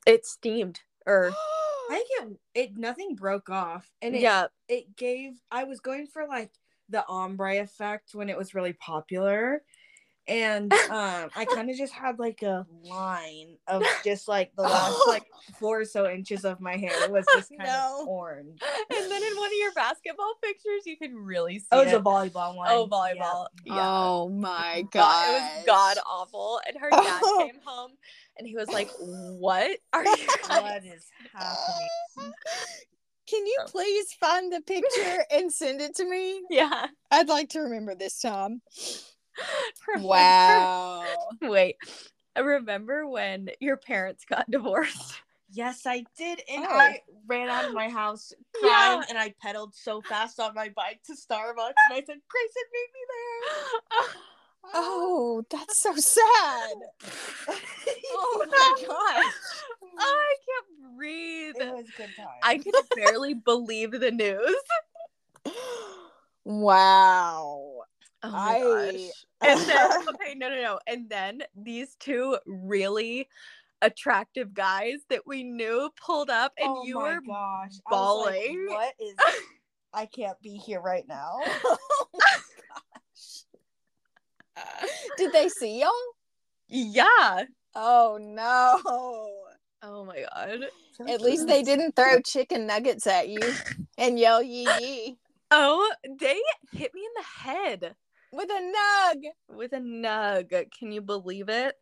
It 0.05 0.25
steamed 0.25 0.79
or 1.05 1.31
I 1.89 1.95
think 1.95 2.09
it 2.55 2.59
it 2.71 2.77
nothing 2.77 3.15
broke 3.15 3.49
off, 3.49 3.89
and 4.01 4.15
it 4.15 4.21
yeah. 4.21 4.47
it 4.69 4.95
gave. 4.95 5.33
I 5.51 5.63
was 5.65 5.79
going 5.81 6.07
for 6.07 6.25
like 6.27 6.51
the 6.87 7.05
ombre 7.07 7.57
effect 7.61 8.11
when 8.13 8.29
it 8.29 8.37
was 8.37 8.53
really 8.53 8.73
popular, 8.73 9.63
and 10.27 10.71
um, 10.89 11.29
I 11.35 11.45
kind 11.45 11.69
of 11.69 11.75
just 11.77 11.93
had 11.93 12.19
like 12.19 12.41
a 12.43 12.65
line 12.83 13.57
of 13.67 13.83
just 14.03 14.27
like 14.27 14.51
the 14.55 14.63
last 14.63 14.99
like 15.07 15.23
four 15.59 15.81
or 15.81 15.85
so 15.85 16.09
inches 16.09 16.45
of 16.45 16.59
my 16.61 16.77
hair 16.77 16.91
was 17.09 17.25
just 17.35 17.49
kind 17.49 17.63
No. 17.69 17.99
of 18.03 18.07
orange. 18.07 18.61
And 18.95 19.11
then 19.11 19.23
in 19.23 19.37
one 19.37 19.47
of 19.47 19.53
your 19.59 19.71
basketball 19.73 20.33
pictures, 20.43 20.83
you 20.85 20.97
can 20.97 21.15
really 21.15 21.59
see 21.59 21.65
Oh, 21.71 21.81
it 21.81 21.85
was 21.85 21.93
a 21.93 21.99
volleyball 21.99 22.55
one. 22.55 22.67
Oh, 22.69 22.87
volleyball. 22.87 23.47
Yeah. 23.65 23.87
Oh 23.87 24.29
my 24.29 24.83
God, 24.91 25.01
god. 25.01 25.29
it 25.29 25.33
was 25.33 25.65
god 25.65 25.97
awful. 26.05 26.61
And 26.67 26.77
her 26.79 26.89
dad 26.89 27.21
Oh. 27.23 27.43
came 27.51 27.59
home 27.65 27.91
and 28.37 28.47
he 28.47 28.55
was 28.55 28.69
like, 28.69 28.89
What 28.99 29.77
are 29.93 30.05
you 30.05 30.27
guys 30.47 30.61
What 30.61 30.85
is 30.85 31.07
happening? 31.33 32.33
Can 33.27 33.45
you 33.45 33.57
please 33.67 34.11
find 34.19 34.51
the 34.51 34.59
picture 34.61 35.23
and 35.31 35.51
send 35.53 35.79
it 35.79 35.95
to 35.95 36.05
me? 36.09 36.41
Yeah. 36.49 36.87
I'd 37.09 37.29
like 37.29 37.49
to 37.49 37.61
remember 37.61 37.95
this 37.95 38.19
time. 38.19 38.61
Remember- 39.87 40.07
Wow. 40.07 41.05
Wait. 41.41 41.75
I 42.35 42.39
remember 42.39 43.07
when 43.07 43.49
your 43.59 43.77
parents 43.77 44.25
got 44.25 44.49
divorced. 44.49 45.21
Yes, 45.53 45.85
I 45.85 46.05
did, 46.17 46.41
and 46.49 46.65
Oh. 46.65 46.69
I 46.77 47.01
ran 47.27 47.49
out 47.49 47.65
of 47.65 47.73
my 47.73 47.89
house 47.89 48.31
crying, 48.57 49.03
and 49.09 49.17
I 49.17 49.35
pedaled 49.41 49.75
so 49.75 50.01
fast 50.01 50.39
on 50.39 50.55
my 50.55 50.69
bike 50.69 51.01
to 51.07 51.11
Starbucks, 51.11 51.73
and 51.89 51.91
I 51.91 52.01
said, 52.05 52.15
"Gracen, 52.15 52.67
meet 52.71 52.89
me 52.93 53.01
there." 53.09 54.07
Oh, 54.73 55.43
that's 55.49 55.77
so 55.81 55.93
sad. 55.97 56.75
Oh 58.13 58.45
my 58.49 58.75
gosh. 58.87 59.33
I 59.99 60.35
can't 60.45 60.95
breathe. 60.95 61.55
It 61.59 61.73
was 61.73 61.85
good 61.97 62.15
time. 62.15 62.27
I 62.43 62.57
could 62.57 62.73
barely 62.95 63.33
believe 63.33 63.91
the 63.91 64.11
news. 64.11 64.55
Wow. 66.45 67.81
Oh 68.23 68.31
my 68.31 68.59
gosh. 68.59 69.11
I 69.41 69.47
And 69.47 69.59
then 69.61 69.91
okay, 70.09 70.35
no, 70.35 70.49
no, 70.49 70.61
no. 70.61 70.79
And 70.85 71.09
then 71.09 71.41
these 71.55 71.95
two 71.99 72.37
really 72.45 73.27
attractive 73.81 74.53
guys 74.53 74.99
that 75.09 75.25
we 75.25 75.43
knew 75.43 75.89
pulled 75.99 76.29
up, 76.29 76.53
and 76.59 76.69
oh 76.69 76.83
you 76.85 76.99
were 76.99 77.19
gosh, 77.25 77.27
I 77.27 77.91
was 77.91 78.25
like, 78.25 78.35
bawling. 78.45 78.65
what 78.69 78.93
is? 78.99 79.15
I 79.93 80.05
can't 80.05 80.39
be 80.41 80.55
here 80.57 80.81
right 80.81 81.05
now. 81.07 81.39
Oh 84.57 84.63
Did 85.17 85.31
they 85.31 85.47
see 85.49 85.79
y'all? 85.81 85.91
yeah. 86.67 87.45
Oh 87.73 88.19
no. 88.21 88.79
Oh 89.81 90.05
my 90.05 90.25
god. 90.33 90.65
At 91.07 91.21
least 91.21 91.47
they 91.47 91.63
didn't 91.63 91.95
throw 91.95 92.19
chicken 92.19 92.67
nuggets 92.67 93.07
at 93.07 93.29
you 93.29 93.39
and 93.97 94.19
yell 94.19 94.43
yee 94.43 94.67
yee 94.79 95.17
Oh, 95.49 95.91
they 96.19 96.41
hit 96.71 96.93
me 96.93 97.01
in 97.01 97.11
the 97.17 97.49
head 97.49 97.95
with 98.31 98.49
a 98.49 98.73
nug. 99.15 99.23
with 99.49 99.73
a 99.73 99.79
nug. 99.79 100.71
Can 100.77 100.91
you 100.91 101.01
believe 101.01 101.49
it? 101.49 101.75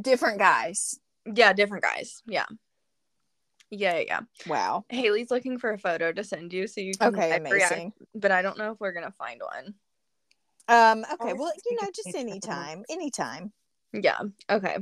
Different 0.00 0.38
guys. 0.38 0.98
Yeah, 1.32 1.52
different 1.52 1.82
guys. 1.82 2.22
Yeah. 2.26 2.46
Yeah, 3.70 3.98
yeah, 3.98 4.04
yeah. 4.06 4.20
Wow. 4.46 4.84
Hailee's 4.90 5.30
looking 5.30 5.58
for 5.58 5.72
a 5.72 5.78
photo 5.78 6.12
to 6.12 6.22
send 6.22 6.52
you 6.52 6.66
so 6.68 6.80
you 6.80 6.94
can 6.94 7.08
Okay, 7.08 7.30
like, 7.30 7.52
react, 7.52 7.72
amazing. 7.72 7.92
but 8.14 8.30
I 8.30 8.42
don't 8.42 8.58
know 8.58 8.72
if 8.72 8.80
we're 8.80 8.92
gonna 8.92 9.10
find 9.10 9.40
one. 9.42 9.74
Um, 10.68 11.04
okay, 11.14 11.32
well, 11.32 11.52
you 11.68 11.76
know, 11.80 11.88
just 11.94 12.14
anytime. 12.16 12.84
Anytime. 12.88 13.52
Yeah. 13.92 14.20
Okay. 14.50 14.76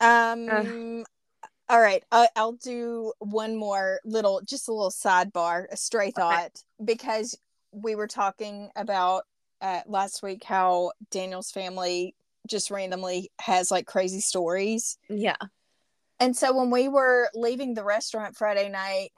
Um 0.00 1.04
all 1.68 1.80
right, 1.80 2.04
I, 2.12 2.28
I'll 2.36 2.52
do 2.52 3.12
one 3.18 3.56
more 3.56 4.00
little, 4.04 4.42
just 4.44 4.68
a 4.68 4.72
little 4.72 4.90
sidebar, 4.90 5.64
a 5.70 5.76
stray 5.76 6.10
thought, 6.10 6.62
because 6.84 7.38
we 7.72 7.94
were 7.94 8.08
talking 8.08 8.68
about 8.76 9.24
uh, 9.62 9.80
last 9.86 10.22
week 10.22 10.44
how 10.44 10.92
Daniel's 11.10 11.50
family 11.50 12.14
just 12.46 12.70
randomly 12.70 13.30
has 13.40 13.70
like 13.70 13.86
crazy 13.86 14.20
stories. 14.20 14.98
Yeah. 15.08 15.36
And 16.20 16.36
so 16.36 16.56
when 16.56 16.70
we 16.70 16.88
were 16.88 17.30
leaving 17.34 17.74
the 17.74 17.84
restaurant 17.84 18.36
Friday 18.36 18.68
night, 18.68 19.10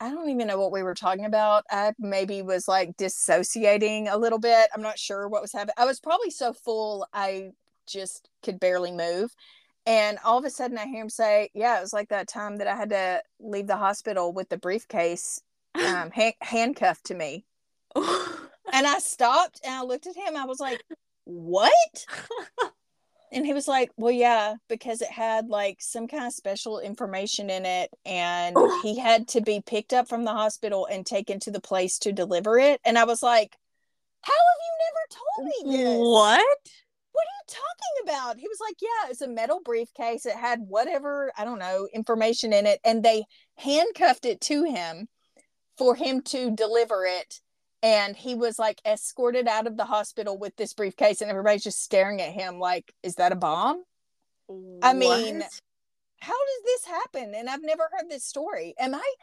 I 0.00 0.10
don't 0.10 0.30
even 0.30 0.46
know 0.46 0.58
what 0.58 0.72
we 0.72 0.82
were 0.82 0.94
talking 0.94 1.26
about. 1.26 1.64
I 1.70 1.92
maybe 1.98 2.40
was 2.40 2.66
like 2.66 2.96
dissociating 2.96 4.08
a 4.08 4.16
little 4.16 4.38
bit. 4.38 4.70
I'm 4.74 4.82
not 4.82 4.98
sure 4.98 5.28
what 5.28 5.42
was 5.42 5.52
happening. 5.52 5.74
I 5.76 5.84
was 5.84 6.00
probably 6.00 6.30
so 6.30 6.54
full 6.54 7.06
I 7.12 7.50
just 7.86 8.30
could 8.42 8.58
barely 8.58 8.92
move. 8.92 9.34
And 9.86 10.18
all 10.24 10.38
of 10.38 10.44
a 10.44 10.50
sudden 10.50 10.78
I 10.78 10.86
hear 10.86 11.02
him 11.02 11.10
say, 11.10 11.50
Yeah, 11.54 11.78
it 11.78 11.82
was 11.82 11.92
like 11.92 12.08
that 12.08 12.28
time 12.28 12.56
that 12.56 12.66
I 12.66 12.76
had 12.76 12.90
to 12.90 13.22
leave 13.38 13.66
the 13.66 13.76
hospital 13.76 14.32
with 14.32 14.48
the 14.48 14.58
briefcase 14.58 15.42
um, 15.74 16.10
ha- 16.10 16.36
handcuffed 16.40 17.04
to 17.06 17.14
me. 17.14 17.44
And 18.72 18.86
I 18.86 18.98
stopped 18.98 19.60
and 19.64 19.74
I 19.74 19.82
looked 19.82 20.06
at 20.06 20.16
him. 20.16 20.36
I 20.36 20.44
was 20.44 20.60
like, 20.60 20.82
What? 21.24 22.06
And 23.32 23.46
he 23.46 23.52
was 23.52 23.68
like, 23.68 23.90
Well, 23.96 24.10
yeah, 24.10 24.54
because 24.68 25.02
it 25.02 25.10
had 25.10 25.48
like 25.48 25.76
some 25.80 26.08
kind 26.08 26.26
of 26.26 26.32
special 26.32 26.80
information 26.80 27.48
in 27.48 27.64
it. 27.64 27.90
And 28.04 28.56
oh. 28.58 28.80
he 28.82 28.98
had 28.98 29.28
to 29.28 29.40
be 29.40 29.62
picked 29.64 29.92
up 29.92 30.08
from 30.08 30.24
the 30.24 30.32
hospital 30.32 30.86
and 30.90 31.06
taken 31.06 31.38
to 31.40 31.50
the 31.50 31.60
place 31.60 31.98
to 32.00 32.12
deliver 32.12 32.58
it. 32.58 32.80
And 32.84 32.98
I 32.98 33.04
was 33.04 33.22
like, 33.22 33.56
How 34.22 34.32
have 34.32 34.60
you 34.66 34.74
never 34.86 35.70
told 35.70 35.76
me 35.76 35.78
this? 35.78 35.98
what? 35.98 36.58
What 37.12 37.26
are 37.26 37.38
you 37.38 37.46
talking 37.46 38.04
about? 38.04 38.38
He 38.38 38.48
was 38.48 38.58
like, 38.60 38.76
Yeah, 38.80 39.10
it's 39.10 39.22
a 39.22 39.28
metal 39.28 39.60
briefcase. 39.64 40.26
It 40.26 40.36
had 40.36 40.60
whatever, 40.66 41.32
I 41.38 41.44
don't 41.44 41.60
know, 41.60 41.86
information 41.94 42.52
in 42.52 42.66
it. 42.66 42.80
And 42.84 43.04
they 43.04 43.24
handcuffed 43.56 44.24
it 44.24 44.40
to 44.42 44.64
him 44.64 45.06
for 45.78 45.94
him 45.94 46.20
to 46.22 46.50
deliver 46.50 47.06
it. 47.06 47.40
And 47.82 48.14
he 48.14 48.34
was 48.34 48.58
like 48.58 48.80
escorted 48.84 49.48
out 49.48 49.66
of 49.66 49.76
the 49.76 49.84
hospital 49.86 50.36
with 50.38 50.54
this 50.56 50.74
briefcase, 50.74 51.20
and 51.22 51.30
everybody's 51.30 51.64
just 51.64 51.82
staring 51.82 52.20
at 52.20 52.32
him 52.32 52.58
like, 52.58 52.92
Is 53.02 53.14
that 53.16 53.32
a 53.32 53.36
bomb? 53.36 53.82
I 54.82 54.92
mean, 54.94 55.42
How 56.20 56.32
does 56.32 56.62
this 56.64 56.84
happen? 56.86 57.32
And 57.34 57.48
I've 57.48 57.62
never 57.62 57.84
heard 57.92 58.10
this 58.10 58.24
story. 58.24 58.74
Am 58.78 58.94
I? 58.94 59.14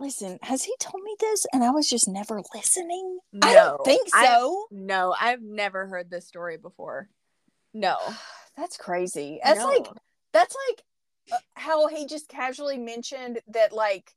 Listen, 0.00 0.38
has 0.42 0.64
he 0.64 0.74
told 0.80 1.02
me 1.04 1.14
this 1.20 1.46
and 1.52 1.62
I 1.64 1.70
was 1.70 1.88
just 1.88 2.08
never 2.08 2.40
listening? 2.54 3.18
I 3.42 3.54
don't 3.54 3.84
think 3.84 4.08
I- 4.12 4.26
so. 4.26 4.66
no, 4.70 5.14
I've 5.20 5.42
never 5.42 5.86
heard 5.86 6.10
this 6.10 6.26
story 6.26 6.56
before. 6.56 7.08
No. 7.72 7.96
That's 8.56 8.76
crazy. 8.76 9.40
That's 9.42 9.58
No. 9.58 9.66
like 9.66 9.86
that's 10.32 10.54
like 10.68 10.82
uh, 11.32 11.36
how 11.54 11.88
he 11.88 12.06
just 12.06 12.28
casually 12.28 12.78
mentioned 12.78 13.40
that 13.48 13.72
like 13.72 14.12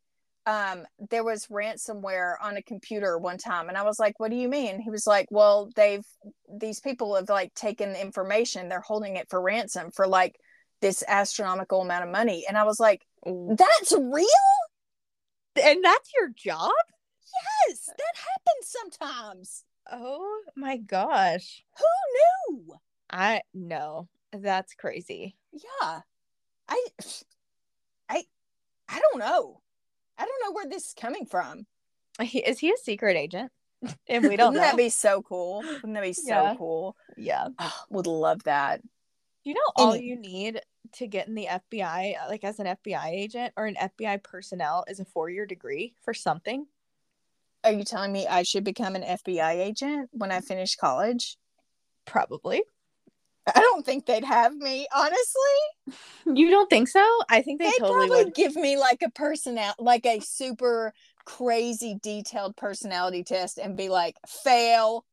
um 0.48 0.86
there 1.12 1.24
was 1.24 1.46
ransomware 1.48 2.36
on 2.42 2.58
a 2.58 2.62
computer 2.64 3.18
one 3.18 3.38
time 3.38 3.68
and 3.68 3.78
I 3.78 3.84
was 3.84 4.00
like 4.00 4.20
what 4.20 4.32
do 4.32 4.38
you 4.38 4.48
mean? 4.48 4.80
He 4.80 4.90
was 4.90 5.06
like 5.06 5.28
well 5.30 5.70
they've 5.76 6.06
these 6.52 6.80
people 6.80 7.16
have 7.16 7.30
like 7.30 7.54
taken 7.54 7.94
the 7.94 8.02
information 8.02 8.70
they're 8.70 8.82
holding 8.82 9.18
it 9.18 9.30
for 9.30 9.42
ransom 9.42 9.92
for 9.92 10.08
like 10.08 10.40
this 10.82 11.04
astronomical 11.08 11.82
amount 11.82 12.06
of 12.06 12.10
money 12.10 12.46
and 12.48 12.58
I 12.58 12.64
was 12.64 12.80
like 12.80 13.06
that's 13.26 13.92
real? 13.92 14.28
and 15.64 15.84
that's 15.84 16.12
your 16.14 16.30
job? 16.30 16.72
Yes, 17.68 17.88
that 17.88 18.16
happens 18.16 18.68
sometimes. 18.68 19.64
Oh 19.92 20.42
my 20.56 20.78
gosh. 20.78 21.64
Who 21.78 22.56
knew? 22.56 22.76
I 23.10 23.42
no. 23.54 24.08
That's 24.32 24.74
crazy. 24.74 25.36
Yeah. 25.52 26.02
I 26.68 26.86
I 28.10 28.24
I 28.90 29.00
don't 29.00 29.20
know. 29.20 29.62
I 30.18 30.26
don't 30.26 30.42
know 30.44 30.52
where 30.54 30.68
this 30.68 30.88
is 30.88 30.94
coming 30.94 31.26
from. 31.26 31.66
He, 32.22 32.40
is 32.40 32.60
he 32.60 32.72
a 32.72 32.78
secret 32.78 33.16
agent? 33.18 33.52
And 34.10 34.24
we 34.28 34.36
don't 34.36 34.54
Wouldn't 34.54 34.56
know. 34.56 34.62
that 34.72 34.76
be 34.78 34.90
so 34.90 35.22
cool? 35.22 35.58
Wouldn't 35.62 35.94
that 35.94 36.02
be 36.02 36.14
so 36.14 36.30
Yeah. 36.44 36.56
cool? 36.58 36.96
yeah. 37.16 37.48
Oh, 37.60 37.82
would 37.92 38.08
love 38.08 38.44
that. 38.46 38.82
You 39.44 39.54
know 39.54 39.62
all 39.76 39.94
Any- 39.94 40.06
you 40.06 40.16
need 40.16 40.62
to 40.94 41.06
get 41.08 41.28
in 41.28 41.36
the 41.36 41.46
FBI, 41.48 42.16
like 42.28 42.44
as 42.44 42.60
an 42.60 42.66
FBI 42.68 43.10
agent 43.10 43.54
or 43.56 43.66
an 43.68 43.76
FBI 43.76 44.24
personnel, 44.24 44.84
is 44.88 45.00
a 45.00 45.06
four-year 45.06 45.46
degree 45.46 45.94
for 46.04 46.14
something. 46.14 46.66
Are 47.64 47.72
you 47.72 47.84
telling 47.84 48.12
me 48.12 48.26
I 48.26 48.42
should 48.44 48.64
become 48.64 48.96
an 48.96 49.04
FBI 49.04 49.52
agent 49.60 50.10
when 50.12 50.32
I 50.32 50.40
finish 50.42 50.76
college? 50.76 51.38
Probably. 52.06 52.64
I 53.56 53.60
don't 53.62 53.86
think 53.86 54.06
they'd 54.06 54.24
have 54.26 54.56
me, 54.56 54.88
honestly. 54.94 55.94
You 56.26 56.50
don't 56.50 56.70
think 56.70 56.88
so? 56.90 57.04
I 57.30 57.42
think 57.42 57.60
they 57.60 57.72
They'd 57.72 57.78
totally 57.78 58.08
probably 58.08 58.26
would. 58.26 58.34
give 58.34 58.56
me 58.56 58.78
like 58.78 59.02
a 59.02 59.10
personal 59.12 59.74
like 59.80 60.06
a 60.06 60.20
super 60.20 60.94
crazy 61.26 61.96
detailed 62.02 62.56
personality 62.56 63.24
test 63.24 63.58
and 63.58 63.76
be 63.78 63.90
like, 63.90 64.16
fail, 64.28 65.06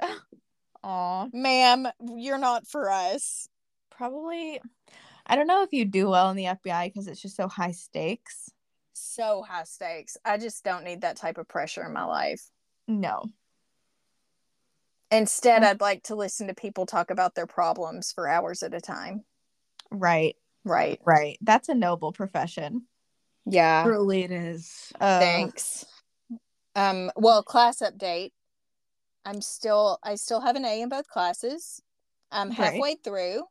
Aw, 0.82 1.28
ma'am, 1.32 1.88
you're 2.16 2.38
not 2.38 2.66
for 2.66 2.90
us. 2.90 3.48
probably. 3.90 4.60
I 5.26 5.36
don't 5.36 5.46
know 5.46 5.62
if 5.62 5.72
you 5.72 5.84
do 5.84 6.08
well 6.08 6.30
in 6.30 6.36
the 6.36 6.44
FBI 6.44 6.86
because 6.88 7.06
it's 7.06 7.20
just 7.22 7.36
so 7.36 7.48
high 7.48 7.72
stakes. 7.72 8.50
So 8.92 9.42
high 9.42 9.64
stakes. 9.64 10.16
I 10.24 10.38
just 10.38 10.64
don't 10.64 10.84
need 10.84 11.00
that 11.02 11.16
type 11.16 11.38
of 11.38 11.48
pressure 11.48 11.84
in 11.84 11.92
my 11.92 12.04
life. 12.04 12.42
No. 12.88 13.24
Instead, 15.10 15.62
Mm. 15.62 15.66
I'd 15.66 15.80
like 15.80 16.02
to 16.04 16.14
listen 16.14 16.46
to 16.46 16.54
people 16.54 16.86
talk 16.86 17.10
about 17.10 17.34
their 17.34 17.46
problems 17.46 18.12
for 18.12 18.28
hours 18.28 18.62
at 18.62 18.74
a 18.74 18.80
time. 18.80 19.24
Right. 19.90 20.36
Right. 20.64 21.00
Right. 21.04 21.38
That's 21.40 21.68
a 21.68 21.74
noble 21.74 22.12
profession. 22.12 22.86
Yeah. 23.46 23.82
Truly 23.84 24.22
it 24.22 24.30
is. 24.30 24.92
Uh, 25.00 25.18
Thanks. 25.18 25.84
Um, 26.76 27.10
well, 27.16 27.42
class 27.42 27.80
update. 27.80 28.32
I'm 29.24 29.40
still 29.40 29.98
I 30.02 30.14
still 30.14 30.40
have 30.40 30.56
an 30.56 30.64
A 30.64 30.82
in 30.82 30.88
both 30.88 31.08
classes. 31.08 31.82
I'm 32.30 32.48
Great. 32.48 32.56
halfway 32.56 32.94
through. 32.96 33.42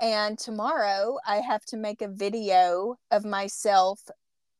And 0.00 0.38
tomorrow 0.38 1.18
I 1.26 1.36
have 1.36 1.64
to 1.66 1.76
make 1.76 2.02
a 2.02 2.08
video 2.08 2.96
of 3.10 3.24
myself 3.24 4.00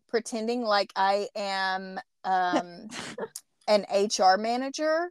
pretending 0.08 0.62
like 0.62 0.92
I 0.94 1.28
am 1.34 1.98
um 2.24 2.88
an 3.66 3.84
HR 3.90 4.36
manager 4.38 5.10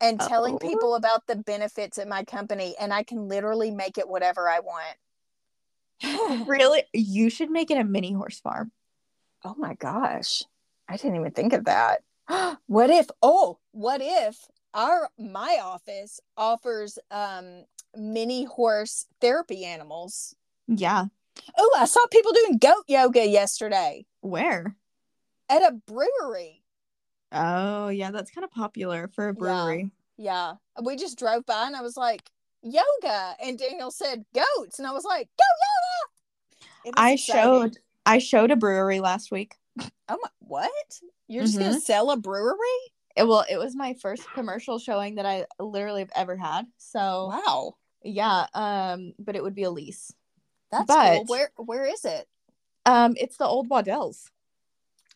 and 0.00 0.20
telling 0.20 0.54
Oh. 0.54 0.58
people 0.58 0.94
about 0.94 1.26
the 1.26 1.36
benefits 1.36 1.98
at 1.98 2.08
my 2.08 2.24
company 2.24 2.74
and 2.78 2.92
I 2.92 3.02
can 3.02 3.28
literally 3.28 3.70
make 3.70 3.98
it 3.98 4.08
whatever 4.08 4.48
I 4.48 4.60
want. 4.60 4.96
Really? 6.46 6.84
You 6.92 7.30
should 7.30 7.50
make 7.50 7.70
it 7.70 7.78
a 7.78 7.84
mini 7.84 8.12
horse 8.12 8.38
farm. 8.40 8.72
Oh 9.44 9.54
my 9.56 9.74
gosh. 9.74 10.42
I 10.88 10.96
didn't 10.96 11.16
even 11.16 11.32
think 11.32 11.52
of 11.52 11.64
that. 11.64 12.02
what 12.66 12.90
if 12.90 13.06
oh, 13.22 13.58
what 13.72 14.00
if 14.02 14.46
our 14.74 15.08
my 15.18 15.58
office 15.62 16.20
offers 16.36 16.98
um 17.10 17.64
mini 17.96 18.44
horse 18.44 19.06
therapy 19.20 19.64
animals? 19.64 20.34
Yeah. 20.68 21.06
Oh, 21.56 21.76
I 21.78 21.86
saw 21.86 22.04
people 22.10 22.32
doing 22.32 22.58
goat 22.58 22.84
yoga 22.88 23.26
yesterday 23.26 24.04
Where? 24.20 24.76
at 25.48 25.62
a 25.62 25.72
brewery. 25.72 26.62
Oh, 27.36 27.88
yeah, 27.88 28.10
that's 28.10 28.30
kind 28.30 28.44
of 28.44 28.50
popular 28.50 29.08
for 29.14 29.28
a 29.28 29.34
brewery. 29.34 29.90
Yeah. 30.16 30.54
We 30.82 30.96
just 30.96 31.18
drove 31.18 31.44
by 31.46 31.66
and 31.66 31.76
I 31.76 31.82
was 31.82 31.96
like, 31.96 32.30
yoga. 32.62 33.34
And 33.42 33.58
Daniel 33.58 33.90
said 33.90 34.24
goats. 34.34 34.78
And 34.78 34.86
I 34.88 34.92
was 34.92 35.04
like, 35.04 35.28
go 35.38 35.44
yoga. 36.84 36.94
I 36.96 37.12
exciting. 37.12 37.42
showed 37.42 37.78
I 38.06 38.18
showed 38.18 38.50
a 38.50 38.56
brewery 38.56 39.00
last 39.00 39.30
week. 39.32 39.56
Oh 39.80 40.18
my 40.22 40.28
what? 40.38 41.00
You're 41.28 41.44
just 41.44 41.58
gonna 41.58 41.76
Mhm. 41.76 41.80
sell 41.80 42.10
a 42.12 42.16
brewery? 42.16 42.56
It, 43.16 43.26
well, 43.26 43.44
it 43.50 43.56
was 43.56 43.74
my 43.74 43.94
first 43.94 44.22
commercial 44.34 44.78
showing 44.78 45.16
that 45.16 45.26
I 45.26 45.46
literally 45.58 46.00
have 46.02 46.12
ever 46.14 46.36
had. 46.36 46.66
So 46.78 47.28
Wow. 47.32 47.74
yeah, 48.04 48.46
um, 48.54 49.14
but 49.18 49.34
it 49.36 49.42
would 49.42 49.54
be 49.54 49.64
a 49.64 49.70
lease. 49.70 50.12
That's 50.70 50.86
cool. 50.86 50.96
But- 51.24 51.28
Where 51.28 51.50
where 51.56 51.84
is 51.84 52.04
it? 52.04 52.28
Um, 52.86 53.14
it's 53.18 53.36
the 53.36 53.46
old 53.46 53.68
Waddell's 53.68 54.30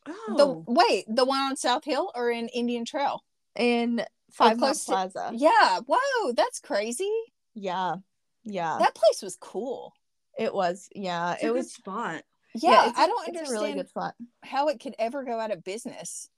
Oh. 0.06 0.34
The 0.66 0.72
wait, 0.72 1.04
the 1.08 1.24
one 1.24 1.40
on 1.40 1.56
South 1.56 1.84
Hill 1.84 2.10
or 2.14 2.30
in 2.30 2.48
Indian 2.48 2.84
Trail? 2.84 3.22
in 3.56 4.04
Five 4.30 4.58
Mount 4.58 4.60
close 4.60 4.84
to- 4.84 4.92
Plaza. 4.92 5.30
Yeah. 5.34 5.80
Whoa, 5.86 6.32
that's 6.32 6.60
crazy. 6.60 7.10
Yeah, 7.54 7.96
yeah, 8.44 8.76
That 8.78 8.94
place 8.94 9.22
was 9.22 9.36
cool. 9.40 9.92
it 10.38 10.54
was. 10.54 10.88
Yeah, 10.94 11.32
It's 11.34 11.42
a 11.42 11.46
it 11.46 11.48
good 11.48 11.54
was. 11.56 11.72
spot. 11.72 12.22
Yeah, 12.54 12.88
it's, 12.88 12.98
I 12.98 13.06
don't 13.06 13.26
understand 13.28 13.50
really 13.50 13.74
good 13.74 13.88
spot. 13.88 14.14
how 14.42 14.68
it 14.68 14.78
could 14.80 14.94
ever 14.98 15.24
go 15.24 15.38
out 15.38 15.50
of 15.50 15.64
business. 15.64 16.28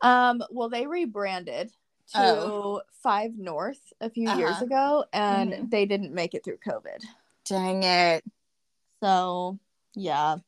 Um, 0.00 0.42
well, 0.50 0.68
they 0.70 0.86
rebranded 0.86 1.70
to 2.14 2.18
Oh. 2.18 2.82
Five 3.02 3.36
North 3.36 3.92
a 4.00 4.08
few 4.10 4.30
years 4.36 4.52
Uh-huh. 4.56 4.64
ago, 4.64 5.04
and 5.12 5.52
Mhm. 5.52 5.70
they 5.70 5.84
didn't 5.86 6.14
make 6.14 6.34
it 6.34 6.44
through 6.44 6.58
COVID. 6.58 7.02
Dang 7.44 7.82
it. 7.82 8.24
So 9.02 9.58
yeah. 9.94 10.38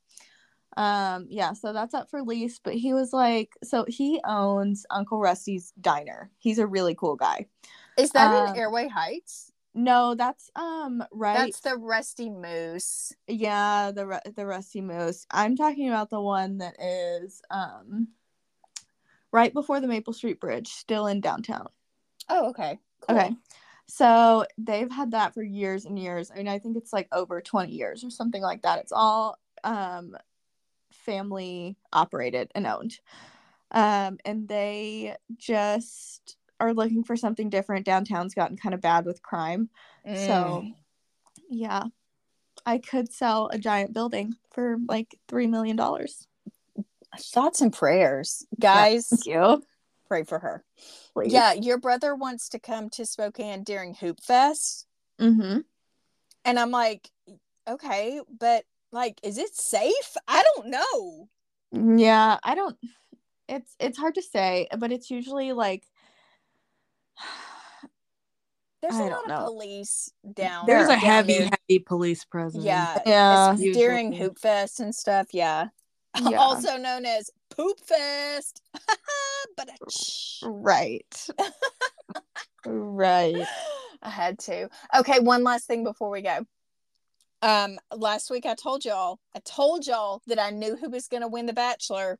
Um, 0.80 1.26
yeah, 1.28 1.52
so 1.52 1.74
that's 1.74 1.92
up 1.92 2.08
for 2.08 2.22
lease. 2.22 2.58
But 2.58 2.72
he 2.72 2.94
was 2.94 3.12
like, 3.12 3.52
so 3.62 3.84
he 3.86 4.18
owns 4.24 4.86
Uncle 4.88 5.20
Rusty's 5.20 5.74
diner. 5.78 6.30
He's 6.38 6.58
a 6.58 6.66
really 6.66 6.94
cool 6.94 7.16
guy. 7.16 7.46
Is 7.98 8.12
that 8.12 8.32
Um, 8.32 8.54
in 8.54 8.56
Airway 8.56 8.88
Heights? 8.88 9.52
No, 9.74 10.14
that's 10.14 10.50
um 10.56 11.04
right. 11.12 11.52
That's 11.52 11.60
the 11.60 11.76
Rusty 11.76 12.30
Moose. 12.30 13.12
yeah, 13.28 13.92
the 13.92 14.22
the 14.34 14.46
Rusty 14.46 14.80
Moose. 14.80 15.26
I'm 15.30 15.54
talking 15.54 15.88
about 15.88 16.08
the 16.08 16.20
one 16.20 16.58
that 16.58 16.76
is 16.80 17.42
um 17.50 18.08
right 19.32 19.52
before 19.52 19.80
the 19.80 19.86
Maple 19.86 20.14
Street 20.14 20.40
Bridge, 20.40 20.68
still 20.68 21.06
in 21.06 21.20
downtown. 21.20 21.68
Oh, 22.28 22.48
okay. 22.50 22.78
Cool. 23.02 23.18
Okay. 23.18 23.36
So 23.86 24.46
they've 24.56 24.90
had 24.90 25.10
that 25.10 25.34
for 25.34 25.42
years 25.42 25.84
and 25.84 25.98
years. 25.98 26.30
I 26.30 26.36
mean, 26.36 26.48
I 26.48 26.58
think 26.58 26.76
it's 26.76 26.92
like 26.92 27.08
over 27.12 27.40
20 27.40 27.70
years 27.70 28.02
or 28.02 28.10
something 28.10 28.40
like 28.40 28.62
that. 28.62 28.78
It's 28.78 28.92
all 28.92 29.36
um 29.62 30.16
family 31.10 31.76
operated 31.92 32.50
and 32.54 32.66
owned. 32.66 32.98
Um 33.72 34.18
and 34.24 34.46
they 34.48 35.16
just 35.36 36.36
are 36.60 36.74
looking 36.74 37.04
for 37.04 37.16
something 37.16 37.48
different. 37.50 37.86
Downtown's 37.86 38.34
gotten 38.34 38.56
kind 38.56 38.74
of 38.74 38.80
bad 38.80 39.06
with 39.06 39.22
crime. 39.22 39.70
So 40.04 40.12
Mm. 40.12 40.74
yeah. 41.48 41.84
I 42.66 42.78
could 42.78 43.12
sell 43.12 43.48
a 43.52 43.58
giant 43.58 43.92
building 43.94 44.34
for 44.52 44.76
like 44.86 45.18
3 45.28 45.46
million 45.46 45.76
dollars. 45.76 46.26
thoughts 47.18 47.60
and 47.60 47.72
prayers. 47.72 48.46
Guys, 48.60 49.08
Thank 49.08 49.26
you. 49.26 49.62
pray 50.06 50.22
for 50.22 50.38
her. 50.38 50.64
Please. 51.14 51.32
Yeah, 51.32 51.54
your 51.54 51.78
brother 51.78 52.14
wants 52.14 52.48
to 52.50 52.58
come 52.60 52.88
to 52.90 53.04
Spokane 53.04 53.64
during 53.64 53.94
Hoop 53.94 54.20
Fest. 54.22 54.86
Mhm. 55.18 55.64
And 56.44 56.58
I'm 56.58 56.70
like, 56.70 57.10
okay, 57.66 58.20
but 58.38 58.64
like, 58.92 59.20
is 59.22 59.38
it 59.38 59.54
safe? 59.54 60.16
I 60.28 60.42
don't 60.54 60.68
know. 60.68 61.28
Yeah, 61.96 62.38
I 62.42 62.54
don't 62.54 62.76
it's 63.50 63.74
it's 63.80 63.98
hard 63.98 64.14
to 64.14 64.22
say, 64.22 64.68
but 64.78 64.92
it's 64.92 65.10
usually 65.10 65.52
like 65.52 65.82
There's 68.82 68.94
a 68.94 68.98
I 68.98 69.02
lot 69.02 69.10
don't 69.10 69.30
of 69.30 69.38
know. 69.40 69.44
police 69.44 70.10
down. 70.32 70.64
There's 70.66 70.86
a 70.86 70.88
down 70.92 70.98
heavy, 71.00 71.38
there. 71.38 71.50
heavy 71.68 71.78
police 71.80 72.24
presence. 72.24 72.64
Yeah, 72.64 72.98
Yeah. 73.04 73.52
it's 73.58 73.76
during 73.76 74.12
Usually. 74.12 74.26
Hoop 74.28 74.38
Fest 74.38 74.80
and 74.80 74.94
stuff. 74.94 75.28
Yeah, 75.32 75.66
Yeah. 76.18 76.38
also 76.38 76.78
known 76.78 77.04
as 77.04 77.30
Poop 77.50 77.78
Fest. 77.80 78.62
but 79.56 79.68
uh, 79.68 80.48
right. 80.48 81.28
right. 82.66 83.46
I 84.02 84.08
had 84.08 84.38
to. 84.40 84.70
Okay, 84.98 85.18
one 85.20 85.44
last 85.44 85.66
thing 85.66 85.84
before 85.84 86.08
we 86.08 86.22
go. 86.22 86.46
Um, 87.42 87.78
last 87.94 88.30
week 88.30 88.44
I 88.46 88.54
told 88.54 88.84
y'all, 88.84 89.18
I 89.34 89.40
told 89.40 89.86
y'all 89.86 90.22
that 90.26 90.38
I 90.38 90.50
knew 90.50 90.76
who 90.76 90.90
was 90.90 91.08
going 91.08 91.22
to 91.22 91.28
win 91.28 91.46
The 91.46 91.52
Bachelor. 91.52 92.18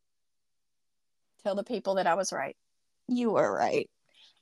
Tell 1.43 1.55
the 1.55 1.65
people 1.65 1.97
that 1.97 2.07
I 2.07 2.15
was 2.15 2.33
right. 2.33 2.57
You 3.09 3.33
were 3.33 3.55
right. 3.55 3.91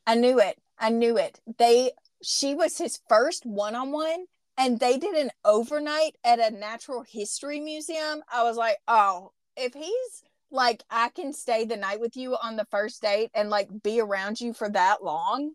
I 0.07 0.15
knew 0.15 0.39
it. 0.39 0.57
I 0.79 0.91
knew 0.91 1.17
it. 1.17 1.41
They, 1.59 1.93
she 2.23 2.55
was 2.55 2.79
his 2.79 3.01
first 3.09 3.45
one-on-one, 3.45 4.27
and 4.57 4.79
they 4.79 4.99
did 4.99 5.15
an 5.15 5.31
overnight 5.45 6.17
at 6.25 6.39
a 6.39 6.55
natural 6.57 7.03
history 7.03 7.61
museum. 7.61 8.23
I 8.33 8.45
was 8.45 8.57
like, 8.57 8.79
oh, 8.87 9.33
if 9.57 9.75
he's 9.75 10.23
like, 10.51 10.83
I 10.91 11.11
can 11.11 11.33
stay 11.33 11.65
the 11.65 11.77
night 11.77 12.01
with 12.01 12.17
you 12.17 12.37
on 12.43 12.57
the 12.57 12.67
first 12.71 13.03
date 13.03 13.31
and 13.35 13.51
like 13.51 13.69
be 13.83 14.01
around 14.01 14.41
you 14.41 14.53
for 14.53 14.69
that 14.71 15.03
long. 15.03 15.53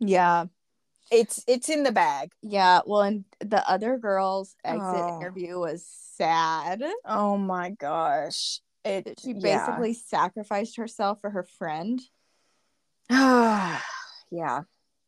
Yeah. 0.00 0.46
It's 1.10 1.44
it's 1.46 1.68
in 1.68 1.82
the 1.82 1.92
bag. 1.92 2.32
Yeah. 2.42 2.80
Well, 2.86 3.02
and 3.02 3.24
the 3.40 3.68
other 3.68 3.98
girl's 3.98 4.56
exit 4.64 4.82
Oh. 4.82 5.20
interview 5.20 5.58
was 5.58 5.86
sad. 6.16 6.82
Oh 7.04 7.36
my 7.36 7.70
gosh. 7.70 8.60
It 8.84 9.18
She 9.22 9.32
yeah. 9.32 9.40
basically 9.66 9.94
sacrificed 9.94 10.76
herself 10.76 11.20
for 11.20 11.30
her 11.30 11.42
friend. 11.42 12.00
yeah. 13.10 13.80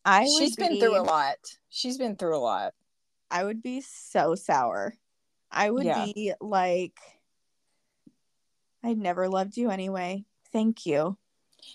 I 0.05 0.25
She's 0.39 0.55
been 0.57 0.73
be- 0.75 0.81
through 0.81 0.99
a 0.99 1.03
lot. 1.03 1.37
She's 1.69 1.99
been 1.99 2.17
through 2.17 2.37
a 2.37 2.39
lot. 2.39 2.75
I 3.31 3.43
would 3.45 3.63
be 3.63 3.81
so 3.81 4.35
sour. 4.35 4.95
I 5.51 5.71
would 5.71 5.85
Yeah. 5.85 6.05
be 6.05 6.33
like, 6.41 6.95
I 8.85 8.93
never 8.95 9.29
loved 9.29 9.57
you 9.57 9.71
anyway. 9.71 10.25
Thank 10.53 10.87
you. 10.87 11.19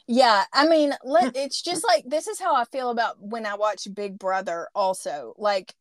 Yeah, 0.07 0.43
I 0.53 0.67
mean, 0.67 0.93
let 1.03 1.35
it's 1.35 1.61
just 1.61 1.83
like 1.85 2.03
this 2.07 2.27
is 2.27 2.39
how 2.39 2.55
I 2.55 2.65
feel 2.65 2.89
about 2.89 3.21
when 3.21 3.45
I 3.45 3.55
watch 3.55 3.87
Big 3.93 4.17
Brother 4.19 4.67
also. 4.75 5.33
Like 5.37 5.73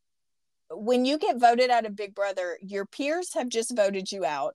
when 0.70 1.04
you 1.04 1.18
get 1.18 1.40
voted 1.40 1.70
out 1.70 1.86
of 1.86 1.96
Big 1.96 2.14
Brother, 2.14 2.58
your 2.62 2.86
peers 2.86 3.34
have 3.34 3.48
just 3.48 3.76
voted 3.76 4.10
you 4.12 4.24
out. 4.24 4.54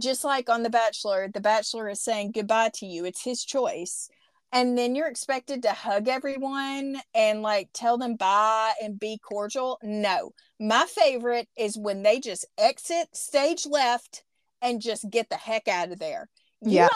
Just 0.00 0.24
like 0.24 0.48
on 0.48 0.62
The 0.62 0.70
Bachelor, 0.70 1.28
The 1.32 1.40
Bachelor 1.40 1.88
is 1.88 2.00
saying 2.00 2.32
goodbye 2.32 2.70
to 2.74 2.86
you. 2.86 3.04
It's 3.04 3.24
his 3.24 3.44
choice. 3.44 4.08
And 4.52 4.78
then 4.78 4.94
you're 4.94 5.08
expected 5.08 5.62
to 5.62 5.72
hug 5.72 6.08
everyone 6.08 6.96
and 7.14 7.42
like 7.42 7.68
tell 7.74 7.98
them 7.98 8.16
bye 8.16 8.72
and 8.82 8.98
be 8.98 9.18
cordial. 9.18 9.78
No. 9.82 10.32
My 10.58 10.86
favorite 10.86 11.48
is 11.56 11.76
when 11.76 12.02
they 12.02 12.18
just 12.18 12.46
exit 12.56 13.14
stage 13.14 13.66
left 13.66 14.24
and 14.62 14.80
just 14.80 15.08
get 15.10 15.28
the 15.28 15.36
heck 15.36 15.68
out 15.68 15.92
of 15.92 15.98
there. 15.98 16.28
You 16.62 16.72
Yeah. 16.72 16.88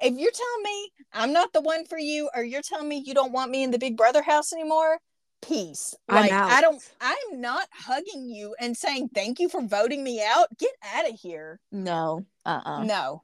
If 0.00 0.16
you're 0.16 0.30
telling 0.30 0.62
me 0.64 0.92
I'm 1.12 1.32
not 1.32 1.52
the 1.52 1.60
one 1.60 1.84
for 1.86 1.98
you, 1.98 2.30
or 2.34 2.42
you're 2.42 2.62
telling 2.62 2.88
me 2.88 3.02
you 3.04 3.14
don't 3.14 3.32
want 3.32 3.50
me 3.50 3.62
in 3.62 3.70
the 3.70 3.78
Big 3.78 3.96
Brother 3.96 4.22
house 4.22 4.52
anymore, 4.52 4.98
peace. 5.42 5.94
I'm 6.08 6.22
Like 6.22 6.32
I 6.32 6.60
don't. 6.60 6.82
I'm 7.00 7.40
not 7.40 7.68
hugging 7.72 8.28
you 8.28 8.54
and 8.60 8.76
saying 8.76 9.10
thank 9.14 9.40
you 9.40 9.48
for 9.48 9.62
voting 9.62 10.02
me 10.02 10.22
out. 10.24 10.46
Get 10.58 10.72
out 10.94 11.08
of 11.08 11.18
here. 11.18 11.60
No. 11.72 12.26
Uh 12.44 12.60
uh 12.64 12.84
No. 12.84 13.22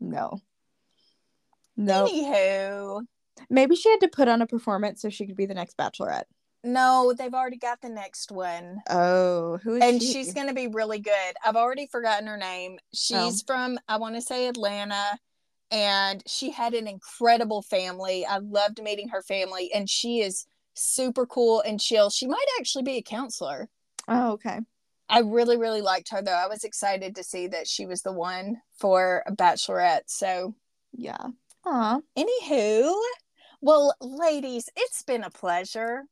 No. 0.00 0.40
No. 1.76 2.06
Anywho, 2.06 3.04
Maybe 3.48 3.74
she 3.74 3.90
had 3.90 4.00
to 4.00 4.08
put 4.08 4.28
on 4.28 4.42
a 4.42 4.46
performance 4.46 5.00
so 5.00 5.08
she 5.08 5.26
could 5.26 5.36
be 5.36 5.46
the 5.46 5.54
next 5.54 5.76
bachelorette. 5.76 6.24
No, 6.62 7.14
they've 7.16 7.32
already 7.32 7.56
got 7.56 7.80
the 7.80 7.88
next 7.88 8.30
one. 8.30 8.82
Oh, 8.90 9.58
who 9.62 9.76
is 9.76 9.82
and 9.82 10.02
she? 10.02 10.12
she's 10.12 10.34
going 10.34 10.48
to 10.48 10.54
be 10.54 10.66
really 10.66 10.98
good. 10.98 11.34
I've 11.42 11.56
already 11.56 11.86
forgotten 11.86 12.26
her 12.26 12.36
name. 12.36 12.78
She's 12.92 13.42
from 13.42 13.78
I 13.88 13.96
want 13.96 14.16
to 14.16 14.20
say 14.20 14.46
Atlanta 14.46 15.18
and 15.70 16.22
she 16.26 16.50
had 16.50 16.74
an 16.74 16.86
incredible 16.88 17.62
family. 17.62 18.26
I 18.26 18.38
loved 18.38 18.82
meeting 18.82 19.08
her 19.08 19.22
family 19.22 19.72
and 19.72 19.88
she 19.88 20.20
is 20.20 20.46
super 20.74 21.26
cool 21.26 21.60
and 21.60 21.80
chill. 21.80 22.10
She 22.10 22.26
might 22.26 22.46
actually 22.58 22.82
be 22.84 22.96
a 22.96 23.02
counselor. 23.02 23.68
Oh, 24.08 24.32
okay. 24.32 24.60
I 25.08 25.20
really 25.20 25.56
really 25.56 25.80
liked 25.82 26.10
her 26.10 26.22
though. 26.22 26.32
I 26.32 26.46
was 26.46 26.64
excited 26.64 27.14
to 27.16 27.24
see 27.24 27.46
that 27.48 27.66
she 27.66 27.86
was 27.86 28.02
the 28.02 28.12
one 28.12 28.60
for 28.78 29.22
a 29.26 29.32
bachelorette. 29.32 30.02
So, 30.06 30.54
Yeah. 30.92 31.28
Aw. 31.66 32.00
anywho, 32.16 32.94
well, 33.60 33.94
ladies, 34.00 34.68
it's 34.76 35.02
been 35.02 35.24
a 35.24 35.30
pleasure. 35.30 36.04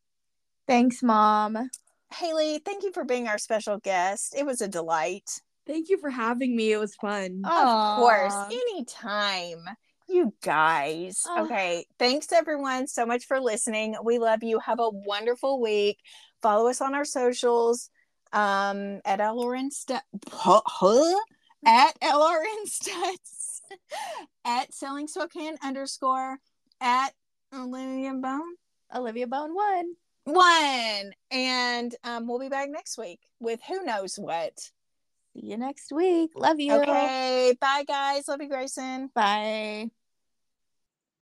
Thanks, 0.66 1.02
mom. 1.02 1.70
Hailee, 2.12 2.62
thank 2.64 2.82
you 2.82 2.92
for 2.92 3.04
being 3.04 3.28
our 3.28 3.38
special 3.38 3.78
guest. 3.78 4.34
It 4.36 4.44
was 4.44 4.60
a 4.60 4.68
delight. 4.68 5.40
Thank 5.68 5.90
you 5.90 5.98
for 5.98 6.10
having 6.10 6.56
me. 6.56 6.72
It 6.72 6.78
was 6.78 6.96
fun. 6.96 7.42
Of 7.44 7.96
course, 7.98 8.34
anytime. 8.50 9.62
You 10.08 10.32
guys. 10.42 11.22
Aw. 11.28 11.44
Okay. 11.44 11.84
Thanks 11.98 12.32
everyone 12.32 12.86
so 12.86 13.04
much 13.04 13.26
for 13.26 13.38
listening. 13.38 13.94
We 14.02 14.18
love 14.18 14.42
you. 14.42 14.58
Have 14.60 14.80
a 14.80 14.88
wonderful 14.88 15.60
week. 15.60 15.98
Follow 16.40 16.68
us 16.70 16.80
on 16.80 16.94
our 16.94 17.04
socials 17.04 17.90
um 18.32 19.00
at 19.06 19.20
LRN 19.20 19.70
Stu- 19.70 19.96
huh, 20.30 20.60
huh? 20.66 21.18
at 21.64 21.98
LRN 22.00 22.66
Studs 22.66 23.62
at 24.44 24.72
selling 24.74 25.08
Spokane 25.08 25.56
underscore 25.62 26.38
at 26.80 27.10
Olivia 27.54 28.12
Bone 28.14 28.54
Olivia 28.94 29.26
Bone 29.26 29.54
one. 29.54 29.92
one. 30.24 31.12
And 31.30 31.94
um 32.04 32.26
we'll 32.26 32.38
be 32.38 32.48
back 32.48 32.70
next 32.70 32.98
week 32.98 33.20
with 33.40 33.60
who 33.68 33.82
knows 33.84 34.16
what. 34.16 34.52
See 35.38 35.46
you 35.46 35.56
next 35.56 35.92
week. 35.92 36.32
Love 36.34 36.58
you. 36.58 36.74
Okay. 36.74 37.56
Bye 37.60 37.84
guys. 37.86 38.26
Love 38.28 38.42
you, 38.42 38.48
Gracen. 38.48 39.12
Bye. 39.14 39.90